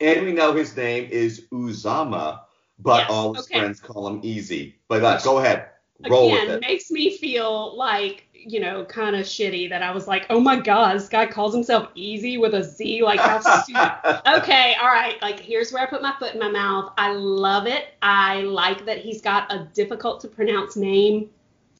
And 0.00 0.24
we 0.24 0.32
know 0.32 0.52
his 0.54 0.76
name 0.76 1.08
is 1.10 1.46
Uzama, 1.52 2.40
but 2.78 3.00
Yes, 3.00 3.10
all 3.10 3.34
his 3.34 3.44
okay. 3.46 3.58
friends 3.60 3.80
call 3.80 4.08
him 4.08 4.22
Eazy. 4.22 4.74
But 4.88 5.04
uh, 5.04 5.20
go 5.20 5.38
ahead, 5.38 5.66
roll 6.08 6.32
Again, 6.32 6.46
with 6.48 6.56
it. 6.56 6.60
makes 6.62 6.90
me 6.90 7.16
feel 7.18 7.76
like, 7.76 8.26
you 8.32 8.60
know, 8.60 8.84
kind 8.86 9.14
of 9.14 9.26
shitty 9.26 9.68
that 9.68 9.82
I 9.82 9.90
was 9.90 10.08
like, 10.08 10.24
oh 10.30 10.40
my 10.40 10.58
God, 10.58 10.96
this 10.96 11.08
guy 11.08 11.26
calls 11.26 11.52
himself 11.52 11.94
Eazy 11.94 12.40
with 12.40 12.54
a 12.54 12.64
Z. 12.64 13.02
Like, 13.02 13.20
how 13.20 13.40
stupid. 13.40 14.22
okay, 14.38 14.74
all 14.80 14.88
right. 14.88 15.20
Like, 15.20 15.38
here's 15.38 15.72
where 15.72 15.82
I 15.82 15.86
put 15.86 16.00
my 16.00 16.14
foot 16.18 16.32
in 16.32 16.40
my 16.40 16.50
mouth. 16.50 16.92
I 16.96 17.12
love 17.12 17.66
it. 17.66 17.94
I 18.00 18.40
like 18.42 18.86
that 18.86 18.98
he's 18.98 19.20
got 19.20 19.52
a 19.52 19.68
difficult 19.74 20.20
to 20.22 20.28
pronounce 20.28 20.76
name. 20.76 21.28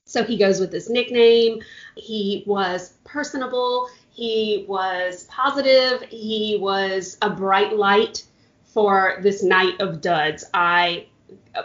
So 0.05 0.25
he 0.25 0.37
goes 0.37 0.61
with 0.61 0.73
his 0.73 0.91
nickname. 0.91 1.63
He 1.97 2.43
was 2.47 2.95
personable. 3.05 3.89
He 4.11 4.65
was 4.69 5.25
positive. 5.25 6.03
He 6.09 6.59
was 6.61 7.17
a 7.23 7.31
bright 7.31 7.77
light 7.77 8.25
for 8.65 9.19
this 9.23 9.43
night 9.43 9.81
of 9.81 10.01
duds. 10.01 10.45
I 10.55 11.07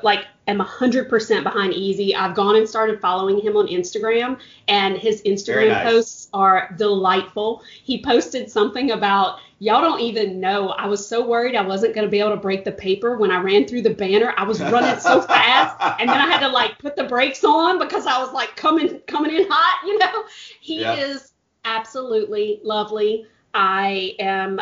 like 0.03 0.25
am 0.47 0.59
100% 0.59 1.43
behind 1.43 1.73
Eazy. 1.73 2.15
I've 2.15 2.35
gone 2.35 2.55
and 2.55 2.67
started 2.67 2.99
following 3.01 3.39
him 3.39 3.55
on 3.57 3.67
Instagram 3.67 4.39
and 4.67 4.97
his 4.97 5.21
Instagram 5.23 5.69
nice. 5.69 5.83
posts 5.83 6.29
are 6.33 6.73
delightful. 6.77 7.63
He 7.83 8.01
posted 8.03 8.49
something 8.49 8.91
about 8.91 9.39
y'all 9.59 9.81
don't 9.81 10.01
even 10.01 10.39
know. 10.39 10.69
I 10.69 10.85
was 10.87 11.07
so 11.07 11.25
worried 11.25 11.55
I 11.55 11.61
wasn't 11.61 11.95
going 11.95 12.05
to 12.05 12.11
be 12.11 12.19
able 12.19 12.31
to 12.31 12.37
break 12.37 12.63
the 12.63 12.71
paper 12.71 13.17
when 13.17 13.31
I 13.31 13.39
ran 13.41 13.67
through 13.67 13.83
the 13.83 13.93
banner. 13.93 14.33
I 14.37 14.43
was 14.43 14.59
running 14.59 14.99
so 14.99 15.21
fast 15.27 15.99
and 15.99 16.09
then 16.09 16.17
I 16.17 16.25
had 16.27 16.39
to 16.41 16.49
like 16.49 16.77
put 16.79 16.95
the 16.95 17.05
brakes 17.05 17.43
on 17.43 17.79
because 17.79 18.05
I 18.05 18.19
was 18.19 18.31
like 18.33 18.55
coming 18.55 18.99
coming 19.07 19.35
in 19.35 19.47
hot, 19.49 19.85
you 19.87 19.97
know. 19.97 20.25
He 20.59 20.81
Yeah. 20.81 20.93
is 20.95 21.31
absolutely 21.65 22.61
lovely. 22.63 23.27
I 23.53 24.15
am 24.19 24.61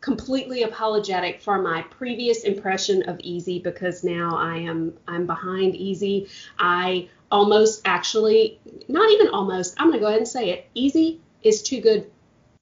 completely 0.00 0.62
apologetic 0.62 1.40
for 1.40 1.62
my 1.62 1.82
previous 1.82 2.44
impression 2.44 3.08
of 3.08 3.16
Eazy 3.18 3.62
because 3.62 4.04
now 4.04 4.36
I 4.36 4.58
am 4.58 4.92
I'm 5.08 5.26
behind 5.26 5.74
Eazy. 5.74 6.28
I 6.58 7.08
almost 7.30 7.82
actually 7.84 8.60
not 8.86 9.10
even 9.10 9.28
almost, 9.28 9.74
I'm 9.78 9.88
going 9.88 9.98
to 9.98 10.00
go 10.00 10.06
ahead 10.08 10.18
and 10.18 10.28
say 10.28 10.50
it. 10.50 10.68
Eazy 10.76 11.18
is 11.42 11.62
too 11.62 11.80
good 11.80 12.10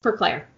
for 0.03 0.17
Clare. 0.17 0.49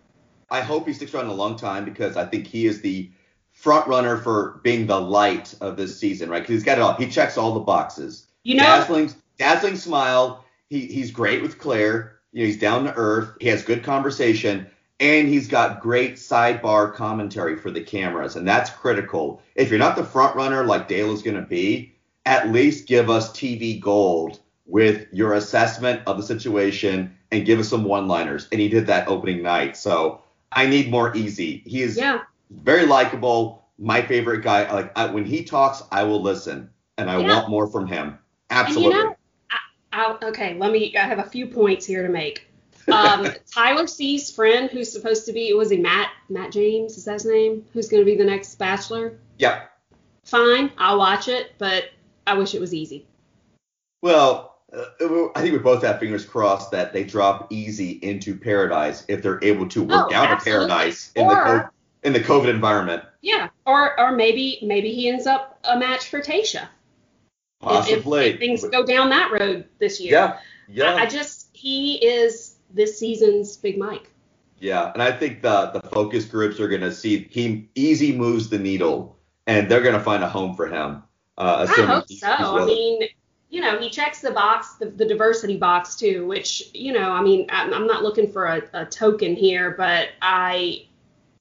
I 0.51 0.61
hope 0.61 0.87
he 0.87 0.93
sticks 0.93 1.15
around 1.15 1.27
a 1.27 1.33
long 1.33 1.57
time 1.57 1.85
because 1.85 2.17
I 2.17 2.27
think 2.27 2.47
he 2.47 2.67
is 2.67 2.81
the 2.81 3.11
front 3.53 3.89
runner 3.89 4.19
for 4.19 4.61
being 4.63 4.87
the 4.87 5.01
light 5.01 5.55
of 5.61 5.77
this 5.77 5.99
season, 5.99 6.29
right? 6.29 6.43
Because 6.43 6.55
he's 6.55 6.65
got 6.65 6.79
it 6.79 6.83
all. 6.83 6.95
He 6.95 7.09
checks 7.09 7.39
all 7.39 7.55
the 7.55 7.61
boxes. 7.61 8.27
You 8.43 8.57
know, 8.57 8.63
dazzling, 8.63 9.13
dazzling 9.39 9.77
smile. 9.77 10.45
He 10.69 10.87
he's 10.87 11.11
great 11.11 11.43
with 11.43 11.59
Clare. 11.59 12.14
You 12.35 12.41
know, 12.43 12.47
he's 12.47 12.59
down 12.59 12.85
to 12.85 12.95
earth. 12.97 13.37
He 13.41 13.47
has 13.49 13.63
good 13.63 13.85
conversation, 13.85 14.67
and 14.99 15.29
he's 15.29 15.47
got 15.47 15.81
great 15.81 16.17
sidebar 16.17 16.93
commentary 16.93 17.57
for 17.57 17.71
the 17.71 17.81
cameras, 17.81 18.35
and 18.35 18.47
that's 18.47 18.71
critical. 18.71 19.41
If 19.55 19.71
you're 19.71 19.79
not 19.79 19.95
the 19.95 20.05
front 20.05 20.35
runner 20.35 20.65
like 20.65 20.89
Dale 20.89 21.13
is 21.13 21.23
going 21.23 21.37
to 21.37 21.43
be, 21.47 21.95
at 22.27 22.51
least 22.51 22.89
give 22.89 23.09
us 23.09 23.31
TV 23.31 23.81
gold 23.81 24.41
with 24.67 25.07
your 25.13 25.35
assessment 25.35 26.03
of 26.07 26.17
the 26.17 26.25
situation 26.25 27.17
and 27.31 27.47
give 27.47 27.61
us 27.61 27.69
some 27.69 27.85
one-liners. 27.85 28.49
And 28.51 28.61
he 28.61 28.69
did 28.69 28.89
that 28.89 29.07
opening 29.07 29.41
night. 29.41 29.77
So 29.77 30.23
I 30.51 30.67
need 30.67 30.91
more 30.91 31.13
Eazy. 31.13 31.65
He 31.65 31.83
is 31.83 31.97
yeah. 31.97 32.23
very 32.51 32.87
likable. 32.87 33.65
My 33.79 34.03
favorite 34.03 34.43
guy. 34.43 34.73
Like 34.73 34.97
I, 34.99 35.07
when 35.07 35.25
he 35.25 35.45
talks, 35.45 35.83
I 35.93 36.03
will 36.03 36.21
listen, 36.21 36.71
and 36.99 37.09
I 37.09 37.21
Yeah. 37.21 37.37
want 37.37 37.49
more 37.49 37.69
from 37.69 37.87
him. 37.87 38.19
Absolutely. 38.51 39.14
You 39.95 40.01
I, 40.03 40.19
I, 40.23 40.29
okay, 40.29 40.55
let 40.55 40.73
me. 40.73 40.97
I 40.97 41.03
have 41.03 41.19
a 41.19 41.25
few 41.29 41.47
points 41.47 41.87
here 41.87 42.03
to 42.03 42.09
make. 42.09 42.47
Um, 42.93 43.27
Tyler 43.55 43.87
C's 43.87 44.31
friend, 44.31 44.71
who's 44.71 44.93
supposed 44.93 45.27
to 45.27 45.33
be, 45.33 45.53
was 45.55 45.71
he 45.71 45.79
Matt? 45.79 46.11
Matt 46.29 46.53
James 46.53 46.97
is 46.97 47.05
that 47.05 47.15
his 47.15 47.25
name? 47.27 47.65
Who's 47.73 47.89
going 47.89 48.03
to 48.03 48.05
be 48.05 48.17
the 48.17 48.25
next 48.25 48.57
Bachelor? 48.57 49.19
yeah. 49.39 49.65
Fine, 50.25 50.73
I'll 50.79 50.97
watch 50.97 51.29
it, 51.29 51.53
but 51.59 51.91
I 52.27 52.33
wish 52.33 52.55
it 52.55 52.61
was 52.61 52.73
Eazy. 52.73 53.05
Well, 54.01 54.57
uh, 54.73 54.85
I 55.35 55.43
think 55.43 55.53
we 55.53 55.59
both 55.59 55.83
have 55.83 56.01
fingers 56.01 56.25
crossed 56.25 56.71
that 56.71 56.95
they 56.95 57.05
drop 57.05 57.51
Eazy 57.51 58.03
into 58.03 58.35
paradise 58.35 59.05
if 59.09 59.23
they're 59.23 59.43
able 59.45 59.69
to 59.69 59.83
work 59.83 60.09
Oh, 60.11 60.15
out 60.15 60.31
of 60.33 60.39
absolutely. 60.39 60.69
paradise 60.69 61.13
in 61.15 61.29
the 61.29 61.35
co- 61.35 61.69
in 62.05 62.13
the 62.15 62.21
COVID 62.21 62.49
environment. 62.49 63.03
Yeah, 63.21 63.51
or 63.67 64.01
or 64.01 64.13
maybe 64.13 64.61
maybe 64.63 64.93
he 64.93 65.11
ends 65.11 65.27
up 65.27 65.59
a 65.65 65.79
match 65.79 66.09
for 66.09 66.21
Tayshia. 66.21 66.69
If- 67.63 67.69
if- 67.69 67.71
Possibly. 67.71 68.27
If, 68.31 68.39
things 68.39 68.65
go 68.65 68.85
down 68.85 69.11
that 69.11 69.33
road 69.33 69.67
this 69.79 70.01
year. 70.01 70.13
yeah. 70.13 70.39
Yeah. 70.69 70.95
I, 70.95 71.03
I 71.03 71.07
just 71.07 71.49
he 71.53 71.97
is 72.05 72.57
this 72.71 72.99
season's 72.99 73.57
Big 73.57 73.79
Mike. 73.79 74.11
Yeah, 74.59 74.93
and 74.95 75.03
I 75.03 75.13
think 75.13 75.43
the 75.43 75.67
the 75.73 75.81
focus 75.89 76.25
groups 76.25 76.59
are 76.59 76.69
going 76.69 76.81
to 76.81 76.93
see 76.93 77.29
he 77.31 77.69
Eazy 77.75 78.17
moves 78.17 78.49
the 78.49 78.59
needle, 78.59 79.19
and 79.47 79.71
they're 79.71 79.83
going 79.83 79.95
to 79.95 80.01
find 80.01 80.23
a 80.25 80.29
home 80.29 80.55
for 80.55 80.67
him. 80.67 81.03
Uh, 81.37 81.67
I 81.69 81.83
hope 81.83 82.09
so. 82.11 82.27
I 82.29 82.65
mean, 82.65 83.03
you 83.51 83.61
know, 83.61 83.79
he 83.79 83.91
checks 83.91 84.21
the 84.21 84.31
box, 84.31 84.75
the, 84.77 84.87
the 84.87 85.05
diversity 85.05 85.57
box 85.59 85.97
too, 85.97 86.27
which 86.27 86.71
you 86.73 86.93
know, 86.93 87.11
I 87.11 87.21
mean, 87.21 87.47
I'm, 87.51 87.75
I'm 87.75 87.87
not 87.87 88.03
looking 88.03 88.31
for 88.31 88.47
a, 88.47 88.63
a 88.73 88.87
token 88.87 89.37
here, 89.37 89.73
but 89.77 90.09
I 90.23 90.87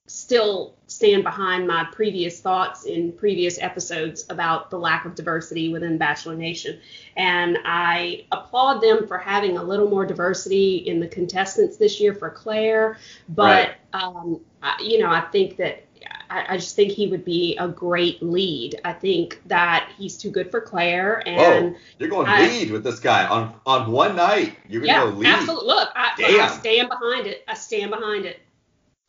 still 0.06 0.74
stand 0.86 1.24
behind 1.24 1.66
my 1.66 1.84
previous 1.92 2.40
thoughts 2.40 2.84
in 2.84 3.10
previous 3.12 3.58
episodes 3.58 4.26
about 4.28 4.68
the 4.70 4.78
lack 4.78 5.06
of 5.06 5.14
diversity 5.14 5.70
within 5.70 5.96
Bachelor 5.96 6.36
Nation. 6.36 6.78
And 7.16 7.58
I 7.64 8.26
applaud 8.30 8.80
them 8.80 9.06
for 9.06 9.16
having 9.16 9.56
a 9.56 9.62
little 9.62 9.88
more 9.88 10.04
diversity 10.04 10.76
in 10.76 11.00
the 11.00 11.08
contestants 11.08 11.78
this 11.78 12.00
year 12.00 12.14
for 12.14 12.28
Clare. 12.28 12.98
But, 13.30 13.76
um, 13.94 14.40
I, 14.62 14.76
you 14.82 14.98
know, 14.98 15.10
I 15.10 15.22
think 15.22 15.56
that 15.56 15.84
I, 16.28 16.54
I 16.54 16.56
just 16.58 16.76
think 16.76 16.92
he 16.92 17.06
would 17.06 17.24
be 17.24 17.56
a 17.56 17.68
great 17.68 18.22
lead. 18.22 18.80
I 18.84 18.92
think 18.92 19.40
that 19.46 19.90
he's 19.96 20.18
too 20.18 20.30
good 20.30 20.50
for 20.50 20.60
Clare. 20.60 21.26
And 21.26 21.72
Whoa, 21.72 21.80
you're 21.98 22.10
going 22.10 22.26
I- 22.28 22.46
lead 22.46 22.70
with 22.72 22.84
this 22.84 23.00
guy 23.00 23.26
on 23.26 23.54
on 23.64 23.90
one 23.90 24.16
night. 24.16 24.58
You're 24.68 24.82
going 24.82 24.94
to 24.94 25.00
yeah, 25.00 25.10
go 25.10 25.16
lead. 25.16 25.28
absolutely. 25.28 25.66
Look, 25.66 25.88
I, 25.94 26.12
I 26.42 26.48
stand 26.48 26.90
behind 26.90 27.26
it. 27.26 27.42
I 27.48 27.54
stand 27.54 27.90
behind 27.90 28.26
it. 28.26 28.40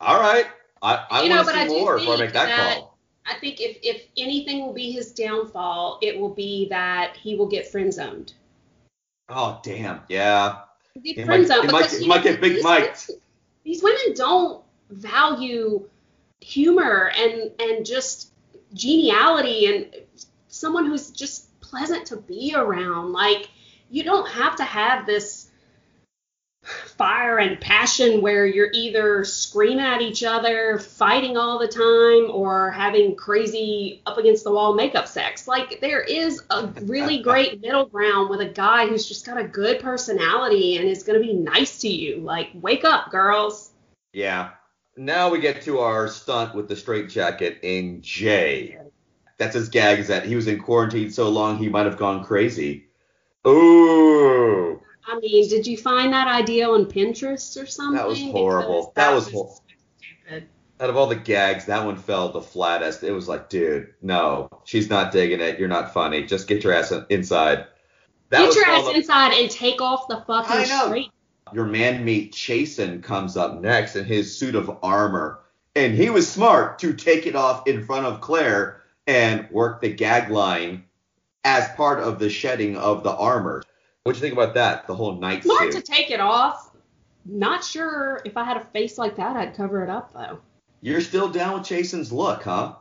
All 0.00 0.20
right. 0.20 0.46
I, 0.82 1.04
I 1.10 1.28
want 1.28 1.48
to 1.48 1.68
see 1.68 1.80
more 1.80 1.98
before 1.98 2.14
I 2.14 2.18
make 2.18 2.32
that, 2.32 2.46
that- 2.46 2.78
call. 2.78 2.96
I 3.28 3.34
think 3.40 3.60
if 3.60 3.78
if 3.82 4.04
anything 4.16 4.64
will 4.64 4.72
be 4.72 4.92
his 4.92 5.10
downfall, 5.12 5.98
it 6.00 6.16
will 6.16 6.32
be 6.32 6.68
that 6.70 7.16
he 7.16 7.34
will 7.34 7.48
get 7.48 7.66
friend 7.66 7.92
zoned. 7.92 8.34
Oh 9.28 9.58
damn. 9.64 10.02
Yeah. 10.08 10.60
Get 11.02 11.16
He 11.16 11.24
friend 11.24 11.42
might- 11.42 11.48
zoned 11.48 11.72
might- 11.72 12.00
you 12.00 12.06
might 12.06 12.18
know, 12.24 12.30
get 12.30 12.40
big 12.40 12.62
women- 12.64 12.88
These 13.64 13.82
women 13.82 14.14
don't 14.14 14.62
value 14.90 15.88
humor 16.40 17.10
and 17.18 17.50
and 17.58 17.84
just 17.84 18.30
geniality 18.74 19.66
and 19.66 19.92
someone 20.46 20.86
who's 20.86 21.10
just 21.10 21.58
pleasant 21.60 22.06
to 22.06 22.16
be 22.16 22.54
around. 22.54 23.12
Like 23.12 23.50
you 23.90 24.04
don't 24.04 24.28
have 24.28 24.54
to 24.56 24.64
have 24.64 25.04
this 25.04 25.45
fire 26.96 27.38
and 27.38 27.60
passion 27.60 28.22
where 28.22 28.46
you're 28.46 28.70
either 28.72 29.24
screaming 29.24 29.80
at 29.80 30.00
each 30.00 30.24
other, 30.24 30.78
fighting 30.78 31.36
all 31.36 31.58
the 31.58 31.68
time, 31.68 32.30
or 32.30 32.70
having 32.70 33.14
crazy 33.14 34.02
up 34.06 34.18
against 34.18 34.44
the 34.44 34.52
wall 34.52 34.74
makeup 34.74 35.06
sex. 35.06 35.46
Like 35.46 35.80
there 35.80 36.00
is 36.00 36.42
a 36.50 36.66
really 36.82 37.22
great 37.22 37.60
middle 37.60 37.86
ground 37.86 38.30
with 38.30 38.40
a 38.40 38.48
guy 38.48 38.86
who's 38.86 39.06
just 39.06 39.26
got 39.26 39.38
a 39.38 39.44
good 39.44 39.80
personality 39.80 40.76
and 40.78 40.88
is 40.88 41.02
going 41.02 41.20
to 41.20 41.26
be 41.26 41.34
nice 41.34 41.80
to 41.80 41.88
you. 41.88 42.18
Like 42.18 42.48
wake 42.54 42.84
up, 42.84 43.10
girls. 43.10 43.70
Yeah. 44.12 44.50
Now 44.96 45.30
we 45.30 45.40
get 45.40 45.62
to 45.62 45.80
our 45.80 46.08
stunt 46.08 46.54
with 46.54 46.68
the 46.68 46.76
straight 46.76 47.10
jacket 47.10 47.58
in 47.62 48.00
Jay. 48.00 48.78
That's 49.36 49.54
his 49.54 49.68
gag 49.68 49.98
is 49.98 50.08
that 50.08 50.24
he 50.24 50.34
was 50.34 50.46
in 50.46 50.58
quarantine 50.58 51.10
so 51.10 51.28
long 51.28 51.58
he 51.58 51.68
might 51.68 51.84
have 51.84 51.98
gone 51.98 52.24
crazy. 52.24 52.86
Ooh. 53.46 54.80
I 55.06 55.18
mean, 55.20 55.48
did 55.48 55.66
you 55.66 55.76
find 55.76 56.12
that 56.12 56.26
idea 56.28 56.68
on 56.68 56.86
Pinterest 56.86 57.60
or 57.62 57.66
something? 57.66 57.96
That 57.96 58.08
was 58.08 58.20
horrible. 58.20 58.92
Because 58.94 58.94
That 58.94 59.14
was 59.14 59.24
just 59.24 59.34
hor- 59.34 59.60
stupid. 59.98 60.48
out 60.80 60.90
of 60.90 60.96
all 60.96 61.06
the 61.06 61.16
gags, 61.16 61.66
that 61.66 61.84
one 61.84 61.96
fell 61.96 62.30
the 62.32 62.40
flattest. 62.40 63.02
It 63.02 63.12
was 63.12 63.28
like, 63.28 63.48
dude, 63.48 63.94
no, 64.02 64.48
she's 64.64 64.90
not 64.90 65.12
digging 65.12 65.40
it. 65.40 65.58
You're 65.58 65.68
not 65.68 65.92
funny. 65.94 66.24
Just 66.24 66.48
get 66.48 66.64
your 66.64 66.72
ass 66.72 66.92
inside. 67.08 67.66
That 68.30 68.40
get 68.40 68.54
your 68.56 68.66
ass 68.66 68.94
inside 68.94 69.32
and 69.34 69.50
take 69.50 69.80
off 69.80 70.08
the 70.08 70.22
fucking 70.26 70.66
straight. 70.66 71.10
Your 71.52 71.66
man 71.66 72.04
meet 72.04 72.32
Chasen 72.32 73.00
comes 73.00 73.36
up 73.36 73.60
next 73.60 73.94
in 73.94 74.04
his 74.04 74.36
suit 74.36 74.56
of 74.56 74.78
armor, 74.82 75.38
and 75.76 75.94
he 75.94 76.10
was 76.10 76.28
smart 76.28 76.80
to 76.80 76.92
take 76.92 77.24
it 77.26 77.36
off 77.36 77.68
in 77.68 77.84
front 77.84 78.04
of 78.04 78.20
Clare 78.20 78.82
and 79.06 79.48
work 79.52 79.80
the 79.80 79.92
gag 79.92 80.28
line 80.30 80.82
as 81.44 81.68
part 81.76 82.00
of 82.00 82.18
the 82.18 82.28
shedding 82.28 82.76
of 82.76 83.04
the 83.04 83.12
armor. 83.14 83.62
What 84.06 84.12
do 84.14 84.18
you 84.18 84.22
think 84.22 84.34
about 84.34 84.54
that? 84.54 84.86
The 84.86 84.94
whole 84.94 85.16
night 85.16 85.42
Smart 85.42 85.72
suit. 85.72 85.84
to 85.84 85.92
take 85.92 86.12
it 86.12 86.20
off. 86.20 86.70
Not 87.24 87.64
sure 87.64 88.22
if 88.24 88.36
I 88.36 88.44
had 88.44 88.56
a 88.56 88.64
face 88.66 88.98
like 88.98 89.16
that, 89.16 89.34
I'd 89.34 89.56
cover 89.56 89.82
it 89.82 89.90
up 89.90 90.12
though. 90.12 90.38
You're 90.80 91.00
still 91.00 91.28
down 91.28 91.54
with 91.54 91.64
Chasen's 91.64 92.12
look, 92.12 92.44
huh? 92.44 92.76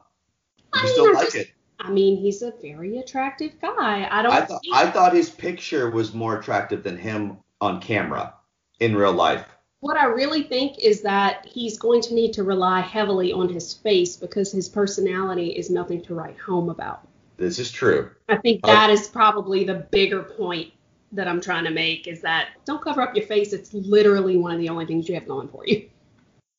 You 0.58 0.64
I 0.74 0.84
mean, 0.84 0.94
still 0.94 1.14
like 1.16 1.24
just, 1.24 1.36
it? 1.36 1.52
I 1.80 1.90
mean, 1.90 2.18
he's 2.18 2.44
a 2.44 2.54
very 2.62 3.00
attractive 3.00 3.60
guy. 3.60 4.08
I 4.08 4.22
don't. 4.22 4.34
I, 4.34 4.46
th- 4.46 4.60
I 4.72 4.92
thought 4.92 5.14
his 5.14 5.32
picture 5.32 5.90
was 5.90 6.14
more 6.14 6.38
attractive 6.38 6.84
than 6.84 6.96
him 6.96 7.38
on 7.60 7.82
camera 7.82 8.36
in 8.80 8.96
real 8.96 9.14
life. 9.14 9.48
What 9.80 9.98
I 9.98 10.06
really 10.06 10.44
think 10.44 10.78
is 10.78 11.02
that 11.02 11.48
he's 11.48 11.80
going 11.80 12.02
to 12.04 12.14
need 12.14 12.34
to 12.34 12.44
rely 12.44 12.82
heavily 12.82 13.34
on 13.34 13.50
his 13.50 13.74
face 13.74 14.16
because 14.16 14.52
his 14.52 14.70
personality 14.70 15.48
is 15.48 15.72
nothing 15.72 16.04
to 16.04 16.14
write 16.14 16.38
home 16.38 16.70
about. 16.70 17.08
This 17.38 17.58
is 17.58 17.72
true. 17.72 18.12
I 18.30 18.38
think 18.38 18.62
uh, 18.64 18.68
that 18.68 18.90
uh, 18.92 18.94
is 18.94 19.08
probably 19.08 19.64
the 19.64 19.88
bigger 19.92 20.22
point 20.22 20.72
that 21.16 21.28
I'm 21.28 21.42
trying 21.42 21.64
to 21.66 21.72
make 21.72 22.08
is 22.08 22.22
that 22.22 22.50
don't 22.66 22.82
cover 22.82 23.02
up 23.02 23.16
your 23.16 23.26
face. 23.26 23.54
It's 23.54 23.74
literally 23.74 24.38
one 24.38 24.52
of 24.52 24.60
the 24.60 24.70
only 24.70 24.86
things 24.86 25.10
you 25.10 25.16
have 25.16 25.28
going 25.28 25.48
for 25.48 25.66
you. 25.66 25.90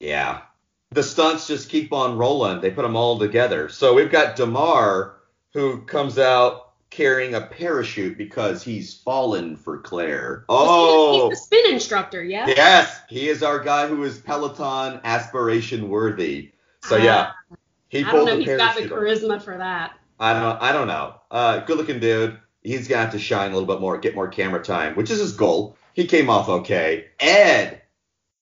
Yeah. 0.01 0.43
The 0.91 1.03
stunts 1.03 1.47
just 1.47 1.69
keep 1.69 1.93
on 1.93 2.17
rolling. 2.17 2.61
They 2.61 2.71
put 2.71 2.83
them 2.83 2.97
all 2.97 3.19
together. 3.19 3.69
So 3.69 3.95
we've 3.95 4.11
got 4.11 4.37
Demar 4.37 5.17
who 5.53 5.83
comes 5.83 6.19
out 6.19 6.67
carrying 6.91 7.35
a 7.35 7.41
parachute 7.41 8.17
because 8.17 8.63
he's 8.63 8.95
fallen 8.95 9.57
for 9.57 9.79
Clare. 9.79 10.45
Oh, 10.49 11.29
he's 11.29 11.39
the 11.39 11.45
spin 11.45 11.75
instructor, 11.75 12.23
yeah. 12.23 12.47
Yes, 12.47 13.01
he 13.09 13.29
is 13.29 13.43
our 13.43 13.59
guy 13.59 13.87
who 13.87 14.03
is 14.05 14.19
Peloton 14.19 15.01
aspiration 15.05 15.89
worthy. 15.89 16.53
So 16.83 16.97
yeah, 16.97 17.33
ah. 17.53 17.57
he 17.89 18.05
pulled 18.05 18.29
I 18.29 18.33
don't 18.33 18.41
know. 18.41 18.53
He's 18.53 18.57
got 18.57 18.77
the 18.77 18.83
charisma 18.83 19.43
for 19.43 19.59
that. 19.59 19.99
I 20.19 20.33
don't. 20.33 20.63
I 20.63 20.73
don't 20.73 20.87
know. 20.87 21.21
Uh, 21.31 21.59
good 21.61 21.77
looking 21.77 22.01
dude. 22.01 22.39
He's 22.67 22.89
gonna 22.89 23.03
have 23.03 23.13
to 23.13 23.19
shine 23.19 23.51
a 23.51 23.55
little 23.55 23.73
bit 23.73 23.81
more, 23.81 23.99
get 23.99 24.15
more 24.15 24.29
camera 24.29 24.63
time, 24.63 24.95
which 24.97 25.11
is 25.11 25.19
his 25.19 25.33
goal. 25.33 25.77
He 25.95 26.07
came 26.07 26.29
off 26.29 26.49
okay. 26.49 27.07
Ed 27.21 27.83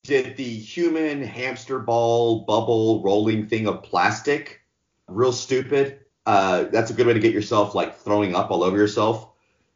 did 0.03 0.37
the 0.37 0.45
human 0.45 1.23
hamster 1.23 1.79
ball 1.79 2.41
bubble 2.41 3.03
rolling 3.03 3.47
thing 3.47 3.67
of 3.67 3.83
plastic. 3.83 4.61
Real 5.09 5.33
stupid 5.33 6.01
uh, 6.27 6.65
that's 6.65 6.91
a 6.91 6.95
good 6.95 7.07
way 7.07 7.13
to 7.13 7.21
get 7.21 7.33
yourself 7.33 7.75
like 7.75 7.97
throwing 7.99 8.35
up 8.35 8.51
all 8.51 8.63
over 8.63 8.77
yourself. 8.77 9.31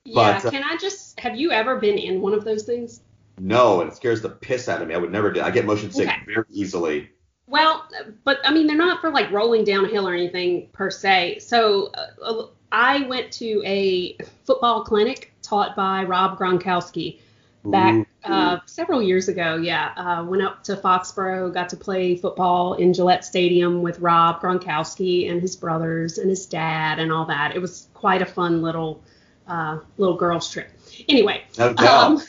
Yeah. 0.04 0.14
But, 0.14 0.46
uh, 0.46 0.50
can 0.50 0.64
I 0.64 0.76
just 0.76 1.18
have 1.20 1.36
you 1.36 1.50
ever 1.50 1.76
been 1.76 1.98
in 1.98 2.20
one 2.20 2.32
of 2.32 2.44
those 2.44 2.62
things? 2.62 3.02
No, 3.38 3.80
and 3.80 3.90
it 3.90 3.96
scares 3.96 4.20
the 4.22 4.30
piss 4.30 4.68
out 4.68 4.82
of 4.82 4.88
me. 4.88 4.94
I 4.94 4.98
would 4.98 5.12
never 5.12 5.32
do. 5.32 5.42
I 5.42 5.50
get 5.50 5.64
motion 5.64 5.92
sick 5.92 6.08
okay. 6.08 6.16
very 6.26 6.44
easily. 6.50 7.10
Well, 7.46 7.88
but 8.24 8.38
I 8.44 8.52
mean, 8.52 8.66
they're 8.66 8.76
not 8.76 9.00
for 9.00 9.10
like 9.10 9.30
rolling 9.30 9.64
down 9.64 9.84
a 9.84 9.88
hill 9.88 10.08
or 10.08 10.14
anything 10.14 10.68
per 10.72 10.90
se. 10.90 11.38
So 11.40 11.92
uh, 12.22 12.46
I 12.70 13.06
went 13.06 13.32
to 13.34 13.62
a 13.64 14.16
football 14.44 14.84
clinic 14.84 15.32
taught 15.42 15.74
by 15.74 16.04
Rob 16.04 16.38
Gronkowski 16.38 17.20
back 17.64 18.06
uh, 18.24 18.58
several 18.66 19.02
years 19.02 19.28
ago. 19.28 19.56
Yeah, 19.56 19.92
uh, 19.96 20.24
went 20.24 20.42
up 20.42 20.64
to 20.64 20.76
Foxborough, 20.76 21.52
got 21.52 21.68
to 21.70 21.76
play 21.76 22.16
football 22.16 22.74
in 22.74 22.92
Gillette 22.92 23.24
Stadium 23.24 23.82
with 23.82 23.98
Rob 24.00 24.40
Gronkowski 24.40 25.30
and 25.30 25.40
his 25.40 25.56
brothers 25.56 26.18
and 26.18 26.28
his 26.28 26.46
dad 26.46 26.98
and 26.98 27.12
all 27.12 27.26
that. 27.26 27.54
It 27.54 27.60
was 27.60 27.88
quite 27.94 28.22
a 28.22 28.26
fun 28.26 28.62
little 28.62 29.02
uh, 29.46 29.78
little 29.96 30.16
girls 30.16 30.50
trip. 30.50 30.70
Anyway, 31.08 31.44
um, 31.58 32.20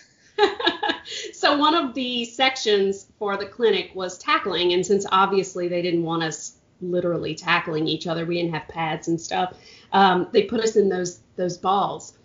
so 1.33 1.57
one 1.57 1.75
of 1.75 1.93
the 1.93 2.25
sections 2.25 3.07
for 3.17 3.37
the 3.37 3.45
clinic 3.45 3.91
was 3.93 4.17
tackling, 4.17 4.73
and 4.73 4.85
since 4.85 5.05
obviously 5.11 5.67
they 5.67 5.81
didn't 5.81 6.03
want 6.03 6.23
us 6.23 6.58
literally 6.81 7.35
tackling 7.35 7.87
each 7.87 8.07
other, 8.07 8.25
we 8.25 8.35
didn't 8.35 8.53
have 8.53 8.67
pads 8.67 9.07
and 9.07 9.19
stuff. 9.19 9.57
Um, 9.91 10.27
they 10.31 10.43
put 10.43 10.61
us 10.61 10.75
in 10.75 10.89
those 10.89 11.19
those 11.35 11.57
balls. 11.57 12.17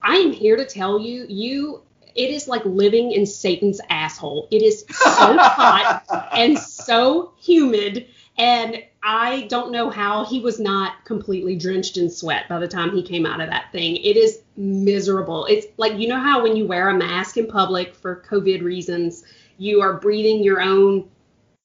I 0.00 0.16
am 0.16 0.32
here 0.32 0.56
to 0.56 0.66
tell 0.66 0.98
you, 0.98 1.26
you 1.28 1.82
it 2.14 2.30
is 2.30 2.46
like 2.46 2.64
living 2.64 3.12
in 3.12 3.26
Satan's 3.26 3.80
asshole. 3.90 4.48
It 4.50 4.62
is 4.62 4.84
so 4.88 5.36
hot 5.38 6.04
and 6.32 6.58
so 6.58 7.32
humid. 7.38 8.06
And 8.36 8.82
I 9.02 9.42
don't 9.42 9.72
know 9.72 9.90
how 9.90 10.24
he 10.24 10.40
was 10.40 10.58
not 10.58 11.04
completely 11.04 11.56
drenched 11.56 11.96
in 11.96 12.10
sweat 12.10 12.48
by 12.48 12.58
the 12.58 12.68
time 12.68 12.94
he 12.94 13.02
came 13.02 13.26
out 13.26 13.40
of 13.40 13.48
that 13.48 13.70
thing. 13.72 13.96
It 13.96 14.16
is 14.16 14.40
miserable. 14.56 15.46
It's 15.46 15.66
like, 15.76 15.98
you 15.98 16.08
know 16.08 16.18
how 16.18 16.42
when 16.42 16.56
you 16.56 16.66
wear 16.66 16.88
a 16.88 16.94
mask 16.94 17.36
in 17.36 17.46
public 17.46 17.94
for 17.94 18.24
COVID 18.28 18.62
reasons, 18.62 19.24
you 19.58 19.80
are 19.80 19.94
breathing 19.94 20.42
your 20.42 20.60
own 20.60 21.08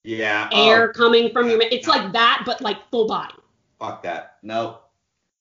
yeah 0.03 0.49
um, 0.51 0.59
air 0.67 0.89
oh. 0.89 0.93
coming 0.93 1.31
from 1.31 1.49
your 1.49 1.61
it's 1.61 1.87
like 1.87 2.11
that 2.13 2.43
but 2.45 2.61
like 2.61 2.77
full 2.89 3.07
body 3.07 3.35
fuck 3.79 4.03
that 4.03 4.37
no 4.43 4.79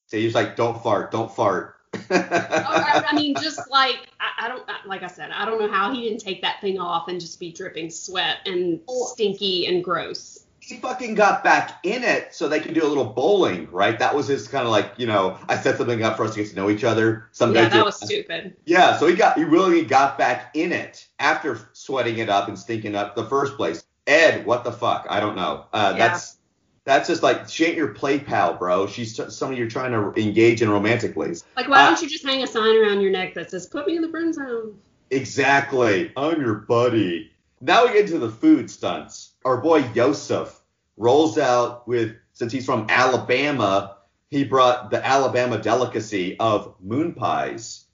so 0.07 0.17
he's 0.17 0.35
like 0.35 0.57
don't 0.57 0.83
fart 0.83 1.11
don't 1.11 1.35
fart 1.35 1.79
oh, 1.95 2.05
I 2.11 3.13
mean, 3.15 3.35
just 3.43 3.71
like 3.71 4.09
I, 4.21 4.47
I, 4.47 4.49
don't 4.49 4.65
like 4.87 5.03
I 5.03 5.07
said, 5.07 5.31
I 5.31 5.45
don't 5.45 5.61
know 5.61 5.71
how 5.71 5.93
he 5.93 6.03
didn't 6.03 6.21
take 6.21 6.43
that 6.43 6.61
thing 6.61 6.79
off 6.79 7.09
and 7.09 7.21
just 7.21 7.41
be 7.41 7.53
dripping 7.53 7.91
sweat 7.91 8.39
and 8.47 8.81
stinky 8.89 9.67
and 9.67 9.83
gross. 9.83 10.45
He 10.61 10.77
fucking 10.77 11.15
got 11.15 11.43
back 11.43 11.79
in 11.83 12.05
it 12.05 12.35
so 12.35 12.47
they 12.47 12.61
could 12.61 12.75
do 12.75 12.85
a 12.85 12.89
little 12.89 13.07
bowling, 13.07 13.71
right? 13.71 13.99
That 13.99 14.15
was 14.15 14.29
his 14.29 14.47
kind 14.49 14.67
of 14.67 14.71
like, 14.71 14.93
you 14.99 15.07
know, 15.07 15.39
I 15.49 15.57
set 15.57 15.79
something 15.79 16.03
up 16.03 16.19
for 16.19 16.25
us 16.25 16.35
to 16.35 16.43
get 16.43 16.51
to 16.51 16.57
know 16.57 16.69
each 16.69 16.85
other. 16.85 17.29
Some 17.33 17.55
yeah, 17.55 17.71
that 17.71 17.85
was 17.87 17.97
stupid. 17.97 18.55
Yeah, 18.67 18.99
so 18.99 19.07
he 19.07 19.15
got 19.15 19.39
he 19.39 19.45
really 19.45 19.83
got 19.83 20.19
back 20.19 20.51
in 20.55 20.73
it 20.73 21.07
after 21.19 21.59
sweating 21.73 22.19
it 22.19 22.29
up 22.29 22.49
and 22.49 22.59
stinking 22.59 22.95
up 22.95 23.17
the 23.17 23.25
first 23.25 23.57
place. 23.57 23.83
Ed, 24.09 24.47
what 24.47 24.65
the 24.65 24.73
fuck? 24.73 25.07
I 25.09 25.21
don't 25.21 25.37
know. 25.37 25.67
Uh, 25.73 25.95
yeah. 25.97 26.09
That's 26.09 26.39
that's 26.85 27.07
just 27.07 27.23
like 27.23 27.49
she 27.49 27.67
ain't 27.67 27.77
your 27.77 27.89
play 27.89 28.19
pal, 28.19 28.55
bro. 28.55 28.87
She's 28.87 29.15
t- 29.15 29.29
somebody 29.29 29.61
you're 29.61 29.69
trying 29.69 29.93
to 29.93 30.19
engage 30.21 30.63
in 30.63 30.71
romantically. 30.71 31.37
Like, 31.55 31.69
why 31.69 31.83
uh, 31.83 31.91
don't 31.91 32.03
you 32.03 32.09
just 32.09 32.25
hang 32.25 32.43
a 32.43 32.47
sign 32.47 32.77
around 32.77 33.03
your 33.03 33.11
neck 33.11 33.35
that 33.35 33.51
says 33.51 33.67
"Put 33.67 33.87
me 33.87 33.97
in 33.97 34.03
the 34.03 34.09
friend 34.09 34.35
zone"? 34.35 34.79
Exactly. 35.11 36.11
I'm 36.17 36.41
your 36.41 36.55
buddy. 36.55 37.31
Now 37.61 37.87
we 37.87 37.93
get 37.93 38.09
to 38.09 38.19
the 38.19 38.31
food 38.31 38.71
stunts. 38.71 39.35
Our 39.45 39.59
boy 39.59 39.85
Yosef 39.93 40.59
rolls 40.97 41.37
out 41.39 41.87
with, 41.87 42.17
since 42.33 42.53
he's 42.53 42.65
from 42.65 42.87
Alabama, 42.89 43.97
he 44.31 44.45
brought 44.45 44.91
the 44.91 45.05
Alabama 45.05 45.59
delicacy 45.59 46.39
of 46.39 46.75
moon 46.81 47.15
pies 47.15 47.85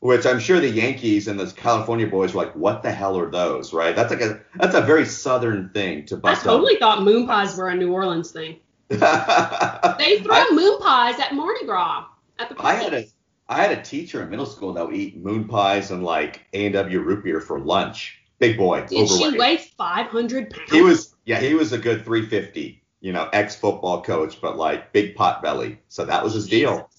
which 0.00 0.26
I'm 0.26 0.38
sure 0.38 0.60
the 0.60 0.68
Yankees 0.68 1.26
and 1.26 1.38
the 1.38 1.46
California 1.52 2.06
boys 2.06 2.34
were 2.34 2.44
like, 2.44 2.54
"What 2.54 2.82
the 2.82 2.92
hell 2.92 3.18
are 3.18 3.30
those?" 3.30 3.72
Right? 3.72 3.96
That's 3.96 4.10
like 4.10 4.20
a 4.20 4.40
that's 4.56 4.74
a 4.74 4.80
very 4.80 5.04
southern 5.04 5.70
thing 5.70 6.06
to 6.06 6.16
bust. 6.16 6.42
I 6.42 6.44
totally 6.44 6.74
up. 6.74 6.80
thought 6.80 7.02
moon 7.02 7.26
pies 7.26 7.56
were 7.56 7.68
a 7.68 7.74
New 7.74 7.92
Orleans 7.92 8.30
thing. 8.30 8.60
they 8.88 8.96
throw 8.96 9.08
I, 9.08 10.48
moon 10.52 10.78
pies 10.78 11.18
at 11.18 11.34
Mardi 11.34 11.66
Gras 11.66 12.06
at 12.38 12.48
the. 12.48 12.54
Party. 12.54 12.68
I 12.68 12.82
had 12.82 12.94
a 12.94 13.06
I 13.48 13.62
had 13.62 13.78
a 13.78 13.82
teacher 13.82 14.22
in 14.22 14.30
middle 14.30 14.46
school 14.46 14.72
that 14.74 14.86
would 14.86 14.94
eat 14.94 15.16
moon 15.16 15.48
pies 15.48 15.90
and 15.90 16.04
like 16.04 16.46
A 16.52 16.66
and 16.66 16.74
W 16.74 17.00
root 17.00 17.24
beer 17.24 17.40
for 17.40 17.58
lunch. 17.58 18.20
Big 18.38 18.56
boy. 18.56 18.86
Did 18.86 19.10
overweight. 19.10 19.32
she 19.32 19.38
weigh 19.38 19.56
500 19.56 20.50
pounds? 20.50 20.70
He 20.70 20.80
was 20.80 21.14
yeah 21.24 21.40
he 21.40 21.54
was 21.54 21.72
a 21.72 21.78
good 21.78 22.04
350. 22.04 22.82
You 23.00 23.12
know, 23.12 23.28
ex 23.32 23.54
football 23.54 24.02
coach, 24.02 24.40
but 24.40 24.56
like 24.56 24.92
big 24.92 25.16
pot 25.16 25.42
belly. 25.42 25.78
So 25.88 26.04
that 26.04 26.22
was 26.22 26.34
his 26.34 26.46
Jesus. 26.46 26.60
deal 26.60 26.90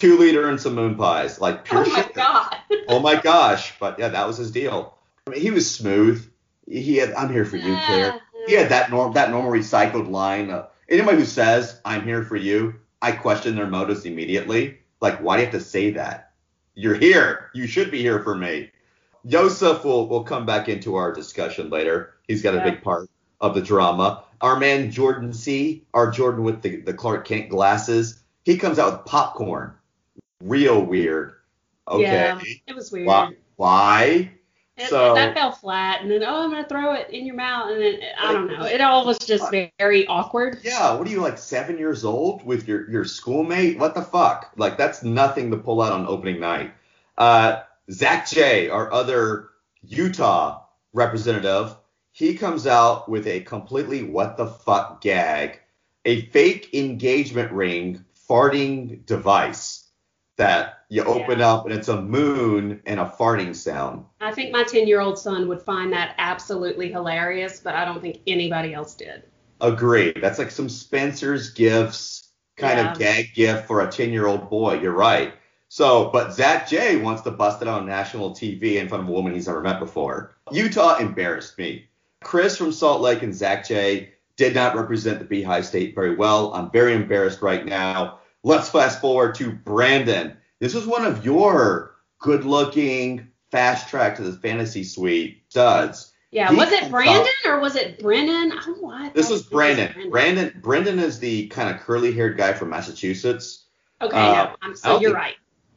two 0.00 0.18
liter 0.18 0.48
and 0.48 0.60
some 0.60 0.74
moon 0.74 0.94
pies, 0.94 1.40
like 1.40 1.64
pure 1.64 1.84
oh 1.86 1.90
my 1.90 2.10
god. 2.14 2.56
oh 2.88 3.00
my 3.00 3.20
gosh! 3.20 3.78
But 3.78 3.98
yeah, 3.98 4.08
that 4.08 4.26
was 4.26 4.38
his 4.38 4.50
deal. 4.50 4.96
I 5.26 5.30
mean, 5.30 5.40
he 5.40 5.50
was 5.50 5.72
smooth. 5.72 6.26
He 6.66 6.96
had, 6.96 7.12
"I'm 7.12 7.32
here 7.32 7.44
for 7.44 7.56
you, 7.56 7.76
Clare." 7.86 8.20
He 8.46 8.54
had 8.54 8.70
that 8.70 8.90
norm, 8.90 9.12
that 9.12 9.30
normal 9.30 9.52
recycled 9.52 10.10
line. 10.10 10.50
Uh, 10.50 10.66
anybody 10.88 11.18
who 11.18 11.24
says 11.26 11.78
"I'm 11.84 12.04
here 12.04 12.24
for 12.24 12.36
you," 12.36 12.76
I 13.02 13.12
question 13.12 13.54
their 13.54 13.66
motives 13.66 14.06
immediately. 14.06 14.78
Like, 15.00 15.18
why 15.18 15.36
do 15.36 15.42
you 15.42 15.46
have 15.46 15.54
to 15.54 15.60
say 15.60 15.92
that? 15.92 16.32
You're 16.74 16.94
here. 16.94 17.50
You 17.54 17.66
should 17.66 17.90
be 17.90 18.00
here 18.00 18.22
for 18.22 18.34
me. 18.34 18.70
Yosef 19.24 19.84
will 19.84 20.08
will 20.08 20.24
come 20.24 20.46
back 20.46 20.68
into 20.68 20.96
our 20.96 21.12
discussion 21.12 21.68
later. 21.68 22.14
He's 22.26 22.42
got 22.42 22.54
yeah. 22.54 22.62
a 22.62 22.70
big 22.70 22.82
part 22.82 23.10
of 23.40 23.54
the 23.54 23.62
drama. 23.62 24.24
Our 24.40 24.58
man 24.58 24.90
Jordan 24.90 25.34
C, 25.34 25.84
our 25.92 26.10
Jordan 26.10 26.42
with 26.42 26.62
the, 26.62 26.76
the 26.76 26.94
Clark 26.94 27.26
Kent 27.26 27.50
glasses, 27.50 28.22
he 28.44 28.56
comes 28.56 28.78
out 28.78 28.92
with 28.92 29.04
popcorn 29.04 29.74
real 30.40 30.82
weird. 30.82 31.34
Okay. 31.88 32.02
Yeah, 32.02 32.40
it 32.66 32.74
was 32.74 32.92
weird. 32.92 33.06
Why? 33.06 33.32
Why? 33.56 34.30
so 34.88 35.14
that 35.14 35.34
fell 35.34 35.52
flat, 35.52 36.02
and 36.02 36.10
then 36.10 36.22
oh, 36.22 36.44
I'm 36.44 36.50
gonna 36.50 36.66
throw 36.66 36.94
it 36.94 37.10
in 37.10 37.26
your 37.26 37.34
mouth, 37.34 37.70
and 37.70 37.80
then 37.80 38.00
I 38.18 38.32
don't 38.32 38.46
know. 38.46 38.64
It 38.64 38.80
all 38.80 39.04
was 39.04 39.18
just 39.18 39.50
very 39.50 40.06
awkward. 40.06 40.60
Yeah. 40.62 40.94
What 40.94 41.06
are 41.06 41.10
you 41.10 41.20
like 41.20 41.38
seven 41.38 41.78
years 41.78 42.04
old 42.04 42.44
with 42.44 42.66
your 42.66 42.90
your 42.90 43.04
schoolmate? 43.04 43.78
What 43.78 43.94
the 43.94 44.02
fuck? 44.02 44.52
Like 44.56 44.78
that's 44.78 45.02
nothing 45.02 45.50
to 45.50 45.56
pull 45.56 45.82
out 45.82 45.92
on 45.92 46.06
opening 46.06 46.40
night. 46.40 46.72
Uh, 47.18 47.62
Zach 47.90 48.28
J, 48.28 48.68
our 48.68 48.92
other 48.92 49.50
Utah 49.82 50.64
representative, 50.92 51.76
he 52.12 52.34
comes 52.34 52.66
out 52.66 53.08
with 53.08 53.26
a 53.26 53.40
completely 53.40 54.02
what 54.02 54.36
the 54.36 54.46
fuck 54.46 55.00
gag, 55.00 55.60
a 56.04 56.22
fake 56.26 56.72
engagement 56.74 57.52
ring 57.52 58.04
farting 58.28 59.04
device 59.06 59.79
that 60.40 60.78
you 60.88 61.04
open 61.04 61.38
Yeah. 61.38 61.52
up 61.52 61.66
and 61.66 61.74
it's 61.74 61.88
a 61.88 62.00
moon 62.00 62.80
and 62.86 62.98
a 62.98 63.04
farting 63.04 63.54
sound. 63.54 64.04
I 64.22 64.32
think 64.32 64.52
my 64.52 64.64
10 64.64 64.88
year 64.88 65.00
old 65.00 65.18
son 65.18 65.48
would 65.48 65.60
find 65.62 65.92
that 65.92 66.14
absolutely 66.18 66.90
hilarious, 66.90 67.60
but 67.62 67.74
I 67.74 67.84
don't 67.84 68.00
think 68.00 68.20
anybody 68.26 68.72
else 68.72 68.94
did. 68.94 69.22
Agree. 69.60 70.12
That's 70.12 70.38
like 70.38 70.50
some 70.50 70.68
Spencer's 70.70 71.50
gifts 71.50 72.28
kind 72.56 72.78
Yeah. 72.78 72.92
of 72.92 72.98
gag 72.98 73.34
gift 73.34 73.66
for 73.66 73.82
a 73.82 73.90
10 73.90 74.12
year 74.12 74.26
old 74.26 74.48
boy. 74.48 74.80
You're 74.80 74.92
right. 74.92 75.34
So, 75.68 76.08
but 76.10 76.32
Zach 76.32 76.66
J 76.68 76.96
wants 76.96 77.22
to 77.22 77.30
bust 77.30 77.60
it 77.62 77.68
on 77.68 77.86
national 77.86 78.30
TV 78.30 78.76
in 78.78 78.88
front 78.88 79.04
of 79.04 79.08
a 79.10 79.12
woman 79.12 79.34
he's 79.34 79.46
never 79.46 79.60
met 79.60 79.78
before. 79.78 80.34
Utah 80.50 80.96
embarrassed 80.96 81.58
me. 81.58 81.86
Chris 82.24 82.56
from 82.56 82.72
Salt 82.72 83.02
Lake 83.02 83.22
and 83.22 83.34
Zach 83.34 83.68
J 83.68 84.14
did 84.36 84.54
not 84.54 84.74
represent 84.74 85.18
the 85.18 85.24
Beehive 85.26 85.66
State 85.66 85.94
very 85.94 86.16
well. 86.16 86.52
I'm 86.54 86.70
very 86.70 86.94
embarrassed 86.94 87.42
right 87.42 87.64
now. 87.66 88.19
Let's 88.42 88.70
fast 88.70 89.00
forward 89.00 89.34
to 89.36 89.52
Brandon. 89.52 90.36
This 90.60 90.74
was 90.74 90.86
one 90.86 91.04
of 91.04 91.24
your 91.24 91.94
good 92.18 92.44
looking 92.44 93.28
fast 93.50 93.88
track 93.88 94.16
to 94.16 94.22
the 94.22 94.32
fantasy 94.38 94.84
suite 94.84 95.42
studs. 95.48 96.12
Yeah, 96.30 96.48
He 96.50 96.56
was 96.56 96.70
it 96.70 96.90
Brandon 96.90 97.26
out- 97.44 97.50
or 97.50 97.60
was 97.60 97.74
it 97.76 97.98
Brennan? 97.98 98.52
I 98.52 98.62
don't 98.64 98.80
know 98.80 98.86
why. 98.88 99.10
This 99.14 99.28
was 99.28 99.42
Brandon. 99.42 100.10
Brandon 100.10 100.52
Brendan 100.62 100.98
is 101.00 101.18
the 101.18 101.48
kind 101.48 101.74
of 101.74 101.80
curly 101.82 102.12
haired 102.12 102.36
guy 102.36 102.52
from 102.52 102.70
Massachusetts. 102.70 103.64
Okay, 104.00 104.16
Uh, 104.16 104.44
no, 104.44 104.56
I'm, 104.62 104.76
so 104.76 104.92
you're 105.00 105.10
think- 105.10 105.16
right. 105.16 105.34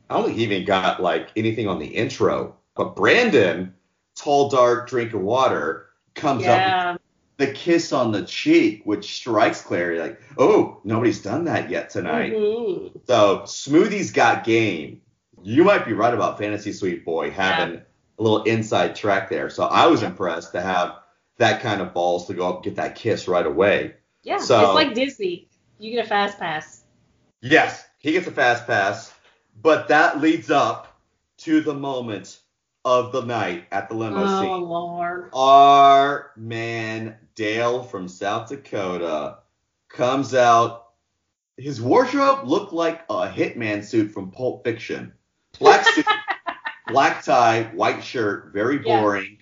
I 0.10 0.16
don't 0.16 0.26
think 0.26 0.38
he 0.38 0.44
even 0.44 0.64
got 0.66 1.02
like 1.02 1.30
anything 1.36 1.68
on 1.68 1.80
the 1.80 1.88
intro. 1.88 2.56
But 2.76 2.96
Brandon, 2.96 3.74
tall, 4.16 4.50
dark, 4.50 4.88
drink 4.88 5.14
of 5.14 5.22
water, 5.22 5.88
comes 6.14 6.44
up 6.44 6.48
Yeah, 6.60 6.92
with 6.94 7.02
the 7.46 7.52
kiss 7.54 7.92
on 7.94 8.12
the 8.12 8.24
cheek, 8.24 8.82
which 8.86 9.16
strikes 9.16 9.62
Clary 9.62 10.00
like, 10.00 10.22
oh, 10.38 10.80
nobody's 10.84 11.22
done 11.22 11.46
that 11.46 11.70
yet 11.70 11.90
tonight. 11.90 12.34
mhm. 12.34 12.92
So 13.08 13.44
Smoothie's 13.46 14.12
got 14.12 14.44
game. 14.44 15.02
You 15.42 15.64
might 15.64 15.86
be 15.86 15.94
right 15.94 16.14
about 16.14 16.38
Fantasy 16.38 16.72
Suite 16.72 17.04
Boy 17.06 17.30
having 17.32 17.82
a 18.20 18.22
little 18.24 18.44
inside 18.44 18.96
track 18.96 19.30
there. 19.30 19.50
So 19.50 19.64
I 19.66 19.88
was 19.88 20.04
impressed 20.04 20.52
to 20.54 20.62
have 20.62 21.00
that 21.38 21.62
kind 21.62 21.82
of 21.82 21.94
balls 21.94 22.28
to 22.28 22.34
go 22.34 22.48
up 22.48 22.56
and 22.58 22.64
get 22.64 22.76
that 22.76 22.96
kiss 22.96 23.28
right 23.28 23.46
away. 23.46 23.96
yeah. 24.24 24.38
So- 24.38 24.60
it's 24.66 24.76
like 24.76 24.94
Disney. 24.94 25.50
You 25.80 25.92
get 25.92 26.06
a 26.06 26.08
fast 26.08 26.40
pass. 26.40 26.84
Yes, 27.42 27.84
he 27.98 28.14
gets 28.14 28.28
a 28.28 28.32
fast 28.32 28.66
pass, 28.68 29.12
but 29.62 29.90
that 29.90 30.22
leads 30.22 30.50
up 30.50 30.98
to 31.40 31.60
the 31.60 31.74
moment 31.74 32.40
of 32.86 33.12
the 33.12 33.22
night 33.24 33.66
at 33.72 33.88
the 33.90 33.96
limo 33.96 34.24
Oh 34.26 34.42
scene. 34.42 34.62
Lord. 34.62 35.30
Our 35.34 36.32
man 36.36 37.16
Dale 37.36 37.84
from 37.84 38.08
South 38.08 38.50
Dakota 38.50 39.38
comes 39.90 40.34
out. 40.34 40.90
His 41.58 41.82
wardrobe 41.82 42.48
looked 42.48 42.74
like 42.74 43.02
a 43.10 43.28
hitman 43.28 43.84
suit 43.84 44.12
from 44.12 44.32
Pulp 44.32 44.64
Fiction. 44.64 45.14
Black 45.60 45.86
suit, 45.94 46.06
black 46.88 47.24
tie, 47.24 47.64
white 47.76 48.04
shirt, 48.04 48.52
very 48.54 48.78
Yeah. 48.86 49.00
boring. 49.02 49.38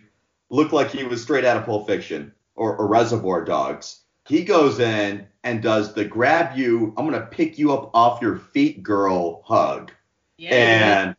Looked 0.49 0.73
like 0.73 0.91
he 0.91 1.03
was 1.05 1.21
straight 1.21 1.45
out 1.45 1.57
of 1.57 1.65
Pulp 1.65 1.87
Fiction 1.87 2.33
or, 2.55 2.75
or 2.75 2.87
Reservoir 2.87 3.43
Dogs. 3.45 4.01
He 4.27 4.43
goes 4.43 4.79
in 4.79 5.25
and 5.43 5.63
does 5.63 5.93
the 5.93 6.05
grab 6.05 6.55
you, 6.57 6.93
I'm 6.97 7.05
gonna 7.09 7.25
pick 7.25 7.57
you 7.57 7.73
up 7.73 7.89
off 7.95 8.21
your 8.21 8.35
feet, 8.37 8.83
girl 8.83 9.41
hug 9.45 9.91
Yeah. 10.37 10.53
and 10.53 11.15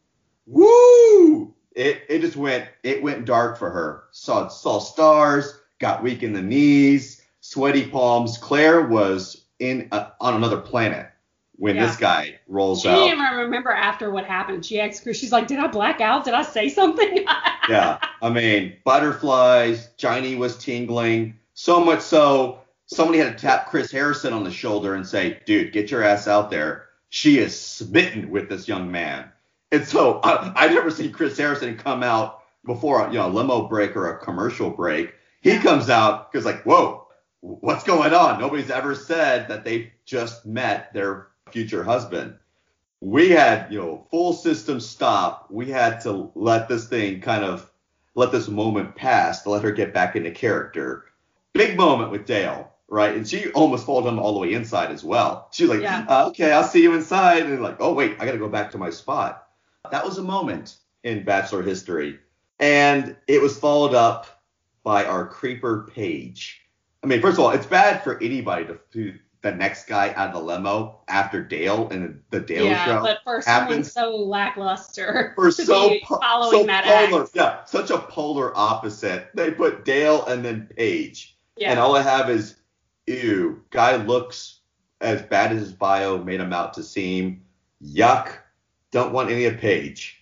woo 0.47 1.55
it 1.77 2.03
it 2.09 2.21
just 2.21 2.37
went 2.37 2.67
it 2.83 3.03
went 3.03 3.25
dark 3.25 3.59
for 3.59 3.71
her 3.71 4.05
saw 4.11 4.49
saw 4.49 4.79
stars 4.79 5.59
got 5.79 6.03
weak 6.03 6.23
in 6.23 6.33
the 6.33 6.43
knees 6.43 7.23
sweaty 7.41 7.87
palms 7.87 8.39
clare 8.39 8.83
was 8.87 9.45
in 9.59 9.89
a, 9.93 10.09
on 10.21 10.35
another 10.35 10.59
planet 10.61 11.09
when 11.57 11.77
Yeah. 11.77 11.87
this 11.87 11.97
guy 11.97 12.39
rolls 12.49 12.83
she 12.83 12.89
out 12.89 12.97
didn't 12.97 13.21
even 13.21 13.37
remember 13.37 13.71
after 13.71 14.11
what 14.11 14.25
happened. 14.25 14.65
She 14.67 14.81
asked 14.81 15.03
Chris, 15.05 15.19
she's 15.19 15.31
like, 15.33 15.47
Did 15.47 15.59
I 15.61 15.67
black 15.69 16.01
out? 16.01 16.25
Did 16.25 16.35
I 16.35 16.43
say 16.43 16.69
something? 16.69 17.25
yeah 17.69 17.99
i 18.21 18.29
mean 18.29 18.75
butterflies 18.85 19.89
Johnny 19.97 20.35
was 20.35 20.57
tingling 20.59 21.39
so 21.55 21.85
much 21.85 22.01
so 22.01 22.61
somebody 22.87 23.19
had 23.21 23.39
to 23.39 23.41
tap 23.41 23.69
chris 23.69 23.91
harrison 23.93 24.33
on 24.33 24.43
the 24.45 24.51
shoulder 24.51 24.95
and 24.97 25.07
say 25.07 25.39
dude 25.47 25.73
get 25.73 25.91
your 25.91 26.03
ass 26.03 26.27
out 26.27 26.51
there 26.51 26.87
she 27.11 27.39
is 27.39 27.59
smitten 27.59 28.31
with 28.31 28.49
this 28.49 28.67
young 28.67 28.91
man 28.91 29.31
and 29.73 29.85
so 29.87 30.21
I, 30.23 30.53
i've 30.55 30.71
never 30.73 30.91
seen 30.91 31.13
chris 31.13 31.37
harrison 31.37 31.77
come 31.77 32.03
out 32.05 32.43
before 32.65 33.07
you 33.09 33.15
know 33.19 33.27
a 33.27 33.29
limo 33.29 33.67
break 33.67 33.97
or 33.97 34.13
a 34.13 34.19
commercial 34.25 34.71
break 34.71 35.15
he 35.41 35.59
comes 35.59 35.91
out 35.91 36.31
because 36.31 36.45
like 36.45 36.63
whoa 36.65 37.09
what's 37.41 37.83
going 37.85 38.15
on 38.15 38.39
nobody's 38.39 38.71
ever 38.71 38.95
said 38.95 39.49
that 39.49 39.65
they 39.65 39.93
just 40.05 40.47
met 40.47 40.93
their 40.95 41.29
future 41.51 41.83
husband 41.83 42.37
we 43.01 43.31
had, 43.31 43.73
you 43.73 43.81
know, 43.81 44.07
full 44.13 44.33
system 44.33 44.79
stop. 44.79 45.49
We 45.51 45.69
had 45.69 46.01
to 46.03 46.31
let 46.37 46.69
this 46.69 46.87
thing 46.87 47.21
kind 47.21 47.43
of 47.45 47.69
let 48.15 48.31
this 48.31 48.47
moment 48.47 48.95
pass 48.95 49.43
to 49.43 49.51
let 49.51 49.65
her 49.65 49.73
get 49.73 49.93
back 49.93 50.15
into 50.15 50.31
character. 50.31 51.07
Big 51.53 51.77
moment 51.77 52.13
with 52.13 52.27
Dale, 52.27 52.73
right? 52.89 53.17
And 53.17 53.27
she 53.27 53.51
almost 53.55 53.87
followed 53.87 54.07
him 54.09 54.21
all 54.21 54.35
the 54.35 54.39
way 54.39 54.53
inside 54.53 54.93
as 54.93 55.03
well. 55.03 55.49
She's 55.51 55.69
like, 55.69 55.81
Yeah. 55.81 56.07
uh, 56.09 56.29
okay, 56.29 56.53
I'll 56.53 56.63
see 56.63 56.85
you 56.85 56.95
inside. 56.95 57.43
And 57.43 57.61
like, 57.61 57.79
oh 57.81 57.93
wait, 57.93 58.19
I 58.21 58.25
got 58.25 58.33
to 58.33 58.39
go 58.39 58.49
back 58.49 58.71
to 58.71 58.79
my 58.79 58.91
spot. 58.91 59.49
That 59.91 60.05
was 60.05 60.19
a 60.19 60.23
moment 60.23 60.77
in 61.03 61.25
Bachelor 61.25 61.63
history, 61.63 62.19
and 62.61 63.17
it 63.27 63.43
was 63.43 63.59
followed 63.59 63.95
up 63.95 64.43
by 64.85 65.05
our 65.05 65.27
creeper 65.27 65.89
page. 65.93 66.61
I 67.03 67.07
mean, 67.07 67.21
first 67.21 67.39
of 67.39 67.45
all, 67.45 67.51
it's 67.51 67.67
bad 67.67 68.03
for 68.05 68.23
anybody 68.23 68.67
to, 68.67 68.79
to 68.93 69.15
the 69.43 69.53
next 69.53 69.87
guy 69.87 70.13
out 70.15 70.29
of 70.29 70.35
the 70.35 70.41
limo 70.41 71.01
after 71.09 71.43
Dale 71.43 71.89
and 71.89 72.23
the 72.31 72.41
Dale 72.41 72.67
yeah, 72.67 72.85
show 72.85 73.03
but 73.03 73.19
for 73.25 73.43
someone 73.43 73.83
so 73.83 74.17
lackluster 74.17 75.35
to 75.37 75.51
so, 75.51 75.91
be 75.91 76.03
po- 76.07 76.21
following 76.21 76.61
so 76.61 76.67
that 76.67 76.85
polar. 76.85 77.23
act. 77.25 77.33
Yeah, 77.35 77.65
such 77.65 77.91
a 77.91 77.99
polar 77.99 78.57
opposite. 78.57 79.31
They 79.35 79.51
put 79.51 79.85
Dale 79.85 80.25
and 80.27 80.45
then 80.45 80.69
Paige. 80.77 81.37
Yeah. 81.57 81.73
And 81.73 81.81
all 81.81 81.97
I 81.97 82.03
have 82.03 82.31
is, 82.31 82.57
ew, 83.09 83.63
guy 83.71 83.97
looks 83.97 84.61
as 85.01 85.23
bad 85.23 85.53
as 85.53 85.61
his 85.61 85.73
bio 85.73 86.23
made 86.23 86.41
him 86.41 86.53
out 86.53 86.75
to 86.75 86.85
seem. 86.85 87.43
Yuck. 87.85 88.37
Don't 88.93 89.13
want 89.13 89.31
any 89.31 89.47
of 89.47 89.59
Paige. 89.59 90.19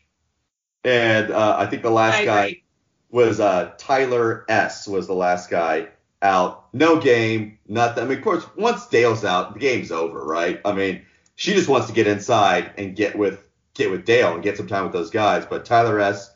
And 0.85 1.30
uh, 1.30 1.56
I 1.59 1.66
think 1.66 1.83
the 1.83 1.90
last 1.90 2.16
I 2.20 2.24
guy 2.24 2.44
agree. 2.46 2.64
was 3.11 3.38
uh, 3.38 3.72
Tyler 3.76 4.46
S. 4.48 4.88
was 4.88 5.06
the 5.06 5.14
last 5.14 5.50
guy 5.50 5.88
out. 6.22 6.68
No 6.72 6.98
game, 6.98 7.59
nothing. 7.68 8.04
I 8.04 8.06
mean, 8.06 8.18
of 8.18 8.24
course, 8.24 8.46
once 8.56 8.87
Dale's 8.87 9.24
out, 9.24 9.52
the 9.52 9.61
game's 9.61 9.92
over, 9.92 10.24
right? 10.24 10.61
I 10.64 10.72
mean, 10.72 11.02
she 11.37 11.52
just 11.52 11.68
wants 11.68 11.88
to 11.88 11.92
get 11.92 12.06
inside 12.06 12.72
and 12.78 12.96
get 12.96 13.16
with 13.16 13.46
get 13.74 13.90
with 13.90 14.04
Dale 14.04 14.35
and 14.35 14.42
get 14.42 14.56
some 14.56 14.66
time 14.66 14.85
with 14.85 14.92
those 14.92 15.11
guys. 15.11 15.44
But 15.46 15.64
Tyler 15.64 16.00
S. 16.00 16.35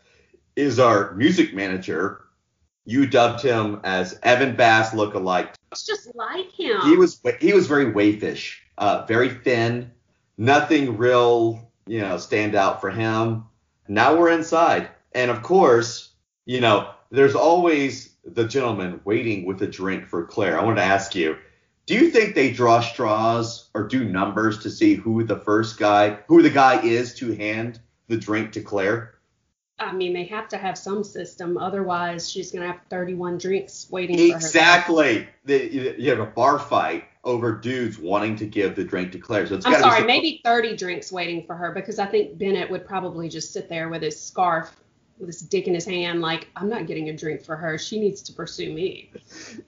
is 0.56 0.78
our 0.78 1.14
music 1.14 1.54
manager. 1.54 2.24
You 2.86 3.06
dubbed 3.06 3.42
him 3.42 3.80
as 3.84 4.18
Evan 4.22 4.56
Bass 4.56 4.90
lookalike. 4.90 5.54
It's 5.72 5.86
just 5.86 6.14
like 6.14 6.50
him. 6.52 6.80
He 6.82 6.96
was 6.96 7.20
he 7.40 7.52
was 7.52 7.66
very 7.66 7.86
waifish, 7.86 8.56
uh, 8.76 9.04
very 9.06 9.30
thin, 9.30 9.90
nothing 10.36 10.98
real, 10.98 11.70
you 11.86 12.00
know, 12.00 12.16
stand 12.18 12.54
out 12.54 12.80
for 12.80 12.90
him. 12.90 13.44
Now 13.88 14.16
we're 14.16 14.30
inside, 14.30 14.88
and 15.12 15.30
of 15.30 15.42
course, 15.42 16.10
you 16.46 16.60
know, 16.60 16.90
there's 17.10 17.34
always 17.34 18.14
the 18.24 18.46
gentleman 18.46 19.00
waiting 19.04 19.44
with 19.44 19.60
a 19.62 19.66
drink 19.66 20.06
for 20.06 20.24
Clare. 20.24 20.58
I 20.58 20.64
wanted 20.64 20.76
to 20.76 20.86
ask 20.86 21.14
you, 21.14 21.36
do 21.86 21.94
you 21.94 22.10
think 22.10 22.34
they 22.34 22.50
draw 22.50 22.80
straws 22.80 23.68
or 23.74 23.86
do 23.86 24.04
numbers 24.04 24.62
to 24.62 24.70
see 24.70 24.94
who 24.94 25.24
the 25.24 25.36
first 25.36 25.78
guy, 25.78 26.18
who 26.28 26.40
the 26.40 26.50
guy 26.50 26.82
is 26.82 27.14
to 27.16 27.34
hand 27.34 27.78
the 28.08 28.16
drink 28.16 28.52
to 28.52 28.62
Clare? 28.62 29.10
I 29.78 29.92
mean, 29.92 30.14
they 30.14 30.24
have 30.24 30.48
to 30.48 30.56
have 30.56 30.78
some 30.78 31.04
system, 31.04 31.58
otherwise 31.58 32.30
she's 32.30 32.50
gonna 32.52 32.68
have 32.68 32.80
31 32.88 33.38
drinks 33.38 33.86
waiting 33.90 34.16
for 34.16 34.32
her. 34.32 34.36
Exactly. 34.36 35.28
You 35.46 36.10
have 36.10 36.20
a 36.20 36.26
bar 36.26 36.58
fight 36.58 37.04
over 37.24 37.52
dudes 37.52 37.98
wanting 37.98 38.36
to 38.36 38.46
give 38.46 38.76
the 38.76 38.84
drink 38.84 39.12
to 39.12 39.18
Clare. 39.18 39.46
So 39.46 39.56
it's 39.56 39.66
I'm 39.66 39.80
sorry, 39.80 40.02
be 40.02 40.06
maybe 40.06 40.40
30 40.44 40.76
drinks 40.76 41.10
waiting 41.10 41.44
for 41.46 41.54
her 41.54 41.72
because 41.72 41.98
I 41.98 42.06
think 42.06 42.38
Bennett 42.38 42.70
would 42.70 42.86
probably 42.86 43.28
just 43.28 43.52
sit 43.52 43.68
there 43.68 43.88
with 43.88 44.02
his 44.02 44.20
scarf, 44.20 44.74
with 45.18 45.28
his 45.28 45.40
dick 45.40 45.66
in 45.66 45.74
his 45.74 45.84
hand, 45.86 46.20
like 46.20 46.48
I'm 46.56 46.68
not 46.68 46.86
getting 46.86 47.08
a 47.08 47.16
drink 47.16 47.42
for 47.42 47.56
her. 47.56 47.78
She 47.78 47.98
needs 47.98 48.20
to 48.22 48.32
pursue 48.32 48.72
me. 48.72 49.10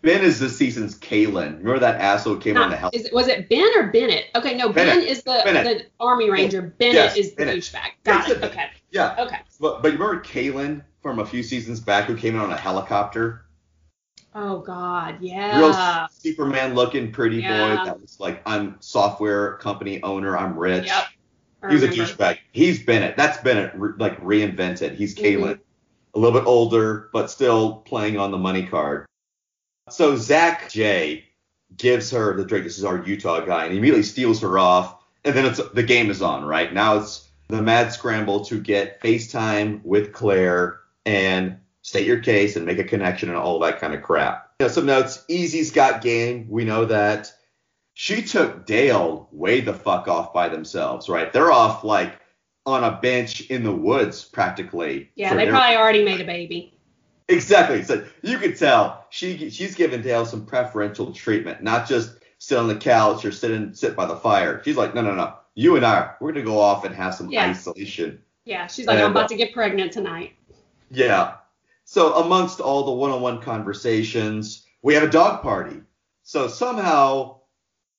Ben 0.03 0.23
is 0.23 0.39
this 0.39 0.57
season's 0.57 0.99
Kalen. 0.99 1.59
Remember 1.59 1.79
that 1.79 2.01
asshole 2.01 2.35
who 2.35 2.41
came 2.41 2.57
on 2.57 2.69
the 2.71 2.75
Not, 2.75 2.79
hell? 2.81 2.91
is 2.93 3.07
it, 3.07 3.13
was 3.15 3.29
it 3.29 3.49
Ben 3.49 3.67
or 3.77 3.87
Bennett? 3.89 4.27
Okay, 4.35 4.55
no, 4.57 4.69
Ben 4.73 4.89
Bennett. 4.89 5.09
is 5.09 5.23
the, 5.23 5.41
Bennett. 5.45 5.65
the 5.79 5.85
Army 6.05 6.29
Ranger. 6.31 6.63
Bennett 6.63 6.95
Yes, 6.95 7.17
is 7.17 7.31
the 7.31 7.37
Bennett. 7.47 7.57
douchebag. 7.59 7.89
Got 8.05 8.29
it. 8.31 8.43
Okay. 8.43 8.67
Yeah. 8.91 9.15
Okay. 9.19 9.39
But, 9.61 9.83
but 9.83 9.93
you 9.93 9.99
remember 9.99 10.23
Kalen 10.23 10.83
from 11.01 11.21
a 11.21 11.27
few 11.27 11.43
seasons 11.43 11.81
back 11.81 12.05
who 12.05 12.17
came 12.17 12.35
in 12.35 12.41
on 12.41 12.51
a 12.51 12.57
helicopter? 12.57 13.46
Oh 14.39 14.59
God, 14.59 15.17
yeah. 15.23 15.59
Real. 15.59 16.09
Superman 16.11 16.75
looking 16.75 17.11
pretty 17.11 17.39
Yeah. 17.39 17.75
boy 17.77 17.85
that 17.87 18.01
was 18.01 18.21
like, 18.21 18.43
I'm 18.45 18.77
software 18.81 19.55
company 19.55 20.03
owner, 20.03 20.37
I'm 20.37 20.59
rich. 20.59 20.87
Yep. 20.87 21.05
He's 21.71 21.83
a 21.83 21.89
douchebag. 21.89 22.39
He's 22.53 22.85
Bennett. 22.85 23.17
That's 23.17 23.39
Bennett 23.39 23.73
re- 23.75 23.95
like 23.99 24.21
reinvented. 24.21 24.95
He's 24.95 25.15
Mhm. 25.17 25.23
Kalen. 25.39 25.59
A 26.15 26.19
little 26.19 26.39
bit 26.39 26.47
older, 26.47 27.09
but 27.15 27.31
still 27.31 27.77
playing 27.77 28.19
on 28.19 28.31
the 28.31 28.37
money 28.39 28.67
card. 28.67 29.07
So 29.89 30.17
Zach 30.17 30.71
J 30.71 31.25
gives 31.77 32.11
her 32.11 32.37
the 32.37 32.45
drink. 32.45 32.65
This 32.65 32.77
is 32.79 32.85
our 32.85 33.03
Utah 33.05 33.41
guy, 33.41 33.65
and 33.65 33.73
he 33.73 33.79
immediately 33.79 34.03
steals 34.03 34.43
her 34.43 34.59
off. 34.59 35.03
And 35.25 35.35
then 35.35 35.47
it's 35.47 35.61
the 35.73 35.83
game 35.83 36.11
is 36.11 36.21
on, 36.23 36.45
right? 36.45 36.73
Now 36.73 36.99
it's 36.99 37.27
the 37.49 37.63
mad 37.63 37.93
scramble 37.93 38.45
to 38.47 38.61
get 38.61 39.01
FaceTime 39.01 39.81
with 39.83 40.13
Clare 40.13 40.81
and 41.07 41.57
state 41.87 42.05
your 42.05 42.19
case 42.19 42.57
and 42.57 42.67
make 42.67 42.81
a 42.81 42.85
connection 42.85 43.29
and 43.29 43.39
all 43.39 43.61
that 43.61 43.79
kind 43.79 43.95
of 43.95 44.03
crap. 44.03 44.51
You 44.59 44.67
know, 44.67 44.73
some 44.73 44.87
notes. 44.87 45.25
Eazy's 45.29 45.71
got 45.71 46.03
game. 46.03 46.49
We 46.51 46.65
know 46.65 46.85
that. 46.87 47.33
She 47.95 48.23
took 48.23 48.67
Dale 48.67 49.29
way 49.31 49.61
the 49.61 49.73
fuck 49.73 50.09
off 50.09 50.35
by 50.35 50.49
themselves, 50.49 51.09
right? 51.09 51.33
They're 51.33 51.53
off 51.53 51.85
like 51.85 52.19
on 52.67 52.83
a 52.83 52.99
bench 53.01 53.43
in 53.43 53.63
the 53.63 53.73
woods 53.73 54.25
practically. 54.25 55.11
Yeah, 55.15 55.35
they 55.35 55.45
their- 55.45 55.53
probably 55.53 55.77
already 55.77 56.05
made 56.05 56.21
a 56.21 56.25
baby. 56.25 56.77
Exactly. 57.29 57.85
So 57.85 58.05
you 58.21 58.39
could 58.39 58.59
tell 58.59 59.07
she 59.11 59.49
she's 59.51 59.77
giving 59.77 60.03
Dale 60.03 60.27
some 60.27 60.45
preferential 60.45 61.13
treatment, 61.13 61.63
not 61.63 61.89
just 61.89 62.19
sit 62.39 62.59
on 62.59 62.67
the 62.67 62.77
couch 62.77 63.25
or 63.25 63.31
sit 63.31 63.53
and 63.53 63.79
sit 63.79 63.95
by 63.95 64.07
the 64.07 64.17
fire. 64.17 64.61
She's 64.65 64.77
like, 64.77 64.95
no, 64.95 65.03
no, 65.03 65.15
no. 65.15 65.35
You 65.55 65.77
and 65.77 65.87
I, 65.87 66.15
we're 66.21 66.33
gonna 66.33 66.45
go 66.45 66.59
off 66.59 66.85
and 66.85 66.95
have 66.97 67.15
some 67.15 67.31
yeah. 67.31 67.47
isolation. 67.47 68.23
Yeah, 68.45 68.67
she's 68.67 68.87
like, 68.87 68.97
and, 68.97 69.05
I'm 69.05 69.11
about 69.13 69.25
uh, 69.25 69.29
to 69.29 69.37
get 69.37 69.55
pregnant 69.55 69.93
tonight. 69.93 70.33
Yeah. 70.91 71.37
So 71.89 72.15
amongst 72.17 72.59
all 72.59 72.85
the 72.85 72.91
one-on-one 72.91 73.41
conversations, 73.43 74.67
we 74.83 74.95
have 74.95 75.05
a 75.05 75.09
dog 75.09 75.41
party. 75.41 75.81
So 76.25 76.49
somehow 76.49 77.37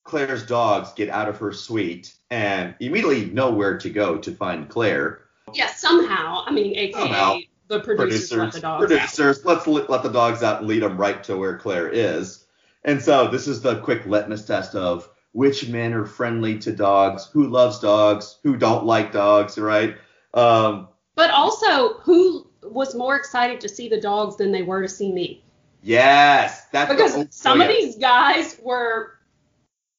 Clare's 0.04 0.46
dogs 0.46 0.92
get 0.92 1.08
out 1.10 1.30
of 1.30 1.38
her 1.38 1.54
suite 1.54 2.14
and 2.30 2.76
immediately 2.82 3.26
know 3.28 3.52
where 3.52 3.78
to 3.78 3.90
go 3.90 4.18
to 4.18 4.36
find 4.36 4.68
Clare. 4.68 5.22
Yeah, 5.54 5.68
somehow. 5.68 6.44
I 6.46 6.52
mean, 6.52 6.76
aka 6.76 7.00
somehow 7.00 7.40
the 7.70 7.80
producers, 7.80 8.30
producers 8.30 8.38
let 8.38 8.54
the 8.54 8.60
dogs 8.60 8.86
producers, 8.88 9.40
out. 9.40 9.46
let's 9.46 9.90
let 9.90 10.04
the 10.04 10.12
dogs 10.12 10.44
out 10.44 10.60
and 10.60 10.68
lead 10.68 10.84
them 10.84 10.98
right 10.98 11.24
to 11.24 11.38
where 11.38 11.58
Clare 11.58 11.88
is. 11.88 12.46
And 12.84 13.02
so 13.02 13.30
this 13.30 13.48
is 13.48 13.62
the 13.62 13.80
quick 13.80 14.06
litmus 14.06 14.46
test 14.46 14.76
of 14.76 15.10
which 15.32 15.70
men 15.70 15.94
are 15.94 16.06
friendly 16.06 16.60
to 16.60 16.74
dogs, 16.74 17.30
who 17.32 17.48
loves 17.48 17.80
dogs, 17.80 18.38
who 18.44 18.58
don't 18.58 18.86
like 18.86 19.14
dogs, 19.14 19.58
right? 19.58 19.96
Um, 20.34 20.90
but 21.16 21.32
also 21.32 22.00
who 22.00 22.47
was 22.72 22.96
more 22.96 23.16
excited 23.16 23.62
to 23.62 23.70
see 23.70 23.88
the 23.88 24.00
dogs 24.00 24.38
than 24.38 24.52
they 24.52 24.64
were 24.64 24.82
to 24.82 24.90
see 24.90 25.12
me. 25.12 25.44
Yes, 25.84 26.66
that's 26.72 26.92
because 26.92 27.28
some 27.30 27.62
of 27.62 27.68
these 27.68 27.98
guys 27.98 28.60
were 28.62 29.14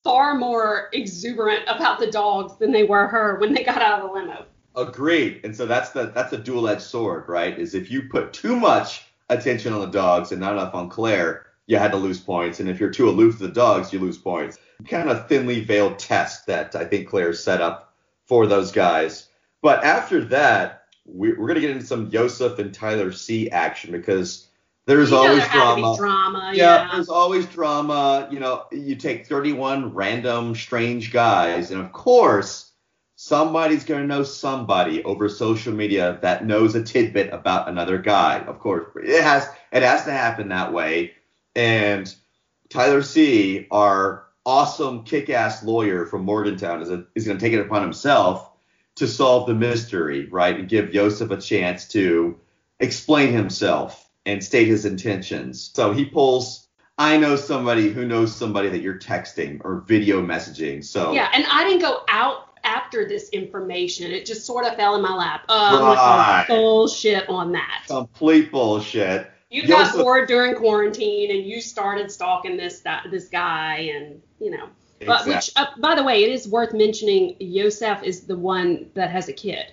far 0.04 0.34
more 0.34 0.88
exuberant 0.92 1.62
about 1.66 1.98
the 1.98 2.10
dogs 2.10 2.56
than 2.56 2.72
they 2.72 2.84
were 2.84 3.06
her 3.06 3.38
when 3.38 3.54
they 3.54 3.62
got 3.62 3.80
out 3.80 4.00
of 4.00 4.08
the 4.08 4.14
limo. 4.14 4.46
Agreed. 4.76 5.40
And 5.44 5.56
so 5.56 5.66
that's 5.66 5.90
the 5.90 6.06
that's 6.06 6.32
a 6.32 6.38
dual-edged 6.38 6.82
sword, 6.82 7.28
right? 7.28 7.58
Is 7.58 7.74
if 7.74 7.90
you 7.90 8.02
put 8.02 8.32
too 8.32 8.56
much 8.56 9.06
attention 9.28 9.72
on 9.72 9.80
the 9.80 9.86
dogs 9.86 10.32
and 10.32 10.40
not 10.40 10.52
enough 10.52 10.74
on 10.74 10.88
Clare, 10.88 11.46
you 11.66 11.78
had 11.78 11.90
to 11.92 11.96
lose 11.96 12.20
points. 12.20 12.60
And 12.60 12.68
if 12.68 12.80
you're 12.80 12.90
too 12.90 13.08
aloof 13.08 13.38
to 13.38 13.46
the 13.46 13.52
dogs, 13.52 13.92
you 13.92 13.98
lose 13.98 14.18
points. 14.18 14.58
Kind 14.86 15.10
of 15.10 15.28
thinly 15.28 15.60
veiled 15.60 15.98
test 15.98 16.46
that 16.46 16.74
I 16.76 16.84
think 16.84 17.08
Clare 17.08 17.32
set 17.32 17.60
up 17.60 17.94
for 18.24 18.46
those 18.46 18.72
guys. 18.72 19.28
But 19.62 19.84
after 19.84 20.24
that, 20.26 20.77
we, 21.12 21.32
are 21.32 21.36
going 21.36 21.54
to 21.54 21.60
get 21.60 21.70
into 21.70 21.86
some 21.86 22.08
Yosef 22.08 22.58
and 22.58 22.72
Tyler 22.72 23.12
C 23.12 23.50
action 23.50 23.92
because 23.92 24.48
there's 24.86 25.10
you 25.10 25.16
always 25.16 25.38
there 25.38 25.48
drama. 25.50 25.96
drama. 25.96 26.52
Yeah, 26.54 26.82
yeah, 26.84 26.90
there's 26.92 27.08
always 27.08 27.46
drama. 27.46 28.28
You 28.30 28.40
know, 28.40 28.64
you 28.72 28.96
take 28.96 29.26
31 29.26 29.94
random 29.94 30.54
strange 30.54 31.12
guys, 31.12 31.70
and 31.70 31.80
of 31.80 31.92
course, 31.92 32.72
somebody's 33.16 33.84
going 33.84 34.00
to 34.00 34.06
know 34.06 34.22
somebody 34.22 35.02
over 35.04 35.28
social 35.28 35.74
media 35.74 36.18
that 36.22 36.46
knows 36.46 36.74
a 36.74 36.82
tidbit 36.82 37.32
about 37.32 37.68
another 37.68 37.98
guy. 37.98 38.40
Of 38.40 38.60
course, 38.60 38.86
it 38.96 39.22
has 39.22 39.48
it 39.72 39.82
has 39.82 40.04
to 40.04 40.12
happen 40.12 40.48
that 40.48 40.72
way. 40.72 41.12
And 41.54 42.12
Tyler 42.70 43.02
C, 43.02 43.66
our 43.70 44.26
awesome 44.46 45.04
kick-ass 45.04 45.64
lawyer 45.64 46.06
from 46.06 46.24
Morgantown, 46.24 46.80
is, 46.80 46.90
a, 46.90 47.04
is 47.14 47.26
going 47.26 47.36
to 47.36 47.44
take 47.44 47.52
it 47.52 47.60
upon 47.60 47.82
himself 47.82 48.47
to 48.98 49.08
solve 49.08 49.46
the 49.46 49.54
mystery, 49.54 50.26
right, 50.26 50.58
and 50.58 50.68
give 50.68 50.94
Yosef 50.94 51.30
a 51.30 51.36
chance 51.36 51.88
to 51.88 52.38
explain 52.80 53.32
himself 53.32 54.08
and 54.26 54.42
state 54.42 54.68
his 54.68 54.84
intentions. 54.84 55.70
So 55.74 55.92
he 55.92 56.04
pulls 56.04 56.68
I 56.98 57.16
know 57.16 57.36
somebody 57.36 57.90
who 57.90 58.04
knows 58.04 58.34
somebody 58.34 58.68
that 58.70 58.80
you're 58.80 58.98
texting 58.98 59.60
or 59.64 59.80
video 59.86 60.20
messaging. 60.20 60.84
So 60.84 61.12
yeah, 61.12 61.30
and 61.32 61.46
I 61.50 61.62
didn't 61.62 61.82
go 61.82 62.02
out 62.08 62.58
after 62.64 63.06
this 63.06 63.28
information. 63.30 64.10
It 64.10 64.26
just 64.26 64.44
sort 64.44 64.66
of 64.66 64.74
fell 64.74 64.96
in 64.96 65.02
my 65.02 65.14
lap. 65.14 65.48
Um, 65.48 65.80
right. 65.80 66.44
bullshit 66.48 67.28
on 67.28 67.52
that. 67.52 67.84
Complete 67.86 68.50
bullshit. 68.50 69.30
You 69.50 69.66
got 69.66 69.94
bored 69.94 70.28
during 70.28 70.56
quarantine 70.56 71.30
and 71.30 71.46
you 71.46 71.62
started 71.62 72.10
stalking 72.10 72.56
this 72.56 72.80
that, 72.80 73.06
this 73.10 73.28
guy 73.28 73.90
and 73.94 74.20
you 74.40 74.50
know. 74.50 74.68
But 75.06 75.26
which 75.26 75.50
uh, 75.56 75.66
by 75.78 75.94
the 75.94 76.02
way, 76.02 76.24
it 76.24 76.30
is 76.30 76.48
worth 76.48 76.72
mentioning. 76.72 77.36
Yosef 77.38 78.02
is 78.02 78.22
the 78.22 78.36
one 78.36 78.90
that 78.94 79.10
has 79.10 79.28
a 79.28 79.32
kid. 79.32 79.72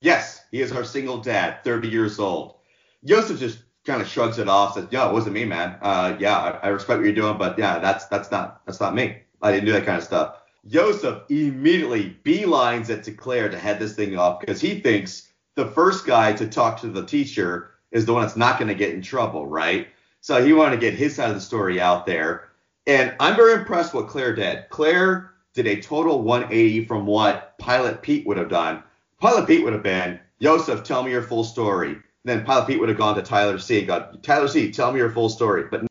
Yes, 0.00 0.44
he 0.50 0.60
is 0.60 0.72
our 0.72 0.84
single 0.84 1.18
dad, 1.18 1.64
30 1.64 1.88
years 1.88 2.18
old. 2.18 2.56
Yosef 3.02 3.38
just 3.38 3.58
kind 3.84 4.00
of 4.02 4.08
shrugs 4.08 4.38
it 4.38 4.48
off, 4.48 4.74
says, 4.74 4.86
"Yeah, 4.90 5.08
it 5.08 5.12
wasn't 5.12 5.34
me, 5.34 5.44
man. 5.44 5.76
Uh, 5.80 6.16
yeah, 6.18 6.36
I, 6.36 6.66
I 6.66 6.68
respect 6.68 6.98
what 6.98 7.04
you're 7.04 7.14
doing, 7.14 7.38
but 7.38 7.58
yeah, 7.58 7.78
that's 7.78 8.06
that's 8.06 8.30
not 8.30 8.64
that's 8.66 8.80
not 8.80 8.94
me. 8.94 9.18
I 9.42 9.52
didn't 9.52 9.66
do 9.66 9.72
that 9.72 9.84
kind 9.86 9.98
of 9.98 10.04
stuff." 10.04 10.36
Yosef 10.66 11.22
immediately 11.28 12.16
beelines 12.24 12.88
it 12.88 13.04
to 13.04 13.12
Clare 13.12 13.50
to 13.50 13.58
head 13.58 13.78
this 13.78 13.94
thing 13.94 14.16
off 14.16 14.40
because 14.40 14.60
he 14.60 14.80
thinks 14.80 15.30
the 15.56 15.66
first 15.66 16.06
guy 16.06 16.32
to 16.32 16.48
talk 16.48 16.80
to 16.80 16.88
the 16.88 17.04
teacher 17.04 17.70
is 17.92 18.06
the 18.06 18.12
one 18.12 18.22
that's 18.22 18.36
not 18.36 18.58
going 18.58 18.68
to 18.68 18.74
get 18.74 18.94
in 18.94 19.02
trouble, 19.02 19.46
right? 19.46 19.88
So 20.20 20.44
he 20.44 20.52
wanted 20.52 20.76
to 20.76 20.80
get 20.80 20.94
his 20.94 21.14
side 21.14 21.28
of 21.28 21.34
the 21.34 21.40
story 21.40 21.80
out 21.80 22.06
there. 22.06 22.48
And 22.86 23.14
I'm 23.18 23.36
very 23.36 23.54
impressed 23.54 23.94
what 23.94 24.08
Clare 24.08 24.34
did. 24.34 24.68
Clare 24.68 25.32
did 25.54 25.66
a 25.66 25.80
total 25.80 26.22
180 26.22 26.84
from 26.84 27.06
what 27.06 27.58
Pilot 27.58 28.02
Pete 28.02 28.26
would 28.26 28.36
have 28.36 28.48
done. 28.48 28.82
Pilot 29.20 29.46
Pete 29.46 29.64
would 29.64 29.72
have 29.72 29.82
been, 29.82 30.20
Yosef, 30.38 30.82
tell 30.82 31.02
me 31.02 31.10
your 31.10 31.22
full 31.22 31.44
story. 31.44 31.96
then 32.24 32.44
Pilot 32.44 32.66
Pete 32.66 32.80
would 32.80 32.88
have 32.88 32.98
gone 32.98 33.14
to 33.14 33.22
Tyler 33.22 33.58
C. 33.58 33.78
and 33.78 33.86
got, 33.86 34.22
Tyler 34.22 34.48
C., 34.48 34.70
tell 34.70 34.92
me 34.92 34.98
your 34.98 35.10
full 35.10 35.28
story. 35.28 35.64
But 35.70 35.82
now 35.82 35.88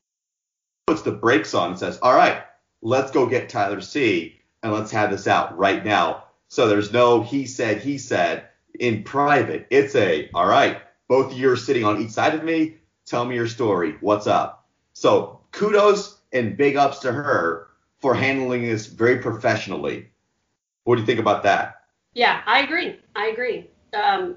puts 0.88 1.02
the 1.02 1.12
brakes 1.12 1.54
on 1.54 1.72
and 1.72 1.80
says, 1.80 1.98
all 2.02 2.14
right, 2.14 2.44
let's 2.82 3.12
go 3.12 3.26
get 3.26 3.50
Tyler 3.50 3.82
C 3.82 4.40
and 4.62 4.74
let's 4.74 4.92
have 4.92 5.10
this 5.10 5.28
out 5.28 5.58
right 5.58 5.84
now. 5.84 6.26
So 6.50 6.68
there's 6.68 6.94
no 6.94 7.24
he 7.24 7.46
said, 7.46 7.82
he 7.82 7.98
said 7.98 8.48
in 8.80 9.04
private. 9.04 9.68
It's 9.70 9.96
a, 9.96 10.30
all 10.34 10.48
right, 10.48 10.82
both 11.08 11.32
of 11.32 11.38
you 11.38 11.50
are 11.52 11.58
sitting 11.58 11.86
on 11.86 12.02
each 12.02 12.12
side 12.12 12.36
of 12.36 12.44
me. 12.44 12.76
Tell 13.06 13.26
me 13.26 13.36
your 13.36 13.48
story. 13.48 13.96
What's 14.02 14.28
up? 14.28 14.68
So 14.94 15.40
kudos 15.52 16.20
and 16.34 16.58
big 16.58 16.76
ups 16.76 17.00
to 17.00 17.12
her 17.12 17.68
for 18.02 18.14
handling 18.14 18.64
this 18.64 18.88
very 18.88 19.20
professionally. 19.20 20.10
What 20.84 20.96
do 20.96 21.02
you 21.02 21.06
think 21.06 21.20
about 21.20 21.44
that? 21.44 21.76
Yeah, 22.14 22.42
I 22.46 22.62
agree. 22.62 23.00
I 23.16 23.28
agree. 23.28 23.70
Um, 23.94 24.36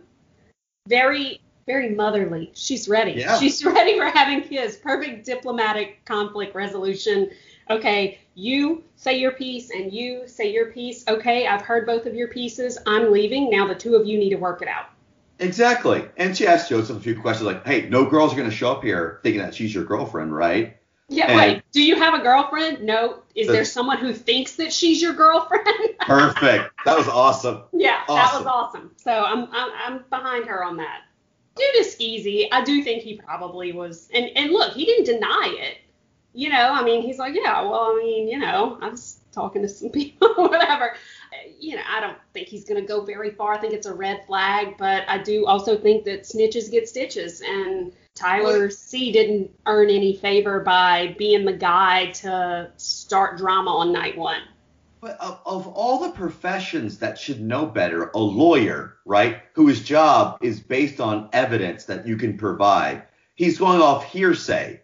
very, 0.89 1.41
very 1.67 1.91
motherly. 1.91 2.53
She's 2.55 2.89
ready. 2.89 3.13
Yeah. 3.13 3.37
She's 3.41 3.65
ready 3.65 3.99
for 3.99 4.07
having 4.07 4.43
kids. 4.43 4.77
Perfect 4.77 5.27
diplomatic 5.27 6.05
conflict 6.05 6.55
resolution. 6.55 7.31
Okay, 7.69 8.21
you 8.35 8.85
say 8.95 9.19
your 9.19 9.33
piece 9.33 9.71
and 9.71 9.93
you 9.93 10.29
say 10.29 10.53
your 10.53 10.71
piece. 10.71 11.07
Okay, 11.09 11.49
I've 11.49 11.63
heard 11.63 11.85
both 11.85 12.07
of 12.07 12.15
your 12.15 12.29
pieces. 12.29 12.79
I'm 12.87 13.11
leaving. 13.11 13.51
Now 13.51 13.67
the 13.67 13.75
two 13.75 13.97
of 13.97 14.07
you 14.07 14.19
need 14.19 14.31
to 14.31 14.37
work 14.37 14.63
it 14.63 14.69
out. 14.69 14.87
Exactly. 15.39 16.05
And 16.17 16.37
she 16.37 16.47
asked 16.47 16.71
Joseph 16.71 16.97
a 16.97 17.01
few 17.01 17.21
questions 17.21 17.47
like, 17.47 17.67
hey, 17.67 17.89
no 17.89 18.09
girls 18.09 18.33
are 18.33 18.37
going 18.37 18.49
to 18.49 18.55
show 18.55 18.73
up 18.73 18.83
here 18.83 19.21
thinking 19.23 19.43
that 19.43 19.55
she's 19.55 19.75
your 19.75 19.85
girlfriend, 19.85 20.35
right? 20.35 20.79
Yeah, 21.09 21.27
and 21.27 21.37
wait, 21.37 21.63
do 21.73 21.83
you 21.83 21.97
have 21.97 22.15
a 22.15 22.19
girlfriend? 22.19 22.83
No. 22.83 23.23
Is 23.35 23.47
the, 23.47 23.53
there 23.53 23.65
someone 23.65 23.99
who 23.99 24.13
thinks 24.13 24.57
that 24.57 24.73
she's 24.73 25.01
your 25.01 25.15
girlfriend? 25.15 25.67
perfect. 26.01 26.73
That 26.85 26.97
was 26.97 27.09
awesome. 27.09 27.63
Yeah, 27.73 28.03
awesome. 28.09 28.17
that 28.17 28.39
was 28.39 28.47
awesome. 28.47 28.91
So 28.97 29.13
I'm, 29.13 29.49
I'm 29.53 29.71
I'm 29.79 30.05
behind 30.11 30.47
her 30.47 30.65
on 30.65 30.77
that. 30.79 31.03
Dude 31.55 31.77
is 31.77 31.97
easy. 32.01 32.51
I 32.53 32.63
do 32.65 32.83
think 32.83 33.03
he 33.03 33.17
probably 33.17 33.73
was 33.73 34.09
and, 34.13 34.31
and 34.37 34.51
look, 34.51 34.75
he 34.75 34.85
didn't 34.85 35.05
deny 35.05 35.57
it 35.59 35.79
you 36.37 36.51
know, 36.51 36.71
I 36.71 36.85
mean, 36.85 37.01
he's 37.01 37.19
like, 37.19 37.35
yeah, 37.35 37.63
well, 37.63 37.97
I 37.97 38.03
mean, 38.03 38.29
you 38.29 38.39
know, 38.39 38.79
I 38.83 38.91
was 38.91 39.21
talking 39.33 39.63
to 39.63 39.69
some 39.69 39.89
people, 39.93 40.29
whatever. 40.35 40.95
You 41.59 41.77
know, 41.77 41.83
I 41.89 41.99
don't 42.01 42.19
think 42.35 42.47
he's 42.47 42.65
going 42.65 42.81
to 42.81 42.87
go 42.87 43.05
very 43.05 43.31
far. 43.31 43.55
I 43.55 43.59
think 43.59 43.73
it's 43.73 43.87
a 43.87 43.95
red 43.95 44.25
flag, 44.27 44.77
but 44.79 45.09
I 45.09 45.17
do 45.17 45.47
also 45.47 45.79
think 45.79 46.05
that 46.05 46.25
snitches 46.25 46.71
get 46.71 46.89
stitches, 46.91 47.41
and 47.41 47.95
Tyler 48.17 48.71
C 48.71 49.13
didn't 49.13 49.51
earn 49.67 49.91
any 49.91 50.17
favor 50.17 50.61
by 50.61 51.15
being 51.19 51.45
the 51.45 51.53
guy 51.53 52.07
to 52.13 52.71
start 52.79 53.37
drama 53.37 53.71
on 53.71 53.93
night 53.93 54.17
one. 54.17 54.41
But 55.01 55.21
of, 55.21 55.39
of 55.45 55.69
all 55.69 56.01
the 56.01 56.11
professions 56.11 56.99
that 56.99 57.19
should 57.19 57.41
know 57.41 57.67
better, 57.67 58.11
a 58.15 58.19
lawyer, 58.19 58.97
right, 59.05 59.43
whose 59.53 59.85
job 59.85 60.39
is 60.41 60.59
based 60.59 60.99
on 60.99 61.29
evidence 61.33 61.85
that 61.85 62.07
you 62.07 62.17
can 62.17 62.39
provide, 62.39 63.03
he's 63.35 63.59
going 63.59 63.83
off 63.83 64.11
hearsay 64.11 64.81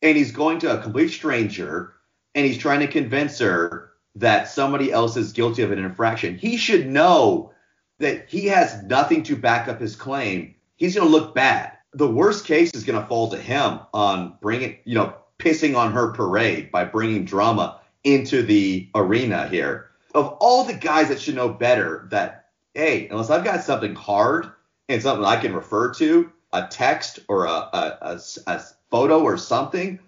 and 0.00 0.16
he's 0.16 0.30
going 0.30 0.60
to 0.60 0.78
a 0.78 0.82
complete 0.82 1.08
stranger 1.08 1.94
and 2.34 2.46
he's 2.46 2.58
trying 2.58 2.80
to 2.80 2.86
convince 2.86 3.40
her 3.40 3.90
that 4.14 4.48
somebody 4.48 4.92
else 4.92 5.16
is 5.16 5.32
guilty 5.32 5.62
of 5.62 5.72
an 5.72 5.78
infraction. 5.78 6.38
He 6.38 6.56
should 6.56 6.86
know 6.86 7.52
that 7.98 8.28
he 8.28 8.46
has 8.46 8.82
nothing 8.84 9.24
to 9.24 9.36
back 9.36 9.68
up 9.68 9.80
his 9.80 9.96
claim. 9.96 10.54
He's 10.76 10.94
going 10.94 11.08
to 11.08 11.12
look 11.12 11.34
bad. 11.34 11.75
The 11.94 12.08
worst 12.08 12.44
case 12.44 12.70
is 12.74 12.84
going 12.84 13.00
to 13.00 13.06
fall 13.06 13.30
to 13.30 13.38
him 13.38 13.80
on 13.94 14.36
bringing, 14.40 14.78
you 14.84 14.94
know, 14.94 15.14
pissing 15.38 15.76
on 15.76 15.92
her 15.92 16.12
parade 16.12 16.70
by 16.70 16.84
bringing 16.84 17.24
drama 17.24 17.80
into 18.04 18.42
the 18.42 18.88
arena 18.94 19.48
here. 19.48 19.90
Of 20.14 20.36
all 20.40 20.64
the 20.64 20.74
guys 20.74 21.08
that 21.08 21.20
should 21.20 21.34
know 21.34 21.48
better 21.48 22.06
that, 22.10 22.46
hey, 22.74 23.08
unless 23.08 23.30
I've 23.30 23.44
got 23.44 23.62
something 23.62 23.94
hard 23.94 24.50
and 24.88 25.02
something 25.02 25.24
I 25.24 25.36
can 25.36 25.54
refer 25.54 25.92
to, 25.94 26.30
a 26.52 26.66
text 26.68 27.18
or 27.28 27.44
a, 27.44 27.50
a, 27.50 27.98
a, 28.00 28.20
a 28.46 28.62
photo 28.90 29.22
or 29.22 29.36
something, 29.36 29.98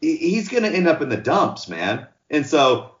he's 0.00 0.48
going 0.48 0.62
to 0.62 0.70
end 0.70 0.88
up 0.88 1.02
in 1.02 1.08
the 1.08 1.16
dumps, 1.16 1.68
man. 1.68 2.06
And 2.30 2.46
so, 2.46 2.94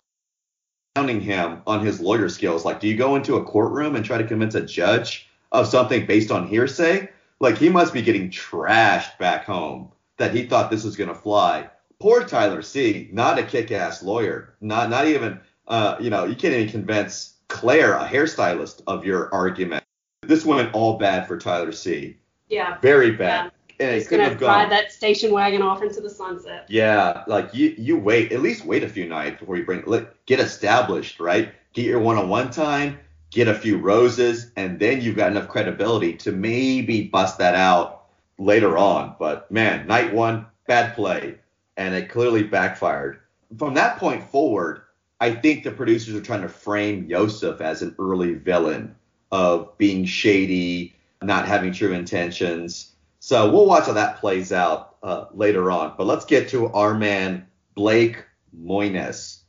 counting 0.94 1.20
him 1.20 1.62
on 1.66 1.84
his 1.84 2.00
lawyer 2.00 2.28
skills, 2.28 2.64
like, 2.64 2.80
do 2.80 2.88
you 2.88 2.96
go 2.96 3.16
into 3.16 3.36
a 3.36 3.44
courtroom 3.44 3.96
and 3.96 4.04
try 4.04 4.18
to 4.18 4.26
convince 4.26 4.54
a 4.54 4.60
judge 4.60 5.28
of 5.52 5.66
something 5.66 6.06
based 6.06 6.30
on 6.30 6.48
hearsay? 6.48 7.08
Like, 7.40 7.58
he 7.58 7.68
must 7.68 7.92
be 7.92 8.02
getting 8.02 8.30
trashed 8.30 9.18
back 9.18 9.44
home 9.44 9.92
that 10.18 10.34
he 10.34 10.44
thought 10.44 10.70
this 10.70 10.84
was 10.84 10.96
going 10.96 11.08
to 11.08 11.14
fly. 11.14 11.68
Poor 11.98 12.24
Tyler 12.24 12.62
C, 12.62 13.08
not 13.12 13.38
a 13.38 13.42
kick-ass 13.42 14.02
lawyer, 14.02 14.54
not 14.60 14.88
not 14.88 15.06
even, 15.06 15.40
uh, 15.68 15.96
you 16.00 16.10
know, 16.10 16.24
you 16.24 16.34
can't 16.34 16.54
even 16.54 16.70
convince 16.70 17.34
Clare, 17.48 17.94
a 17.94 18.06
hairstylist, 18.06 18.82
of 18.86 19.04
your 19.04 19.32
argument. 19.34 19.84
This 20.22 20.44
went 20.44 20.72
all 20.74 20.98
bad 20.98 21.26
for 21.26 21.38
Tyler 21.38 21.72
C. 21.72 22.16
Yeah. 22.48 22.78
Very 22.80 23.12
bad. 23.12 23.46
Yeah 23.46 23.50
and 23.80 23.94
He's 23.94 24.08
gonna 24.08 24.34
ride 24.36 24.70
that 24.70 24.92
station 24.92 25.32
wagon 25.32 25.62
off 25.62 25.82
into 25.82 26.00
the 26.00 26.10
sunset. 26.10 26.66
Yeah, 26.68 27.24
like 27.26 27.52
you 27.54 27.74
you 27.78 27.96
wait 27.96 28.30
at 28.30 28.40
least 28.40 28.64
wait 28.64 28.84
a 28.84 28.88
few 28.88 29.08
nights 29.08 29.40
before 29.40 29.56
you 29.56 29.64
bring 29.64 29.82
let, 29.86 30.24
get 30.26 30.38
established, 30.38 31.18
right? 31.18 31.52
Get 31.72 31.86
your 31.86 32.00
one-on-one 32.00 32.50
time, 32.50 32.98
get 33.30 33.48
a 33.48 33.54
few 33.54 33.78
roses, 33.78 34.50
and 34.56 34.78
then 34.78 35.00
you've 35.00 35.16
got 35.16 35.30
enough 35.30 35.48
credibility 35.48 36.14
to 36.14 36.32
maybe 36.32 37.02
bust 37.02 37.38
that 37.38 37.54
out 37.54 38.06
later 38.38 38.76
on. 38.76 39.16
But 39.18 39.50
man, 39.50 39.86
night 39.86 40.12
one, 40.12 40.46
bad 40.66 40.94
play, 40.94 41.36
and 41.76 41.94
it 41.94 42.08
clearly 42.08 42.42
backfired. 42.42 43.20
From 43.58 43.74
that 43.74 43.98
point 43.98 44.22
forward, 44.22 44.82
I 45.20 45.32
think 45.34 45.64
the 45.64 45.70
producers 45.70 46.14
are 46.14 46.20
trying 46.20 46.42
to 46.42 46.48
frame 46.48 47.06
Yosef 47.06 47.60
as 47.60 47.82
an 47.82 47.94
early 47.98 48.34
villain 48.34 48.94
of 49.30 49.76
being 49.78 50.04
shady, 50.04 50.94
not 51.22 51.46
having 51.46 51.72
true 51.72 51.92
intentions 51.92 52.90
so 53.20 53.52
we'll 53.52 53.66
watch 53.66 53.84
how 53.84 53.92
that 53.92 54.16
plays 54.16 54.50
out 54.50 54.96
uh, 55.02 55.26
later 55.34 55.70
on. 55.70 55.94
But 55.96 56.06
let's 56.06 56.24
get 56.24 56.48
to 56.50 56.68
our 56.68 56.94
man 56.94 57.46
Blake 57.74 58.24
Moynes. 58.58 59.39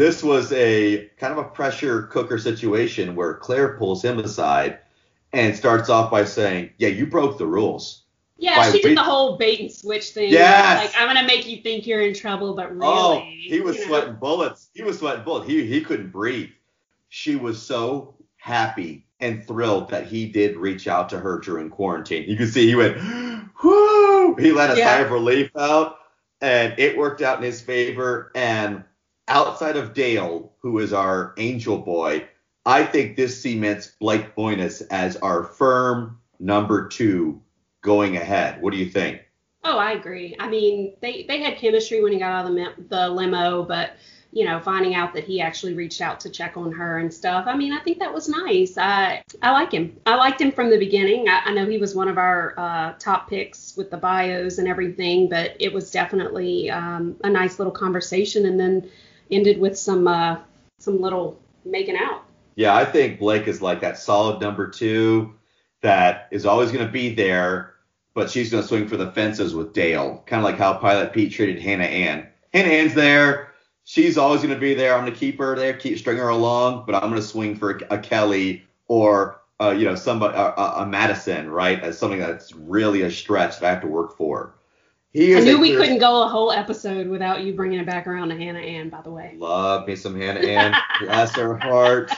This 0.00 0.22
was 0.22 0.50
a 0.52 1.10
kind 1.18 1.30
of 1.30 1.38
a 1.38 1.44
pressure 1.44 2.04
cooker 2.04 2.38
situation 2.38 3.14
where 3.14 3.34
Clare 3.34 3.76
pulls 3.76 4.02
him 4.02 4.18
aside 4.18 4.78
and 5.34 5.54
starts 5.54 5.90
off 5.90 6.10
by 6.10 6.24
saying, 6.24 6.70
"Yeah, 6.78 6.88
you 6.88 7.04
broke 7.04 7.36
the 7.36 7.44
rules." 7.44 8.04
Yeah, 8.38 8.72
she 8.72 8.80
did 8.80 8.96
the 8.96 9.02
whole 9.02 9.36
bait 9.36 9.60
and 9.60 9.70
switch 9.70 10.12
thing. 10.12 10.30
Yes. 10.30 10.86
Like 10.86 10.94
I'm 10.98 11.14
gonna 11.14 11.26
make 11.26 11.46
you 11.46 11.58
think 11.58 11.86
you're 11.86 12.00
in 12.00 12.14
trouble, 12.14 12.54
but 12.54 12.70
really. 12.70 12.86
Oh, 12.86 13.22
he 13.28 13.60
was 13.60 13.78
sweating 13.78 14.14
know. 14.14 14.18
bullets. 14.18 14.70
He 14.72 14.82
was 14.82 14.98
sweating 14.98 15.22
bullets. 15.22 15.46
He 15.46 15.66
he 15.66 15.82
couldn't 15.82 16.12
breathe. 16.12 16.48
She 17.10 17.36
was 17.36 17.60
so 17.60 18.14
happy 18.38 19.04
and 19.20 19.46
thrilled 19.46 19.90
that 19.90 20.06
he 20.06 20.24
did 20.24 20.56
reach 20.56 20.88
out 20.88 21.10
to 21.10 21.18
her 21.18 21.40
during 21.40 21.68
quarantine. 21.68 22.24
You 22.26 22.38
can 22.38 22.46
see 22.46 22.66
he 22.66 22.74
went, 22.74 22.96
whoo! 23.62 24.34
He 24.36 24.50
let 24.50 24.70
a 24.70 24.78
yeah. 24.78 24.96
sigh 24.96 25.00
of 25.00 25.10
relief 25.10 25.54
out, 25.58 25.98
and 26.40 26.72
it 26.78 26.96
worked 26.96 27.20
out 27.20 27.36
in 27.36 27.44
his 27.44 27.60
favor. 27.60 28.32
And 28.34 28.84
outside 29.30 29.76
of 29.76 29.94
Dale, 29.94 30.52
who 30.60 30.78
is 30.78 30.92
our 30.92 31.34
angel 31.38 31.78
boy, 31.78 32.28
I 32.66 32.84
think 32.84 33.16
this 33.16 33.40
cements 33.40 33.92
Blake 33.98 34.34
Moynes 34.36 34.82
as 34.90 35.16
our 35.16 35.44
firm 35.44 36.18
number 36.38 36.88
two 36.88 37.40
going 37.82 38.16
ahead. 38.16 38.60
What 38.60 38.72
do 38.72 38.78
you 38.78 38.90
think? 38.90 39.22
Oh, 39.64 39.78
I 39.78 39.92
agree. 39.92 40.36
I 40.38 40.48
mean, 40.48 40.94
they, 41.00 41.24
they 41.28 41.42
had 41.42 41.56
chemistry 41.56 42.02
when 42.02 42.12
he 42.12 42.18
got 42.18 42.32
out 42.32 42.50
of 42.50 42.54
the, 42.54 42.74
the 42.88 43.08
limo, 43.08 43.62
but– 43.64 43.92
you 44.32 44.44
know, 44.44 44.60
finding 44.60 44.94
out 44.94 45.12
that 45.14 45.24
he 45.24 45.40
actually 45.40 45.74
reached 45.74 46.00
out 46.00 46.20
to 46.20 46.30
check 46.30 46.56
on 46.56 46.70
her 46.70 46.98
and 46.98 47.12
stuff. 47.12 47.46
I 47.48 47.56
mean, 47.56 47.72
I 47.72 47.80
think 47.80 47.98
that 47.98 48.12
was 48.12 48.28
nice. 48.28 48.78
I 48.78 49.24
I 49.42 49.50
like 49.50 49.72
him. 49.72 49.96
I 50.06 50.14
liked 50.14 50.40
him 50.40 50.52
from 50.52 50.70
the 50.70 50.78
beginning. 50.78 51.28
I, 51.28 51.42
I 51.46 51.52
know 51.52 51.66
he 51.66 51.78
was 51.78 51.96
one 51.96 52.08
of 52.08 52.16
our 52.16 52.54
uh, 52.56 52.92
top 52.98 53.28
picks 53.28 53.76
with 53.76 53.90
the 53.90 53.96
bios 53.96 54.58
and 54.58 54.68
everything, 54.68 55.28
but 55.28 55.56
it 55.58 55.72
was 55.72 55.90
definitely 55.90 56.70
um, 56.70 57.16
a 57.24 57.30
nice 57.30 57.58
little 57.58 57.72
conversation, 57.72 58.46
and 58.46 58.58
then 58.58 58.88
ended 59.30 59.58
with 59.58 59.78
some 59.78 60.06
uh, 60.08 60.38
some 60.78 61.00
little 61.00 61.40
making 61.64 61.96
out. 61.96 62.24
Yeah, 62.56 62.74
I 62.74 62.84
think 62.84 63.18
Blake 63.18 63.46
is 63.46 63.62
like 63.62 63.80
that 63.80 63.98
solid 63.98 64.40
number 64.40 64.68
two 64.68 65.34
that 65.82 66.28
is 66.30 66.44
always 66.44 66.70
going 66.72 66.84
to 66.84 66.92
be 66.92 67.14
there, 67.14 67.74
but 68.14 68.30
she's 68.30 68.50
going 68.50 68.62
to 68.62 68.68
swing 68.68 68.86
for 68.86 68.96
the 68.96 69.12
fences 69.12 69.54
with 69.54 69.72
Dale, 69.72 70.22
kind 70.26 70.40
of 70.40 70.44
like 70.44 70.58
how 70.58 70.74
Pilot 70.74 71.12
Pete 71.12 71.32
treated 71.32 71.60
Hannah 71.62 71.84
Ann. 71.84 72.26
Hannah 72.52 72.68
Ann's 72.68 72.94
there 72.94 73.50
she's 73.90 74.16
always 74.16 74.40
going 74.40 74.54
to 74.54 74.60
be 74.60 74.74
there. 74.74 74.94
I'm 74.94 75.02
going 75.02 75.12
to 75.12 75.18
keep 75.18 75.38
her 75.38 75.56
there, 75.56 75.74
keep 75.74 75.98
string 75.98 76.18
her 76.18 76.28
along, 76.28 76.84
but 76.86 76.94
I'm 76.94 77.10
going 77.10 77.20
to 77.20 77.22
swing 77.22 77.56
for 77.56 77.72
a, 77.72 77.96
a 77.96 77.98
Kelley 77.98 78.64
or 78.86 79.40
uh, 79.60 79.70
you 79.70 79.84
know 79.84 79.94
somebody 79.94 80.36
a, 80.36 80.52
a, 80.52 80.86
Madison, 80.86 81.50
right, 81.50 81.80
as 81.80 81.98
something 81.98 82.20
that's 82.20 82.54
really 82.54 83.02
a 83.02 83.10
stretch 83.10 83.58
that 83.58 83.66
I 83.66 83.70
have 83.70 83.82
to 83.82 83.88
work 83.88 84.16
for. 84.16 84.54
He 85.12 85.36
I 85.36 85.40
knew 85.40 85.60
we 85.60 85.74
couldn't 85.74 85.98
go 85.98 86.22
a 86.22 86.28
whole 86.28 86.52
episode 86.52 87.08
without 87.08 87.42
you 87.42 87.52
bringing 87.52 87.80
it 87.80 87.86
back 87.86 88.06
around 88.06 88.28
to 88.28 88.36
Hannah 88.36 88.60
Ann, 88.60 88.90
by 88.90 89.00
the 89.00 89.10
way. 89.10 89.34
Love 89.36 89.86
me 89.86 89.96
some 89.96 90.18
Hannah 90.18 90.40
Ann. 90.40 90.74
Bless 91.00 91.34
her 91.34 91.56
heart. 91.56 92.12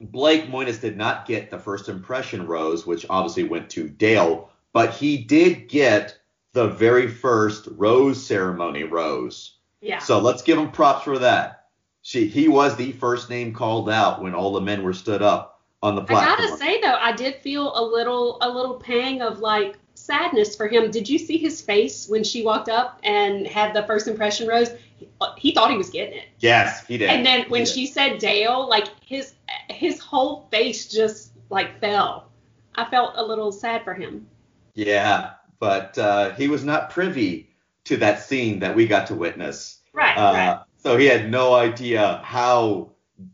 Blake 0.00 0.48
Moynes 0.48 0.80
did 0.80 0.96
not 0.96 1.26
get 1.26 1.50
the 1.50 1.58
first 1.58 1.88
impression 1.88 2.46
rose, 2.46 2.84
which 2.84 3.06
obviously 3.08 3.44
went 3.44 3.70
to 3.70 3.88
Dale, 3.88 4.50
but 4.72 4.92
he 4.92 5.16
did 5.18 5.68
get 5.68 6.18
the 6.52 6.68
very 6.68 7.06
first 7.06 7.68
rose 7.72 8.24
ceremony 8.24 8.82
rose. 8.82 9.58
Yeah. 9.80 9.98
So 9.98 10.18
let's 10.18 10.42
give 10.42 10.58
him 10.58 10.72
props 10.72 11.04
for 11.04 11.18
that. 11.20 11.66
She 12.02 12.26
he 12.26 12.48
was 12.48 12.74
the 12.74 12.90
first 12.92 13.30
name 13.30 13.54
called 13.54 13.88
out 13.88 14.20
when 14.20 14.34
all 14.34 14.52
the 14.52 14.60
men 14.60 14.82
were 14.82 14.92
stood 14.92 15.22
up 15.22 15.60
on 15.82 15.94
the 15.94 16.02
platform. 16.02 16.32
I 16.32 16.50
gotta 16.50 16.56
say 16.56 16.80
though, 16.80 16.98
I 17.00 17.12
did 17.12 17.36
feel 17.36 17.72
a 17.76 17.82
little 17.84 18.38
a 18.42 18.50
little 18.50 18.74
pang 18.74 19.22
of 19.22 19.38
like 19.38 19.78
sadness 20.02 20.56
for 20.56 20.68
him. 20.68 20.90
Did 20.90 21.08
you 21.08 21.18
see 21.18 21.38
his 21.38 21.60
face 21.60 22.08
when 22.08 22.24
she 22.24 22.42
walked 22.42 22.68
up 22.68 22.98
and 23.02 23.46
had 23.46 23.74
the 23.74 23.84
first 23.84 24.08
impression 24.08 24.48
rose? 24.48 24.70
He, 24.96 25.08
he 25.38 25.52
thought 25.52 25.70
he 25.70 25.76
was 25.76 25.90
getting 25.90 26.18
it. 26.18 26.26
Yes, 26.40 26.86
he 26.86 26.98
did. 26.98 27.10
And 27.10 27.24
then 27.24 27.48
when 27.48 27.64
she 27.64 27.86
said 27.86 28.18
Dale, 28.18 28.68
like 28.68 28.88
his 29.04 29.34
his 29.68 29.98
whole 29.98 30.48
face 30.50 30.88
just 30.88 31.32
like 31.50 31.80
fell. 31.80 32.30
I 32.74 32.86
felt 32.86 33.14
a 33.16 33.22
little 33.22 33.52
sad 33.52 33.84
for 33.84 33.94
him. 33.94 34.26
Yeah, 34.74 35.32
but 35.58 35.96
uh, 35.98 36.32
he 36.34 36.48
was 36.48 36.64
not 36.64 36.90
privy 36.90 37.50
to 37.84 37.96
that 37.98 38.22
scene 38.22 38.60
that 38.60 38.74
we 38.74 38.86
got 38.86 39.06
to 39.08 39.14
witness. 39.14 39.80
Right, 39.92 40.16
uh, 40.16 40.32
right. 40.32 40.60
So 40.78 40.96
he 40.96 41.06
had 41.06 41.30
no 41.30 41.54
idea 41.54 42.20
how 42.24 42.90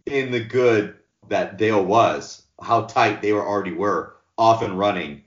in 0.06 0.32
the 0.32 0.42
good 0.42 0.96
that 1.28 1.56
Dale 1.56 1.84
was, 1.84 2.42
how 2.60 2.82
tight 2.82 3.22
they 3.22 3.32
were 3.32 3.46
already 3.46 3.72
were, 3.72 4.16
off 4.36 4.62
and 4.62 4.78
running. 4.78 5.22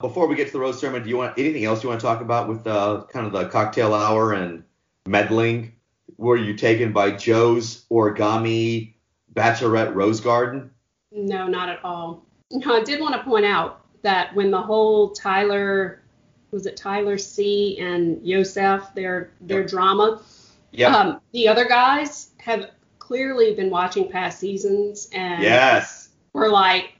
Before 0.00 0.26
we 0.26 0.34
get 0.34 0.46
to 0.46 0.52
the 0.52 0.60
rose 0.60 0.80
ceremony, 0.80 1.04
do 1.04 1.10
you 1.10 1.16
want 1.16 1.38
anything 1.38 1.64
else 1.64 1.82
you 1.82 1.88
want 1.88 2.00
to 2.00 2.06
talk 2.06 2.20
about 2.20 2.48
with 2.48 2.66
uh, 2.66 3.04
kind 3.10 3.26
of 3.26 3.32
the 3.32 3.48
cocktail 3.48 3.94
hour 3.94 4.32
and 4.32 4.64
meddling? 5.06 5.72
Were 6.16 6.36
you 6.36 6.54
taken 6.54 6.92
by 6.92 7.12
Joe's 7.12 7.84
origami 7.90 8.94
bachelorette 9.34 9.94
rose 9.94 10.20
garden? 10.20 10.70
No, 11.12 11.46
not 11.46 11.68
at 11.68 11.84
all. 11.84 12.24
No, 12.50 12.74
I 12.74 12.82
did 12.82 13.00
want 13.00 13.14
to 13.14 13.22
point 13.22 13.44
out 13.44 13.80
that 14.02 14.34
when 14.34 14.50
the 14.50 14.60
whole 14.60 15.10
Tyler 15.10 16.02
was 16.50 16.66
it 16.66 16.76
Tyler 16.76 17.18
C 17.18 17.78
and 17.78 18.26
Yosef 18.26 18.92
their 18.94 19.32
their 19.40 19.60
yep. 19.60 19.70
drama. 19.70 20.22
Yeah. 20.72 20.96
Um, 20.96 21.20
the 21.32 21.48
other 21.48 21.66
guys 21.66 22.30
have 22.38 22.70
clearly 22.98 23.54
been 23.54 23.70
watching 23.70 24.10
past 24.10 24.38
seasons 24.38 25.08
and 25.12 25.42
yes, 25.42 26.10
we're 26.32 26.48
like 26.48 26.94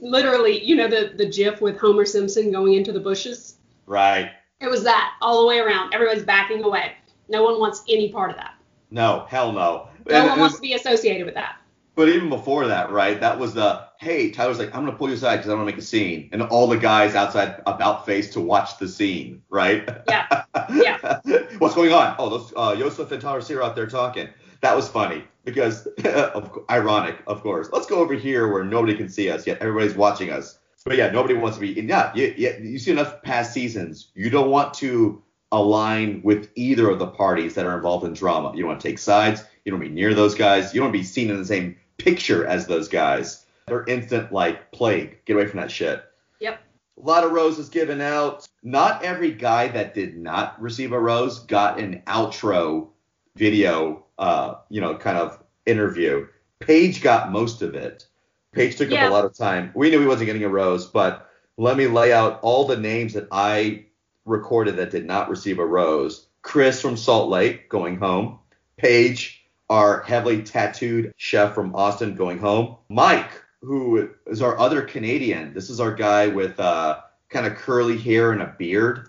literally, 0.00 0.62
you 0.64 0.76
know 0.76 0.88
the 0.88 1.12
the 1.16 1.26
GIF 1.26 1.60
with 1.60 1.78
Homer 1.78 2.04
Simpson 2.04 2.50
going 2.50 2.74
into 2.74 2.92
the 2.92 3.00
bushes. 3.00 3.56
Right. 3.86 4.32
It 4.60 4.68
was 4.68 4.84
that 4.84 5.14
all 5.22 5.40
the 5.40 5.46
way 5.46 5.58
around. 5.58 5.94
Everybody's 5.94 6.24
backing 6.24 6.62
away. 6.62 6.92
No 7.28 7.42
one 7.42 7.58
wants 7.58 7.82
any 7.88 8.12
part 8.12 8.30
of 8.30 8.36
that. 8.36 8.54
No, 8.90 9.26
hell 9.28 9.52
no. 9.52 9.88
No 10.08 10.16
and, 10.16 10.30
one 10.30 10.40
wants 10.40 10.56
to 10.56 10.62
be 10.62 10.74
associated 10.74 11.24
with 11.24 11.34
that. 11.34 11.56
But 11.94 12.08
even 12.08 12.28
before 12.28 12.66
that, 12.66 12.90
right? 12.90 13.20
That 13.20 13.38
was 13.38 13.54
the 13.54 13.86
hey, 13.98 14.30
Tyler's 14.30 14.58
like, 14.58 14.74
I'm 14.74 14.84
gonna 14.84 14.96
pull 14.96 15.08
you 15.08 15.14
aside 15.14 15.36
because 15.36 15.50
I 15.50 15.54
want 15.54 15.68
to 15.68 15.72
make 15.72 15.80
a 15.80 15.84
scene, 15.84 16.28
and 16.32 16.42
all 16.42 16.66
the 16.66 16.78
guys 16.78 17.14
outside 17.14 17.62
about 17.66 18.06
face 18.06 18.32
to 18.32 18.40
watch 18.40 18.78
the 18.78 18.88
scene, 18.88 19.42
right? 19.48 19.88
Yeah. 20.08 20.44
Yeah. 20.72 21.20
What's 21.58 21.74
going 21.74 21.92
on? 21.92 22.14
Oh, 22.18 22.28
those 22.28 22.52
uh, 22.56 22.76
Yosef 22.78 23.10
and 23.10 23.20
Tyler 23.20 23.40
are 23.40 23.62
out 23.62 23.74
there 23.74 23.86
talking. 23.86 24.28
That 24.60 24.76
was 24.76 24.88
funny 24.88 25.24
because, 25.44 25.86
of, 26.04 26.58
ironic, 26.70 27.16
of 27.26 27.42
course. 27.42 27.68
Let's 27.72 27.86
go 27.86 27.96
over 27.96 28.14
here 28.14 28.48
where 28.48 28.64
nobody 28.64 28.94
can 28.94 29.08
see 29.08 29.30
us 29.30 29.46
yet. 29.46 29.58
Everybody's 29.60 29.96
watching 29.96 30.30
us. 30.30 30.58
But 30.84 30.96
yeah, 30.96 31.10
nobody 31.10 31.34
wants 31.34 31.58
to 31.58 31.60
be. 31.60 31.80
Yeah, 31.80 32.12
you, 32.14 32.34
you, 32.36 32.56
you 32.62 32.78
see 32.78 32.90
enough 32.90 33.22
past 33.22 33.52
seasons. 33.52 34.08
You 34.14 34.30
don't 34.30 34.50
want 34.50 34.72
to 34.74 35.22
align 35.52 36.22
with 36.22 36.50
either 36.54 36.88
of 36.88 36.98
the 36.98 37.06
parties 37.06 37.54
that 37.54 37.66
are 37.66 37.76
involved 37.76 38.06
in 38.06 38.14
drama. 38.14 38.52
You 38.54 38.62
don't 38.62 38.68
want 38.68 38.80
to 38.80 38.88
take 38.88 38.98
sides. 38.98 39.44
You 39.64 39.72
don't 39.72 39.80
want 39.80 39.88
to 39.88 39.94
be 39.94 40.00
near 40.00 40.14
those 40.14 40.34
guys. 40.34 40.72
You 40.72 40.80
don't 40.80 40.86
want 40.86 40.94
to 40.94 41.00
be 41.00 41.04
seen 41.04 41.30
in 41.30 41.36
the 41.36 41.44
same 41.44 41.76
picture 41.98 42.46
as 42.46 42.66
those 42.66 42.88
guys. 42.88 43.44
They're 43.66 43.84
instant 43.84 44.32
like 44.32 44.72
plague. 44.72 45.18
Get 45.26 45.34
away 45.34 45.46
from 45.46 45.60
that 45.60 45.70
shit. 45.70 46.02
Yep. 46.40 46.60
A 46.96 47.06
lot 47.06 47.24
of 47.24 47.32
roses 47.32 47.68
given 47.68 48.00
out. 48.00 48.48
Not 48.62 49.04
every 49.04 49.32
guy 49.32 49.68
that 49.68 49.94
did 49.94 50.16
not 50.16 50.60
receive 50.60 50.92
a 50.92 51.00
rose 51.00 51.40
got 51.40 51.78
an 51.78 52.02
outro 52.06 52.88
video, 53.36 54.04
uh, 54.20 54.54
you 54.68 54.80
know, 54.80 54.94
kind 54.94 55.18
of 55.18 55.42
interview. 55.66 56.26
Paige 56.60 57.02
got 57.02 57.32
most 57.32 57.62
of 57.62 57.74
it. 57.74 58.06
Paige 58.52 58.76
took 58.76 58.90
Yeah. 58.90 59.06
up 59.06 59.10
a 59.10 59.14
lot 59.14 59.24
of 59.24 59.36
time. 59.36 59.72
We 59.74 59.90
knew 59.90 60.00
he 60.00 60.06
wasn't 60.06 60.26
getting 60.26 60.44
a 60.44 60.48
rose, 60.48 60.86
but 60.86 61.28
let 61.56 61.76
me 61.76 61.86
lay 61.86 62.12
out 62.12 62.38
all 62.42 62.66
the 62.66 62.76
names 62.76 63.14
that 63.14 63.28
I 63.32 63.86
recorded 64.26 64.76
that 64.76 64.90
did 64.90 65.06
not 65.06 65.30
receive 65.30 65.58
a 65.58 65.66
rose. 65.66 66.26
Chris 66.42 66.80
from 66.80 66.96
Salt 66.96 67.30
Lake 67.30 67.68
going 67.68 67.96
home. 67.96 68.38
Paige, 68.76 69.42
our 69.68 70.02
heavily 70.02 70.42
tattooed 70.42 71.12
chef 71.16 71.54
from 71.54 71.74
Austin 71.74 72.14
going 72.14 72.38
home. 72.38 72.76
Mike, 72.88 73.30
who 73.62 74.10
is 74.26 74.42
our 74.42 74.58
other 74.58 74.82
Canadian. 74.82 75.54
This 75.54 75.70
is 75.70 75.80
our 75.80 75.94
guy 75.94 76.26
with 76.28 76.58
uh, 76.58 77.00
kind 77.28 77.46
of 77.46 77.56
curly 77.56 77.96
hair 77.98 78.32
and 78.32 78.42
a 78.42 78.54
beard. 78.58 79.08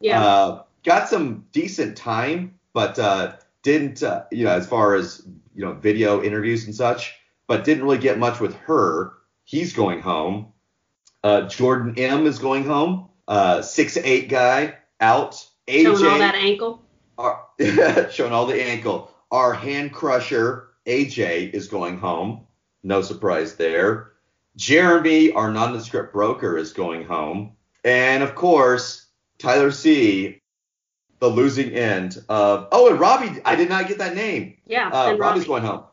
Yeah. 0.00 0.24
Uh, 0.24 0.62
got 0.84 1.08
some 1.08 1.46
decent 1.52 1.96
time, 1.96 2.58
but 2.72 2.98
uh, 2.98 3.34
didn't, 3.62 4.02
uh, 4.02 4.24
you 4.30 4.44
know, 4.44 4.52
as 4.52 4.66
far 4.66 4.94
as, 4.94 5.26
you 5.54 5.64
know, 5.64 5.72
video 5.72 6.22
interviews 6.22 6.64
and 6.66 6.74
such, 6.74 7.14
but 7.46 7.64
didn't 7.64 7.84
really 7.84 7.98
get 7.98 8.18
much 8.18 8.40
with 8.40 8.54
her. 8.56 9.14
He's 9.44 9.72
going 9.72 10.00
home. 10.00 10.52
Uh, 11.24 11.42
Jordan 11.42 11.94
M 11.96 12.26
is 12.26 12.38
going 12.38 12.64
home. 12.64 13.08
Uh, 13.28 13.62
six 13.62 13.96
eight 13.96 14.28
guy 14.28 14.74
out. 15.00 15.46
AJ 15.68 15.82
Showing 15.82 16.06
all 16.06 16.18
that 16.18 16.34
ankle. 16.34 16.82
our, 17.18 17.46
showing 18.10 18.32
all 18.32 18.46
the 18.46 18.60
ankle. 18.60 19.12
Our 19.30 19.54
hand 19.54 19.92
crusher 19.92 20.68
AJ 20.86 21.52
is 21.52 21.68
going 21.68 21.98
home. 21.98 22.46
No 22.82 23.02
surprise 23.02 23.54
there. 23.54 24.12
Jeremy, 24.56 25.32
our 25.32 25.50
nondescript 25.50 26.12
broker, 26.12 26.58
is 26.58 26.72
going 26.72 27.04
home. 27.04 27.52
And 27.84 28.22
of 28.22 28.34
course, 28.34 29.06
Tyler 29.38 29.70
C, 29.70 30.41
the 31.22 31.28
losing 31.28 31.70
end 31.70 32.22
of. 32.28 32.66
Oh, 32.72 32.90
and 32.90 32.98
Robbie, 32.98 33.40
I 33.44 33.54
did 33.54 33.68
not 33.68 33.86
get 33.86 33.98
that 33.98 34.16
name. 34.16 34.56
Yeah. 34.66 34.88
Uh, 34.88 35.10
and 35.10 35.18
Robbie's 35.20 35.46
Robbie. 35.46 35.62
going 35.62 35.62
home. 35.62 35.84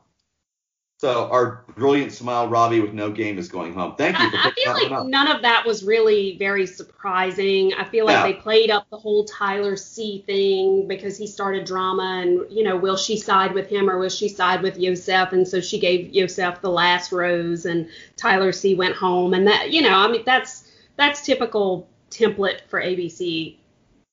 So 0.97 1.29
our 1.29 1.63
brilliant 1.77 2.11
smile 2.11 2.49
Robbie 2.49 2.81
with 2.81 2.91
no 2.93 3.09
game 3.09 3.37
is 3.37 3.47
going 3.47 3.73
home. 3.73 3.95
Thank 3.95 4.19
you 4.19 4.25
I, 4.25 4.47
I 4.49 4.51
feel 4.51 4.73
like 4.97 5.05
none 5.07 5.27
of 5.31 5.43
that 5.43 5.65
was 5.65 5.81
really 5.85 6.35
very 6.37 6.65
surprising. 6.65 7.73
I 7.75 7.85
feel 7.85 8.05
like 8.05 8.15
Yeah. 8.15 8.23
they 8.23 8.33
played 8.33 8.69
up 8.69 8.89
the 8.89 8.97
whole 8.97 9.23
Tyler 9.23 9.77
C 9.77 10.23
thing 10.25 10.87
because 10.89 11.15
he 11.17 11.25
started 11.25 11.63
drama 11.63 12.21
and 12.23 12.51
you 12.51 12.63
know 12.65 12.75
will 12.75 12.97
she 12.97 13.15
side 13.15 13.53
with 13.53 13.69
him 13.69 13.89
or 13.89 13.97
will 13.97 14.09
she 14.09 14.27
side 14.27 14.61
with 14.61 14.77
Yosef 14.77 15.31
and 15.31 15.47
so 15.47 15.61
she 15.61 15.79
gave 15.79 16.09
Yosef 16.09 16.59
the 16.59 16.69
last 16.71 17.13
rose 17.13 17.65
and 17.65 17.87
Tyler 18.17 18.51
C 18.51 18.73
went 18.75 18.95
home 18.95 19.33
and 19.33 19.47
that 19.47 19.71
you 19.71 19.81
know 19.81 19.95
I 19.95 20.11
mean 20.11 20.23
that's 20.25 20.69
that's 20.97 21.21
typical 21.25 21.87
template 22.11 22.61
for 22.67 22.81
ABC 22.81 23.55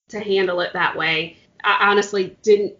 to 0.08 0.20
handle 0.20 0.60
it 0.60 0.72
that 0.72 0.96
way. 0.96 1.36
I 1.64 1.90
honestly 1.90 2.36
didn't 2.42 2.76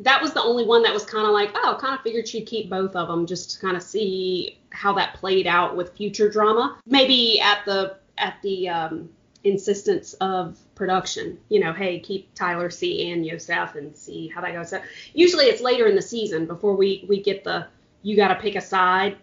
that 0.00 0.20
was 0.20 0.32
the 0.32 0.42
only 0.42 0.64
one 0.64 0.82
that 0.82 0.92
was 0.92 1.04
kind 1.04 1.26
of 1.26 1.32
like, 1.32 1.50
oh, 1.54 1.76
kind 1.80 1.94
of 1.94 2.02
figured 2.02 2.28
she'd 2.28 2.46
keep 2.46 2.68
both 2.68 2.94
of 2.94 3.08
them 3.08 3.26
just 3.26 3.52
to 3.52 3.60
kind 3.60 3.76
of 3.76 3.82
see 3.82 4.58
how 4.70 4.92
that 4.94 5.14
played 5.14 5.46
out 5.46 5.76
with 5.76 5.96
future 5.96 6.28
drama. 6.28 6.78
Maybe 6.86 7.40
at 7.40 7.64
the 7.64 7.96
at 8.18 8.36
the 8.42 8.68
um, 8.68 9.08
insistence 9.42 10.12
of 10.14 10.58
production, 10.74 11.38
you 11.48 11.60
know, 11.60 11.72
hey, 11.72 11.98
keep 12.00 12.34
Tyler 12.34 12.70
C 12.70 13.10
and 13.10 13.24
Yosef 13.24 13.74
and 13.74 13.96
see 13.96 14.28
how 14.28 14.40
that 14.42 14.52
goes. 14.52 14.70
So 14.70 14.82
usually 15.14 15.46
it's 15.46 15.62
later 15.62 15.86
in 15.86 15.94
the 15.94 16.02
season 16.02 16.46
before 16.46 16.76
we 16.76 17.04
we 17.08 17.22
get 17.22 17.44
the 17.44 17.66
you 18.02 18.16
got 18.16 18.28
to 18.28 18.34
pick 18.34 18.56
a 18.56 18.60
side 18.60 19.16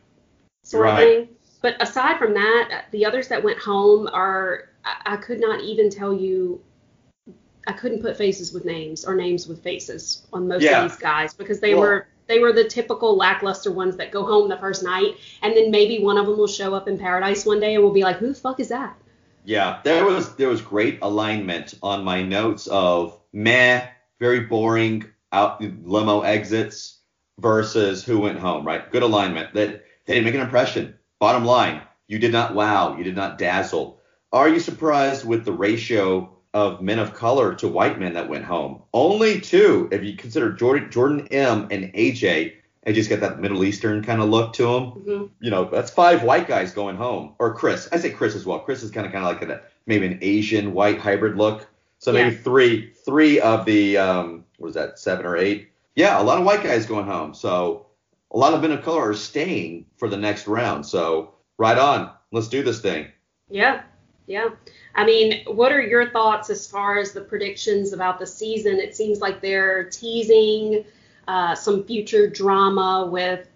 sort 0.64 0.88
of 0.90 0.98
thing. 0.98 1.30
But 1.62 1.80
aside 1.80 2.18
from 2.18 2.34
that, 2.34 2.86
the 2.90 3.06
others 3.06 3.28
that 3.28 3.44
went 3.44 3.60
home 3.60 4.10
are 4.12 4.70
I, 4.84 5.14
I 5.14 5.18
could 5.18 5.40
not 5.40 5.62
even 5.62 5.92
tell 5.92 6.14
you 6.14 6.62
I 7.68 7.74
couldn't 7.74 8.02
put 8.02 8.18
faces 8.18 8.54
with 8.54 8.66
names 8.66 9.06
or 9.06 9.16
names 9.16 9.48
with 9.48 9.62
faces 9.64 10.24
on 10.34 10.48
most 10.48 10.64
Yeah. 10.64 10.84
of 10.84 10.92
these 10.92 11.00
guys 11.00 11.34
because 11.34 11.60
they 11.60 11.74
Well- 11.74 11.84
were 11.84 12.08
they 12.28 12.40
were 12.40 12.54
the 12.54 12.64
typical 12.64 13.18
lackluster 13.18 13.72
ones 13.72 13.98
that 13.98 14.10
go 14.10 14.24
home 14.24 14.48
the 14.48 14.56
first 14.58 14.84
night 14.84 15.16
and 15.42 15.54
then 15.54 15.70
maybe 15.70 16.00
one 16.02 16.18
of 16.18 16.26
them 16.26 16.38
will 16.38 16.48
show 16.48 16.74
up 16.74 16.88
in 16.88 16.98
paradise 16.98 17.46
one 17.46 17.60
day 17.60 17.74
and 17.76 17.84
we'll 17.84 17.92
be 17.92 18.04
like, 18.04 18.18
who 18.18 18.30
the 18.30 18.34
fuck 18.34 18.60
is 18.62 18.70
that? 18.70 18.96
Yeah, 19.44 19.80
there 19.84 20.06
was 20.06 20.36
there 20.36 20.48
was 20.48 20.62
great 20.62 21.00
alignment 21.02 21.74
on 21.84 22.04
my 22.06 22.22
notes 22.24 22.68
of 22.68 23.20
meh, 23.34 23.86
very 24.20 24.42
boring 24.42 25.04
out 25.34 25.62
limo 25.86 26.22
exits 26.22 27.00
versus 27.40 28.04
who 28.04 28.20
went 28.20 28.40
home, 28.40 28.66
right? 28.66 28.90
Good 28.92 29.04
alignment. 29.04 29.54
That 29.54 29.84
they 30.06 30.14
didn't 30.14 30.26
make 30.26 30.36
an 30.36 30.42
impression. 30.42 30.96
Bottom 31.20 31.44
line, 31.44 31.82
you 32.08 32.18
did 32.20 32.32
not 32.32 32.54
wow, 32.56 32.96
you 32.98 33.04
did 33.04 33.16
not 33.16 33.38
dazzle. 33.38 34.00
Are 34.32 34.48
you 34.48 34.60
surprised 34.60 35.26
with 35.26 35.44
the 35.44 35.52
ratio 35.52 36.38
of 36.54 36.82
men 36.82 37.00
of 37.00 37.14
color 37.14 37.56
to 37.56 37.68
white 37.68 38.00
men 38.00 38.14
that 38.14 38.28
went 38.30 38.44
home? 38.46 38.82
Only 38.94 39.40
two, 39.40 39.88
if 39.92 40.04
you 40.04 40.16
consider 40.16 40.52
Jordan 40.52 40.92
Jordan 40.92 41.28
M 41.32 41.68
and 41.72 41.94
AJ, 41.94 42.54
and 42.84 42.96
just 42.96 43.10
got 43.10 43.20
that 43.20 43.40
Middle 43.40 43.64
Eastern 43.64 44.04
kind 44.04 44.22
of 44.22 44.30
look 44.30 44.54
to 44.54 44.64
them 44.64 44.86
hmm 44.92 45.26
you 45.40 45.50
know, 45.52 45.66
that's 45.66 45.92
five 45.92 46.24
white 46.24 46.48
guys 46.48 46.72
going 46.74 46.96
home. 46.96 47.34
Or 47.40 47.54
Chris. 47.54 47.88
I 47.92 47.98
say 47.98 48.10
Chris 48.10 48.36
as 48.36 48.46
well. 48.46 48.60
Chris 48.60 48.84
is 48.84 48.92
kind 48.92 49.06
of 49.06 49.12
kind 49.14 49.26
of 49.26 49.32
like 49.32 49.50
a, 49.50 49.62
maybe 49.86 50.06
an 50.08 50.20
Asian 50.22 50.74
white 50.74 51.00
hybrid 51.00 51.38
look. 51.38 51.68
So 52.00 52.12
maybe 52.12 52.36
Yeah. 52.36 52.42
three 52.42 52.92
three 53.06 53.40
of 53.40 53.66
the 53.66 53.98
um 53.98 54.46
what 54.58 54.70
is 54.70 54.74
that, 54.76 55.00
seven 55.00 55.26
or 55.26 55.38
eight? 55.38 55.70
Yeah, 55.96 56.22
a 56.22 56.24
lot 56.24 56.38
of 56.40 56.46
white 56.46 56.64
guys 56.64 56.86
going 56.86 57.06
home. 57.06 57.34
So 57.34 57.86
a 58.32 58.38
lot 58.38 58.54
of 58.54 58.62
men 58.62 58.72
of 58.72 58.84
color 58.84 59.10
are 59.10 59.14
staying 59.14 59.86
for 59.98 60.08
the 60.08 60.18
next 60.18 60.48
round. 60.48 60.86
So 60.86 61.34
right 61.58 61.78
on. 61.78 62.12
Let's 62.32 62.48
do 62.48 62.64
this 62.64 62.80
thing. 62.82 63.08
Yeah, 63.50 63.82
yeah. 64.28 64.50
I 64.96 65.06
mean, 65.06 65.44
what 65.46 65.72
are 65.72 65.82
your 65.82 66.10
thoughts 66.12 66.50
as 66.50 66.68
far 66.68 66.98
as 66.98 67.12
the 67.12 67.22
predictions 67.22 67.94
about 67.94 68.20
the 68.20 68.28
season? 68.28 68.80
It 68.80 68.96
seems 68.96 69.20
like 69.20 69.42
they're 69.42 69.86
teasing 69.86 70.86
uh, 71.28 71.56
some 71.56 71.84
future 71.86 72.30
drama 72.30 73.08
with 73.12 73.48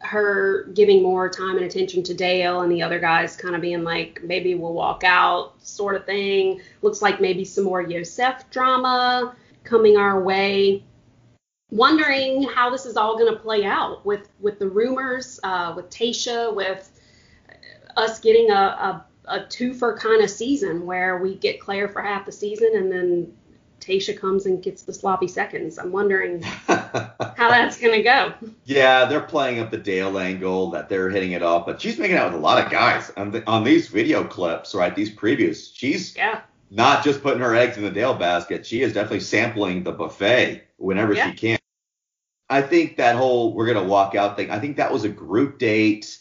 her 0.00 0.64
giving 0.74 1.02
more 1.02 1.28
time 1.28 1.56
and 1.56 1.64
attention 1.64 2.02
to 2.04 2.14
Dale 2.14 2.60
and 2.60 2.70
the 2.70 2.82
other 2.82 2.98
guys 2.98 3.36
kind 3.36 3.54
of 3.54 3.60
being 3.60 3.82
like, 3.82 4.22
maybe 4.22 4.54
we'll 4.54 4.72
walk 4.72 5.02
out, 5.04 5.54
sort 5.62 5.96
of 5.96 6.04
thing. 6.04 6.60
Looks 6.82 7.02
like 7.02 7.20
maybe 7.20 7.44
some 7.44 7.64
more 7.64 7.82
Yosef 7.82 8.48
drama 8.50 9.34
coming 9.64 9.96
our 9.96 10.22
way. 10.22 10.84
Wondering 11.70 12.44
how 12.44 12.70
this 12.70 12.86
is 12.86 12.96
all 12.96 13.18
going 13.18 13.32
to 13.32 13.40
play 13.40 13.64
out 13.64 14.06
with 14.06 14.28
with 14.38 14.60
the 14.60 14.68
rumors, 14.68 15.40
uh, 15.42 15.72
with 15.74 15.90
Tayshia, 15.90 16.54
with 16.54 16.92
us 17.96 18.20
getting 18.20 18.50
a, 18.50 18.54
a, 18.54 19.06
a 19.26 19.40
twofer 19.40 19.98
kind 19.98 20.22
of 20.22 20.30
season 20.30 20.86
where 20.86 21.18
we 21.18 21.34
get 21.34 21.60
Clare 21.60 21.88
for 21.88 22.00
half 22.02 22.26
the 22.26 22.32
season 22.32 22.70
and 22.74 22.90
then 22.90 23.32
Tayshia 23.80 24.18
comes 24.18 24.46
and 24.46 24.62
gets 24.62 24.82
the 24.82 24.92
sloppy 24.92 25.28
seconds. 25.28 25.78
I'm 25.78 25.92
wondering 25.92 26.42
how 26.42 27.12
that's 27.36 27.78
going 27.80 27.94
to 27.94 28.02
go. 28.02 28.32
yeah, 28.64 29.04
they're 29.04 29.20
playing 29.20 29.60
up 29.60 29.70
the 29.70 29.76
Dale 29.78 30.18
angle 30.18 30.70
that 30.70 30.88
they're 30.88 31.10
hitting 31.10 31.32
it 31.32 31.42
off, 31.42 31.66
but 31.66 31.80
she's 31.80 31.98
making 31.98 32.16
out 32.16 32.32
with 32.32 32.40
a 32.40 32.42
lot 32.42 32.64
of 32.64 32.70
guys 32.72 33.12
on, 33.16 33.30
the, 33.30 33.46
on 33.48 33.64
these 33.64 33.88
video 33.88 34.24
clips, 34.24 34.74
right? 34.74 34.94
These 34.94 35.14
previews. 35.14 35.70
She's 35.74 36.16
Yeah. 36.16 36.40
not 36.70 37.04
just 37.04 37.22
putting 37.22 37.40
her 37.40 37.54
eggs 37.54 37.76
in 37.76 37.84
the 37.84 37.90
Dale 37.90 38.14
basket. 38.14 38.66
She 38.66 38.82
is 38.82 38.92
definitely 38.94 39.20
sampling 39.20 39.82
the 39.84 39.92
buffet 39.92 40.62
whenever 40.78 41.12
Yeah. 41.14 41.30
she 41.30 41.36
can. 41.36 41.58
I 42.48 42.62
think 42.62 42.96
that 42.96 43.16
whole 43.16 43.54
we're 43.54 43.66
gonna 43.66 43.84
walk 43.84 44.14
out 44.14 44.36
thing. 44.36 44.50
I 44.50 44.58
think 44.60 44.76
that 44.76 44.92
was 44.92 45.04
a 45.04 45.08
group 45.08 45.58
date 45.58 46.16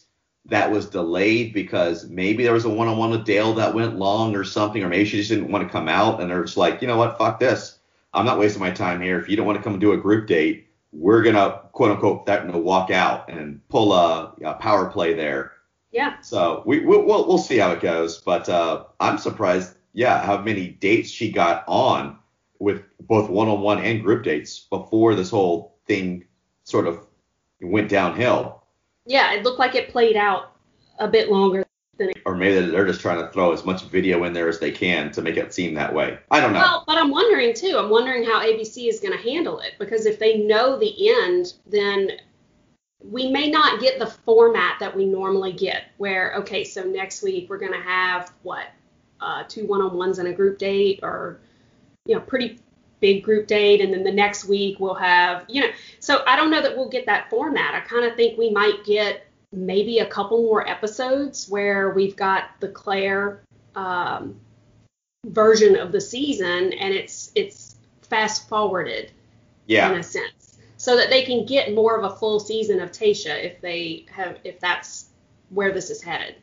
that 0.47 0.71
was 0.71 0.87
delayed 0.87 1.53
because 1.53 2.07
maybe 2.07 2.43
there 2.43 2.53
was 2.53 2.65
a 2.65 2.69
one-on-one 2.69 3.09
with 3.09 3.25
Dale 3.25 3.53
that 3.55 3.73
went 3.73 3.97
long 3.97 4.35
or 4.35 4.43
something, 4.43 4.83
or 4.83 4.89
maybe 4.89 5.05
she 5.05 5.17
just 5.17 5.29
didn't 5.29 5.51
want 5.51 5.67
to 5.67 5.71
come 5.71 5.89
out 5.89 6.21
and 6.21 6.29
they're 6.29 6.43
just 6.43 6.57
like, 6.57 6.81
you 6.81 6.87
know 6.87 6.97
what, 6.97 7.17
fuck 7.17 7.39
this. 7.39 7.79
I'm 8.13 8.25
not 8.25 8.39
wasting 8.39 8.61
my 8.61 8.71
time 8.71 9.01
here. 9.01 9.19
If 9.19 9.27
you 9.27 9.35
don't 9.35 9.45
want 9.45 9.57
to 9.57 9.63
come 9.63 9.73
and 9.73 9.81
do 9.81 9.93
a 9.93 9.97
group 9.97 10.27
date, 10.27 10.67
we're 10.93 11.23
gonna 11.23 11.61
quote 11.73 11.91
unquote 11.91 12.25
that 12.25 12.47
no, 12.47 12.57
walk 12.57 12.89
out 12.89 13.29
and 13.29 13.67
pull 13.67 13.91
a, 13.91 14.33
a 14.43 14.53
power 14.53 14.89
play 14.89 15.13
there. 15.13 15.53
Yeah. 15.91 16.19
So 16.21 16.63
we 16.65 16.79
we'll, 16.79 17.03
we'll 17.03 17.27
we'll 17.27 17.37
see 17.37 17.57
how 17.57 17.71
it 17.71 17.81
goes, 17.81 18.19
but 18.19 18.47
uh, 18.47 18.85
I'm 18.99 19.17
surprised, 19.17 19.75
yeah, 19.93 20.23
how 20.23 20.41
many 20.41 20.69
dates 20.69 21.09
she 21.09 21.31
got 21.31 21.65
on 21.67 22.17
with 22.59 22.83
both 23.01 23.29
one-on-one 23.29 23.79
and 23.79 24.01
group 24.01 24.23
dates 24.23 24.59
before 24.59 25.15
this 25.15 25.29
whole 25.29 25.75
thing 25.85 26.25
sort 26.63 26.87
of 26.87 27.05
went 27.61 27.89
downhill. 27.89 28.63
Yeah. 29.05 29.33
It 29.33 29.43
looked 29.43 29.59
like 29.59 29.75
it 29.75 29.89
played 29.89 30.15
out 30.15 30.55
a 30.99 31.07
bit 31.07 31.29
longer 31.29 31.65
than 31.97 32.09
it. 32.09 32.17
Or 32.25 32.35
maybe 32.35 32.69
they're 32.71 32.85
just 32.85 33.01
trying 33.01 33.25
to 33.25 33.31
throw 33.31 33.51
as 33.53 33.65
much 33.65 33.83
video 33.83 34.23
in 34.23 34.33
there 34.33 34.49
as 34.49 34.59
they 34.59 34.71
can 34.71 35.11
to 35.11 35.21
make 35.21 35.37
it 35.37 35.53
seem 35.53 35.73
that 35.75 35.93
way. 35.93 36.17
I 36.31 36.39
don't 36.39 36.53
know. 36.53 36.59
Well, 36.59 36.83
but 36.87 36.97
I'm 36.97 37.11
wondering 37.11 37.53
too. 37.53 37.77
I'm 37.77 37.89
wondering 37.89 38.23
how 38.23 38.41
ABC 38.41 38.87
is 38.87 38.99
going 38.99 39.17
to 39.17 39.23
handle 39.29 39.59
it 39.59 39.73
because 39.79 40.05
if 40.05 40.19
they 40.19 40.39
know 40.39 40.77
the 40.77 41.09
end, 41.09 41.53
then 41.65 42.11
we 43.11 43.29
may 43.29 43.49
not 43.49 43.79
get 43.79 43.99
the 43.99 44.07
format 44.07 44.79
that 44.79 44.95
we 44.95 45.05
normally 45.05 45.51
get 45.51 45.85
where 45.97 46.33
okay 46.35 46.63
so 46.63 46.83
next 46.83 47.21
week 47.21 47.49
we're 47.49 47.57
going 47.57 47.71
to 47.71 47.81
have 47.81 48.33
what 48.41 48.67
uh, 49.21 49.43
two 49.47 49.65
one-on-ones 49.65 50.17
and 50.17 50.27
a 50.27 50.33
group 50.33 50.57
date 50.57 50.99
or 51.03 51.39
you 52.05 52.15
know 52.15 52.21
pretty 52.21 52.59
big 52.99 53.23
group 53.23 53.45
date 53.47 53.81
and 53.81 53.93
then 53.93 54.03
the 54.03 54.11
next 54.11 54.45
week 54.45 54.79
we'll 54.79 54.93
have 54.95 55.45
you 55.47 55.61
know 55.61 55.67
so 55.99 56.23
i 56.27 56.35
don't 56.35 56.49
know 56.49 56.61
that 56.61 56.75
we'll 56.75 56.89
get 56.89 57.05
that 57.05 57.29
format 57.29 57.75
i 57.75 57.79
kind 57.81 58.05
of 58.05 58.15
think 58.15 58.37
we 58.37 58.49
might 58.49 58.83
get 58.85 59.25
maybe 59.55 59.99
a 59.99 60.05
couple 60.05 60.41
more 60.43 60.67
episodes 60.67 61.47
where 61.49 61.91
we've 61.91 62.15
got 62.15 62.49
the 62.59 62.67
clare 62.67 63.41
um, 63.75 64.39
version 65.25 65.75
of 65.75 65.91
the 65.91 66.01
season, 66.01 66.73
and 66.73 66.93
it's 66.93 67.31
it's 67.35 67.75
fast 68.03 68.47
forwarded 68.47 69.11
Yeah. 69.67 69.91
in 69.91 69.99
a 69.99 70.03
sense, 70.03 70.57
so 70.77 70.95
that 70.97 71.09
they 71.09 71.23
can 71.23 71.45
get 71.45 71.73
more 71.73 71.97
of 71.97 72.03
a 72.03 72.15
full 72.15 72.39
season 72.39 72.79
of 72.79 72.91
Tayshia 72.91 73.43
if 73.43 73.61
they 73.61 74.05
have 74.11 74.37
if 74.43 74.59
that's 74.59 75.07
where 75.49 75.71
this 75.71 75.89
is 75.89 76.01
headed. 76.01 76.35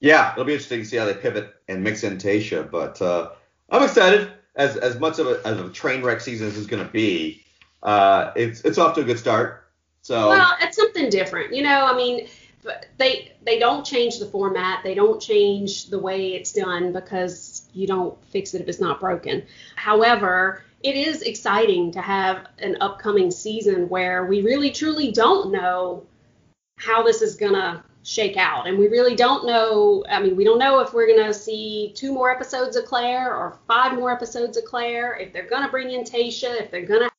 Yeah, 0.00 0.32
it'll 0.32 0.44
be 0.44 0.52
interesting 0.52 0.80
to 0.80 0.84
see 0.84 0.96
how 0.96 1.04
they 1.04 1.14
pivot 1.14 1.54
and 1.68 1.82
mix 1.82 2.02
in 2.02 2.18
Tayshia, 2.18 2.68
but 2.68 3.00
uh, 3.00 3.30
I'm 3.70 3.84
excited. 3.84 4.32
As 4.54 4.76
as 4.76 4.98
much 4.98 5.18
of 5.18 5.26
a, 5.26 5.40
as 5.46 5.58
a 5.58 5.68
train 5.70 6.02
wreck 6.02 6.20
season 6.20 6.48
as 6.48 6.56
is 6.56 6.66
going 6.66 6.84
to 6.84 6.92
be, 6.92 7.42
uh, 7.82 8.32
it's 8.36 8.60
it's 8.62 8.78
off 8.78 8.94
to 8.96 9.00
a 9.00 9.04
good 9.04 9.18
start. 9.18 9.64
So 10.02 10.28
Well, 10.28 10.56
it's 10.60 10.76
something 10.76 11.08
different, 11.10 11.54
you 11.54 11.62
know. 11.62 11.86
I 11.86 11.96
mean, 11.96 12.28
they 12.98 13.32
they 13.44 13.58
don't 13.58 13.84
change 13.84 14.18
the 14.18 14.26
format, 14.26 14.82
they 14.84 14.94
don't 14.94 15.20
change 15.20 15.90
the 15.90 15.98
way 15.98 16.34
it's 16.34 16.52
done 16.52 16.92
because 16.92 17.62
you 17.72 17.86
don't 17.86 18.22
fix 18.26 18.54
it 18.54 18.60
if 18.60 18.68
it's 18.68 18.80
not 18.80 19.00
broken. 19.00 19.44
However, 19.76 20.62
it 20.82 20.96
is 20.96 21.22
exciting 21.22 21.92
to 21.92 22.00
have 22.00 22.48
an 22.58 22.76
upcoming 22.80 23.30
season 23.30 23.88
where 23.88 24.26
we 24.26 24.42
really 24.42 24.70
truly 24.70 25.12
don't 25.12 25.52
know 25.52 26.04
how 26.78 27.02
this 27.02 27.22
is 27.22 27.36
gonna 27.36 27.84
shake 28.04 28.36
out, 28.36 28.66
and 28.66 28.78
we 28.78 28.88
really 28.88 29.14
don't 29.14 29.46
know. 29.46 30.04
I 30.08 30.20
mean, 30.20 30.36
we 30.36 30.44
don't 30.44 30.58
know 30.58 30.80
if 30.80 30.92
we're 30.92 31.06
gonna 31.06 31.32
see 31.32 31.92
two 31.94 32.12
more 32.12 32.30
episodes 32.30 32.76
of 32.76 32.84
Clare 32.84 33.34
or 33.34 33.58
five 33.66 33.94
more 33.94 34.10
episodes 34.10 34.56
of 34.56 34.64
Clare. 34.64 35.14
If 35.14 35.32
they're 35.32 35.48
gonna 35.48 35.70
bring 35.70 35.90
in 35.90 36.02
Tayshia, 36.02 36.60
if 36.60 36.70
they're 36.70 36.84
gonna 36.86 37.04
have 37.04 37.12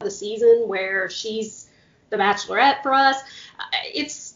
the 0.00 0.10
season 0.10 0.64
where 0.66 1.10
she's 1.10 1.68
the 2.10 2.16
bachelorette 2.16 2.82
for 2.82 2.94
us. 2.94 3.16
Uh, 3.58 3.64
It's 3.92 4.34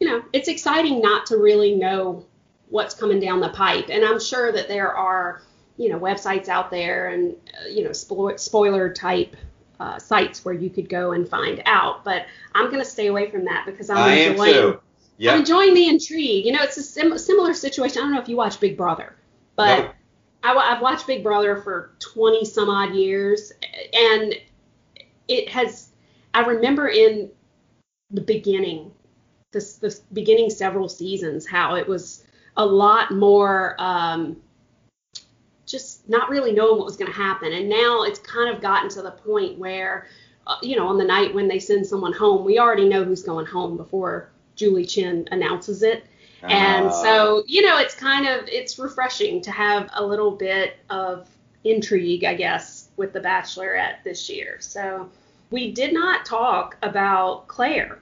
you 0.00 0.08
know, 0.08 0.24
it's 0.32 0.48
exciting 0.48 1.00
not 1.00 1.26
to 1.26 1.36
really 1.36 1.76
know 1.76 2.26
what's 2.70 2.94
coming 2.94 3.20
down 3.20 3.40
the 3.40 3.50
pipe, 3.50 3.88
and 3.88 4.04
I'm 4.04 4.18
sure 4.18 4.50
that 4.52 4.68
there 4.68 4.92
are 4.92 5.42
you 5.76 5.88
know 5.88 5.98
websites 5.98 6.48
out 6.48 6.70
there 6.70 7.08
and 7.08 7.34
uh, 7.60 7.68
you 7.68 7.84
know 7.84 7.90
spo- 7.90 8.38
spoiler 8.38 8.92
type 8.92 9.36
uh, 9.78 9.98
sites 9.98 10.44
where 10.44 10.54
you 10.54 10.70
could 10.70 10.88
go 10.88 11.12
and 11.12 11.28
find 11.28 11.62
out. 11.66 12.04
But 12.04 12.26
I'm 12.54 12.70
gonna 12.70 12.84
stay 12.84 13.08
away 13.08 13.30
from 13.30 13.44
that 13.44 13.64
because 13.66 13.90
I'm 13.90 13.98
I 13.98 14.14
enjoying 14.14 14.78
too. 15.18 15.28
I'm 15.28 15.34
Yeah. 15.34 15.38
enjoying 15.38 15.74
the 15.74 15.88
intrigue. 15.88 16.44
You 16.46 16.52
know, 16.52 16.62
it's 16.62 16.76
a 16.76 16.82
sim- 16.82 17.18
similar 17.18 17.54
situation. 17.54 17.98
I 17.98 18.02
don't 18.02 18.14
know 18.14 18.20
if 18.20 18.28
you 18.28 18.36
watch 18.36 18.60
Big 18.60 18.76
Brother, 18.76 19.14
but 19.56 19.78
Nope. 19.78 19.94
I, 20.42 20.54
I've 20.54 20.82
watched 20.82 21.06
Big 21.06 21.22
Brother 21.22 21.56
for 21.56 21.92
20 22.00 22.44
some 22.44 22.68
odd 22.68 22.94
years, 22.94 23.52
and 23.92 24.34
it 25.28 25.48
has. 25.48 25.90
I 26.34 26.40
remember 26.40 26.88
in 26.88 27.30
the 28.10 28.22
beginning, 28.22 28.90
this 29.52 29.76
the 29.76 29.98
beginning 30.12 30.50
several 30.50 30.88
seasons, 30.88 31.46
how 31.46 31.76
it 31.76 31.86
was 31.86 32.24
a 32.56 32.64
lot 32.64 33.12
more. 33.12 33.76
Um, 33.78 34.36
just 35.64 36.06
not 36.08 36.28
really 36.28 36.52
knowing 36.52 36.76
what 36.76 36.84
was 36.84 36.96
going 36.96 37.10
to 37.10 37.16
happen, 37.16 37.52
and 37.52 37.68
now 37.68 38.02
it's 38.02 38.18
kind 38.18 38.54
of 38.54 38.60
gotten 38.60 38.90
to 38.90 39.00
the 39.00 39.12
point 39.12 39.58
where, 39.58 40.06
uh, 40.46 40.56
you 40.60 40.76
know, 40.76 40.86
on 40.88 40.98
the 40.98 41.04
night 41.04 41.32
when 41.32 41.48
they 41.48 41.58
send 41.58 41.86
someone 41.86 42.12
home, 42.12 42.44
we 42.44 42.58
already 42.58 42.86
know 42.88 43.04
who's 43.04 43.22
going 43.22 43.46
home 43.46 43.76
before 43.76 44.30
Julie 44.62 44.86
Chen 44.86 45.26
announces 45.32 45.82
it. 45.82 46.04
And 46.44 46.86
Uh, 46.86 47.02
so, 47.02 47.42
you 47.48 47.62
know, 47.62 47.78
it's 47.78 47.96
kind 47.96 48.28
of 48.28 48.48
it's 48.48 48.78
refreshing 48.78 49.42
to 49.42 49.50
have 49.50 49.90
a 49.94 50.06
little 50.06 50.30
bit 50.30 50.76
of 50.88 51.28
intrigue, 51.64 52.22
I 52.24 52.34
guess, 52.34 52.88
with 52.96 53.12
the 53.12 53.20
Bachelorette 53.20 54.04
this 54.04 54.30
year. 54.30 54.58
So, 54.60 55.10
we 55.50 55.72
did 55.72 55.92
not 55.92 56.24
talk 56.24 56.76
about 56.82 57.48
Clare. 57.48 57.98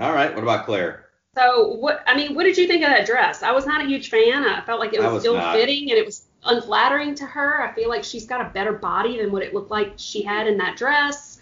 all 0.00 0.12
right. 0.12 0.32
What 0.32 0.44
about 0.44 0.66
Clare? 0.66 1.06
So, 1.36 1.66
what 1.66 2.04
I 2.06 2.16
mean, 2.16 2.36
what 2.36 2.44
did 2.44 2.56
you 2.56 2.68
think 2.68 2.84
of 2.84 2.90
that 2.90 3.04
dress? 3.06 3.42
I 3.42 3.50
was 3.50 3.66
not 3.66 3.82
a 3.84 3.86
huge 3.88 4.08
fan. 4.08 4.44
I 4.44 4.60
felt 4.60 4.78
like 4.78 4.94
it 4.94 5.02
was, 5.02 5.14
was 5.14 5.22
still 5.22 5.34
not. 5.34 5.54
fitting 5.54 5.90
and 5.90 5.98
it 5.98 6.06
was 6.06 6.26
unflattering 6.44 7.16
to 7.16 7.26
her. 7.26 7.60
I 7.60 7.74
feel 7.74 7.88
like 7.88 8.04
she's 8.04 8.24
got 8.24 8.40
a 8.40 8.50
better 8.50 8.72
body 8.72 9.18
than 9.18 9.32
what 9.32 9.42
it 9.42 9.52
looked 9.52 9.70
like 9.72 9.94
she 9.96 10.22
had 10.22 10.46
in 10.46 10.58
that 10.58 10.76
dress. 10.76 11.40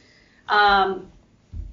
Um, 0.48 1.10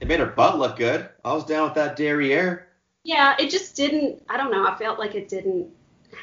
It 0.01 0.07
made 0.07 0.19
her 0.19 0.25
butt 0.25 0.57
look 0.57 0.77
good. 0.77 1.07
I 1.23 1.33
was 1.33 1.45
down 1.45 1.65
with 1.65 1.75
that 1.75 1.95
derriere. 1.95 2.67
yeah, 3.03 3.35
it 3.39 3.49
just 3.49 3.75
didn't. 3.75 4.23
I 4.29 4.35
don't 4.37 4.51
know. 4.51 4.67
I 4.67 4.75
felt 4.75 4.99
like 4.99 5.15
it 5.15 5.29
didn't 5.29 5.67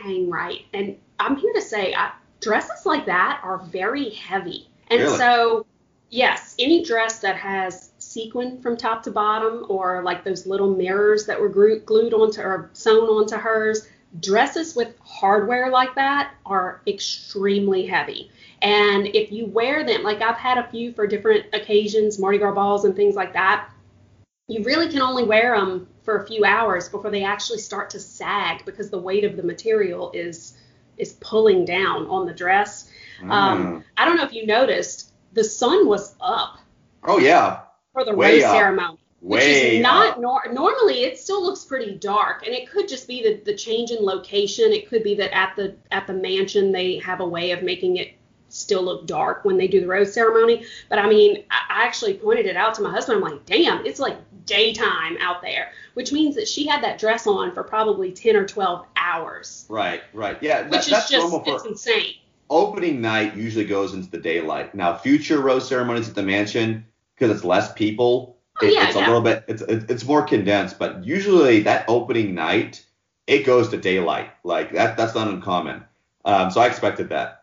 hang 0.02 0.28
right. 0.28 0.62
And 0.74 0.96
I'm 1.18 1.36
here 1.36 1.52
to 1.54 1.62
say, 1.62 1.94
I, 1.94 2.12
dresses 2.40 2.84
like 2.84 3.06
that 3.06 3.40
are 3.42 3.58
very 3.58 4.10
heavy. 4.10 4.68
And 4.88 5.00
Really? 5.00 5.16
so, 5.18 5.66
yes, 6.10 6.54
any 6.58 6.84
dress 6.84 7.20
that 7.20 7.36
has 7.36 7.92
sequin 7.98 8.60
from 8.60 8.76
top 8.76 9.02
to 9.04 9.10
bottom, 9.10 9.66
or 9.68 10.02
like 10.02 10.24
those 10.24 10.46
little 10.46 10.74
mirrors 10.74 11.26
that 11.26 11.40
were 11.40 11.48
glued 11.48 12.14
onto 12.14 12.40
or 12.42 12.70
sewn 12.72 13.08
onto 13.08 13.36
hers, 13.36 13.88
dresses 14.20 14.74
with 14.74 14.94
hardware 15.00 15.70
like 15.70 15.94
that 15.94 16.34
are 16.46 16.80
extremely 16.86 17.86
heavy. 17.86 18.30
And 18.62 19.06
if 19.08 19.30
you 19.30 19.46
wear 19.46 19.84
them, 19.84 20.02
like 20.02 20.20
I've 20.20 20.36
had 20.36 20.58
a 20.58 20.68
few 20.68 20.92
for 20.92 21.06
different 21.06 21.46
occasions, 21.52 22.18
Mardi 22.18 22.38
Gras 22.38 22.54
balls 22.54 22.84
and 22.84 22.96
things 22.96 23.14
like 23.14 23.32
that, 23.34 23.70
you 24.48 24.64
really 24.64 24.88
can 24.88 25.02
only 25.02 25.24
wear 25.24 25.58
them 25.58 25.86
for 26.02 26.22
a 26.22 26.26
few 26.26 26.44
hours 26.44 26.88
before 26.88 27.10
they 27.10 27.22
actually 27.22 27.58
start 27.58 27.90
to 27.90 28.00
sag 28.00 28.64
because 28.64 28.90
the 28.90 28.98
weight 28.98 29.24
of 29.24 29.36
the 29.36 29.42
material 29.42 30.10
is 30.14 30.56
is 30.96 31.12
pulling 31.20 31.64
down 31.64 32.06
on 32.08 32.26
the 32.26 32.32
dress. 32.32 32.90
Mm. 33.20 33.30
Um, 33.30 33.84
I 33.96 34.04
don't 34.04 34.16
know 34.16 34.24
if 34.24 34.32
you 34.32 34.46
noticed, 34.46 35.12
the 35.32 35.44
sun 35.44 35.86
was 35.86 36.16
up 36.20 36.58
oh 37.04 37.18
yeah, 37.18 37.60
for 37.92 38.04
the 38.04 38.14
Way 38.14 38.36
rose 38.36 38.44
up. 38.44 38.56
ceremony, 38.56 38.98
which 39.20 39.42
is 39.42 39.82
not 39.82 40.20
nor- 40.20 40.50
normally. 40.52 41.04
It 41.04 41.18
still 41.18 41.42
looks 41.42 41.64
pretty 41.64 41.94
dark, 41.96 42.46
and 42.46 42.54
it 42.54 42.70
could 42.70 42.88
just 42.88 43.06
be 43.06 43.22
the 43.22 43.40
the 43.44 43.56
change 43.56 43.90
in 43.90 44.04
location. 44.04 44.72
It 44.72 44.88
could 44.88 45.02
be 45.02 45.14
that 45.16 45.36
at 45.36 45.54
the 45.56 45.76
at 45.90 46.06
the 46.06 46.14
mansion 46.14 46.72
they 46.72 46.98
have 46.98 47.20
a 47.20 47.28
way 47.28 47.50
of 47.52 47.62
making 47.62 47.96
it 47.96 48.12
still 48.48 48.82
look 48.82 49.06
dark 49.06 49.44
when 49.44 49.56
they 49.56 49.68
do 49.68 49.80
the 49.80 49.86
rose 49.86 50.12
ceremony. 50.12 50.64
But 50.88 50.98
I 50.98 51.08
mean, 51.08 51.44
I 51.50 51.84
actually 51.86 52.14
pointed 52.14 52.46
it 52.46 52.56
out 52.56 52.74
to 52.74 52.82
my 52.82 52.90
husband. 52.90 53.22
I'm 53.24 53.30
like, 53.30 53.46
damn, 53.46 53.84
it's 53.86 54.00
like 54.00 54.16
daytime 54.46 55.16
out 55.20 55.42
there, 55.42 55.70
which 55.94 56.12
means 56.12 56.34
that 56.36 56.48
she 56.48 56.66
had 56.66 56.82
that 56.82 56.98
dress 56.98 57.26
on 57.26 57.52
for 57.52 57.62
probably 57.62 58.12
10 58.12 58.36
or 58.36 58.46
12 58.46 58.86
hours, 58.96 59.66
Right, 59.68 60.02
right. 60.12 60.36
Yeah, 60.42 60.62
that, 60.62 60.70
which 60.70 60.80
is 60.80 60.90
that's 60.90 61.10
just 61.10 61.34
it's 61.46 61.64
insane. 61.64 62.14
opening 62.50 63.00
night. 63.00 63.36
Usually 63.36 63.64
goes 63.64 63.94
into 63.94 64.10
the 64.10 64.18
daylight. 64.18 64.74
Now, 64.74 64.96
future 64.96 65.40
rose 65.40 65.68
ceremonies 65.68 66.08
at 66.08 66.14
the 66.14 66.22
mansion 66.22 66.84
because 67.14 67.34
it's 67.34 67.44
less 67.44 67.72
people. 67.72 68.38
Oh, 68.60 68.66
it- 68.66 68.74
yeah, 68.74 68.86
it's 68.88 68.96
yeah. 68.96 69.04
a 69.04 69.06
little 69.06 69.22
bit. 69.22 69.44
It's 69.48 69.62
it's 69.62 70.04
more 70.04 70.22
condensed, 70.22 70.78
but 70.78 71.04
usually 71.04 71.62
that 71.62 71.84
opening 71.88 72.34
night 72.34 72.84
it 73.26 73.44
goes 73.44 73.68
to 73.68 73.76
daylight. 73.76 74.30
Like 74.44 74.72
that. 74.72 74.96
That's 74.96 75.14
not 75.14 75.28
uncommon. 75.28 75.84
Um, 76.24 76.50
so 76.50 76.60
I 76.60 76.66
expected 76.66 77.10
that. 77.10 77.37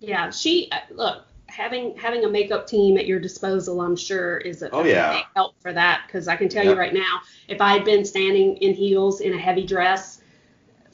Yeah, 0.00 0.30
she 0.30 0.70
uh, 0.72 0.78
look 0.90 1.26
having 1.48 1.96
having 1.96 2.24
a 2.24 2.28
makeup 2.28 2.66
team 2.66 2.96
at 2.96 3.06
your 3.06 3.18
disposal, 3.20 3.80
I'm 3.80 3.96
sure 3.96 4.38
is 4.38 4.62
a, 4.62 4.72
Oh, 4.72 4.84
yeah. 4.84 5.10
big 5.10 5.26
help 5.34 5.54
for 5.60 5.72
that. 5.72 6.02
Because 6.06 6.28
I 6.28 6.36
can 6.36 6.48
tell 6.48 6.64
Yep. 6.64 6.66
you 6.66 6.78
right 6.78 6.94
now, 6.94 7.20
if 7.48 7.60
I 7.60 7.72
had 7.72 7.84
been 7.84 8.04
standing 8.04 8.56
in 8.58 8.74
heels 8.74 9.20
in 9.20 9.34
a 9.34 9.38
heavy 9.38 9.66
dress 9.66 10.22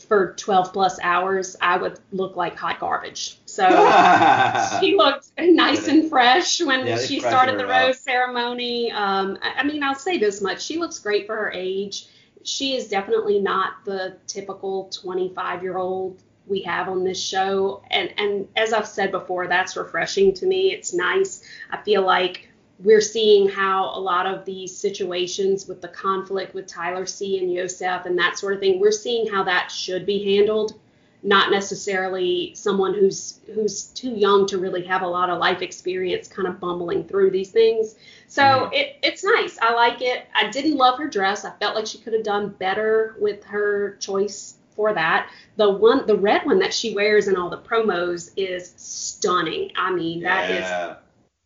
for 0.09 0.35
12 0.37 0.73
plus 0.73 0.99
hours, 1.03 1.57
I 1.61 1.79
would 1.79 2.01
look 2.13 2.37
like 2.37 2.57
hot 2.57 2.81
garbage. 2.81 3.41
So 3.47 4.01
she 4.55 4.97
looked 4.97 5.31
nice 5.39 5.89
and 5.89 6.09
fresh 6.09 6.61
when 6.61 6.87
Yeah, 6.87 6.97
she 6.97 7.21
started 7.21 7.59
the 7.59 7.67
rose 7.67 8.01
ceremony. 8.01 8.91
Um, 8.93 9.39
I, 9.43 9.61
I 9.61 9.65
mean, 9.65 9.83
I'll 9.83 9.95
say 9.95 10.19
this 10.19 10.41
much: 10.43 10.63
she 10.65 10.79
looks 10.79 10.99
great 10.99 11.27
for 11.27 11.37
her 11.37 11.53
age. 11.53 12.07
She 12.45 12.77
is 12.77 12.89
definitely 12.89 13.41
not 13.41 13.85
the 13.85 14.19
typical 14.27 14.89
25 14.91 15.63
year 15.63 15.77
old 15.79 16.23
we 16.47 16.63
have 16.63 16.89
on 16.89 17.05
this 17.05 17.21
show, 17.21 17.83
and 17.91 18.13
and 18.19 18.49
as 18.57 18.73
I've 18.73 18.87
said 18.87 19.11
before, 19.11 19.47
that's 19.49 19.77
refreshing 19.77 20.33
to 20.35 20.47
me. 20.47 20.73
It's 20.73 20.93
nice. 20.95 21.43
I 21.71 21.79
feel 21.79 22.03
like 22.03 22.49
we're 22.79 23.01
seeing 23.01 23.49
how 23.49 23.87
a 23.95 24.01
lot 24.01 24.27
of 24.27 24.45
these 24.45 24.77
situations 24.77 25.67
with 25.67 25.81
the 25.81 25.89
conflict 25.89 26.55
with 26.55 26.67
Tyler 26.67 27.07
C 27.07 27.39
and 27.39 27.53
Yosef 27.53 28.05
and 28.05 28.19
that 28.19 28.39
sort 28.39 28.53
of 28.53 28.61
thing, 28.61 28.79
we're 28.81 28.93
seeing 28.93 29.27
how 29.27 29.43
that 29.45 29.71
should 29.71 30.05
be 30.05 30.37
handled 30.37 30.75
not 31.23 31.51
necessarily 31.51 32.53
someone 32.55 32.95
who's 32.95 33.41
who's 33.55 33.85
too 33.87 34.11
young 34.11 34.47
to 34.47 34.59
really 34.59 34.85
have 34.85 35.03
a 35.03 35.07
lot 35.07 35.31
of 35.31 35.39
life 35.39 35.63
experience 35.63 36.29
kind 36.29 36.47
of 36.47 36.61
bumbling 36.61 37.05
through 37.05 37.31
these 37.31 37.51
things. 37.51 37.97
So 38.29 38.43
Mhm. 38.43 38.73
it, 38.73 38.97
it's 39.03 39.25
nice. 39.25 39.59
I 39.61 39.73
like 39.73 40.03
it. 40.03 40.27
I 40.35 40.51
didn't 40.51 40.77
love 40.77 40.99
her 40.99 41.09
dress. 41.09 41.45
I 41.45 41.51
felt 41.59 41.75
like 41.75 41.87
she 41.87 41.99
could 41.99 42.13
have 42.13 42.23
done 42.23 42.51
better 42.51 43.17
with 43.19 43.43
her 43.45 43.97
choice 43.99 44.56
for 44.77 44.95
that. 44.95 45.31
The 45.57 45.71
one 45.71 46.07
the 46.07 46.17
red 46.17 46.47
one 46.47 46.61
that 46.61 46.73
she 46.73 46.95
wears 46.95 47.27
in 47.27 47.37
all 47.37 47.51
the 47.51 47.59
promos 47.59 48.31
is 48.37 48.75
stunning. 48.77 49.73
I 49.77 49.93
mean, 49.93 50.23
that 50.23 50.51
is 50.51 50.97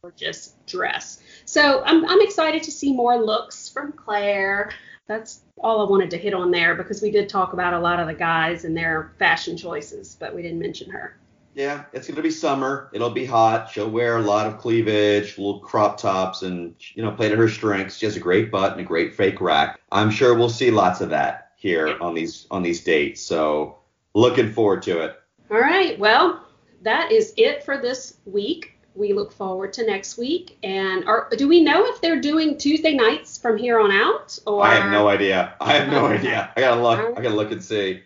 gorgeous 0.03 0.55
dress. 0.67 1.23
So 1.45 1.83
I'm, 1.85 2.05
I'm 2.07 2.21
excited 2.21 2.63
to 2.65 2.71
see 2.71 2.93
more 2.93 3.19
looks 3.19 3.69
from 3.69 3.93
Clare. 3.93 4.73
That's 5.07 5.43
all 5.59 5.87
I 5.87 5.91
wanted 5.91 6.11
to 6.11 6.17
hit 6.17 6.35
on 6.35 6.51
there 6.51 6.75
because 6.75 7.03
we 7.03 7.11
did 7.11 7.29
talk 7.29 7.53
about 7.53 7.75
a 7.75 7.79
lot 7.79 8.01
of 8.01 8.07
the 8.07 8.15
guys 8.15 8.65
and 8.65 8.77
their 8.77 9.13
fashion 9.19 9.57
choices, 9.57 10.17
but 10.19 10.35
we 10.35 10.43
didn't 10.43 10.61
mention 10.61 10.91
her. 10.91 11.17
Yeah, 11.53 11.85
it's 11.93 12.09
gonna 12.09 12.23
be 12.23 12.31
summer. 12.31 12.91
It'll 12.93 13.11
be 13.11 13.25
hot. 13.25 13.71
She'll 13.71 13.91
wear 13.91 14.19
a 14.19 14.23
lot 14.23 14.47
of 14.47 14.59
cleavage, 14.59 15.37
little 15.37 15.59
crop 15.59 15.99
tops, 15.99 16.43
and 16.43 16.77
you 16.95 17.03
know, 17.03 17.11
play 17.11 17.29
to 17.29 17.37
her 17.37 17.49
strengths. 17.49 17.97
She 17.97 18.07
has 18.07 18.17
a 18.17 18.21
great 18.21 18.53
butt 18.53 18.73
and 18.73 18.81
a 18.81 18.85
great 18.85 19.17
fake 19.17 19.41
rack. 19.41 19.81
I'm 19.91 20.11
sure 20.11 20.35
we'll 20.35 20.49
see 20.49 20.71
lots 20.71 21.01
of 21.01 21.11
that 21.11 21.50
here 21.61 21.97
on 22.01 22.15
these 22.15 22.47
on 22.51 22.63
these 22.63 22.83
dates. 22.83 23.21
So 23.21 23.79
looking 24.15 24.53
forward 24.53 24.83
to 24.83 25.01
it. 25.05 25.21
All 25.51 25.61
right. 25.61 25.99
Well, 25.99 26.45
that 26.83 27.13
is 27.13 27.35
it 27.37 27.65
for 27.65 27.77
this 27.79 28.17
week. 28.25 28.79
We 28.95 29.13
look 29.13 29.31
forward 29.33 29.73
to 29.75 29.87
next 29.87 30.19
week. 30.19 30.59
And 30.63 31.05
are, 31.05 31.29
do 31.37 31.47
we 31.49 31.63
know 31.63 31.87
if 31.87 32.01
they're 32.01 32.21
doing 32.21 32.59
Tuesday 32.59 32.95
nights 32.95 33.39
from 33.39 33.57
here 33.57 33.79
on 33.79 33.93
out? 33.93 34.39
Or 34.47 34.65
I 34.65 34.75
have 34.75 34.91
no 34.91 35.09
idea. 35.09 35.55
I 35.61 35.75
have 35.75 35.89
no 35.89 36.07
idea. 36.07 36.51
I 36.57 36.61
gotta 36.61 36.83
look. 36.83 37.19
I 37.19 37.21
gotta 37.21 37.37
look 37.37 37.53
and 37.53 37.63
see. 37.63 38.03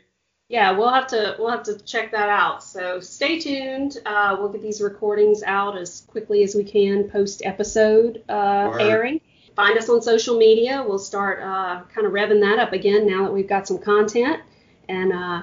Yeah, 0.49 0.73
we'll 0.73 0.91
have 0.91 1.07
to 1.09 1.37
we'll 1.39 1.51
have 1.51 1.63
to 1.65 1.79
check 1.79 2.11
that 2.13 2.29
out. 2.29 2.63
So 2.63 3.01
stay 3.01 3.39
tuned. 3.39 3.99
Uh, 4.05 4.37
we'll 4.39 4.51
get 4.51 4.63
these 4.63 4.81
recordings 4.81 5.43
out 5.43 5.79
as 5.79 6.03
quickly 6.03 6.43
as 6.43 6.55
we 6.55 6.65
can 6.65 7.09
post 7.09 7.43
episode 7.45 8.23
uh, 8.29 8.77
airing. 8.79 9.21
Find 9.57 9.79
us 9.79 9.89
on 9.89 10.03
social 10.03 10.37
media. 10.37 10.85
We'll 10.87 10.99
start 10.99 11.41
uh, 11.41 11.83
kind 11.95 12.07
of 12.07 12.13
revving 12.13 12.41
that 12.41 12.59
up 12.59 12.73
again 12.73 13.07
now 13.07 13.25
that 13.25 13.33
we've 13.33 13.49
got 13.49 13.69
some 13.69 13.79
content. 13.79 14.43
And 14.89 15.13
uh, 15.13 15.43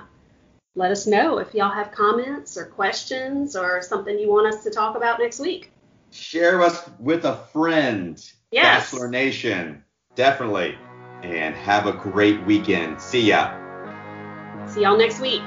let 0.76 0.91
us 0.91 1.07
know 1.07 1.38
if 1.38 1.53
y'all 1.53 1.72
have 1.72 1.91
comments 1.91 2.57
or 2.57 2.66
questions 2.66 3.55
or 3.55 3.82
something 3.82 4.18
you 4.20 4.30
want 4.30 4.53
us 4.53 4.64
to 4.64 4.70
talk 4.70 4.97
about 4.97 5.20
next 5.20 5.39
week. 5.39 5.72
Share 6.12 6.62
us 6.62 6.89
with 6.99 7.26
a 7.26 7.38
friend. 7.53 8.22
Yes. 8.51 8.91
Bachelor 8.91 9.07
Nation. 9.07 9.84
Definitely. 10.16 10.78
And 11.24 11.55
have 11.55 11.88
a 11.88 11.93
great 11.93 12.43
weekend. 12.45 13.01
See 13.01 13.28
ya. 13.28 13.57
See 14.68 14.82
y'all 14.82 14.97
next 14.97 15.22
week. 15.22 15.41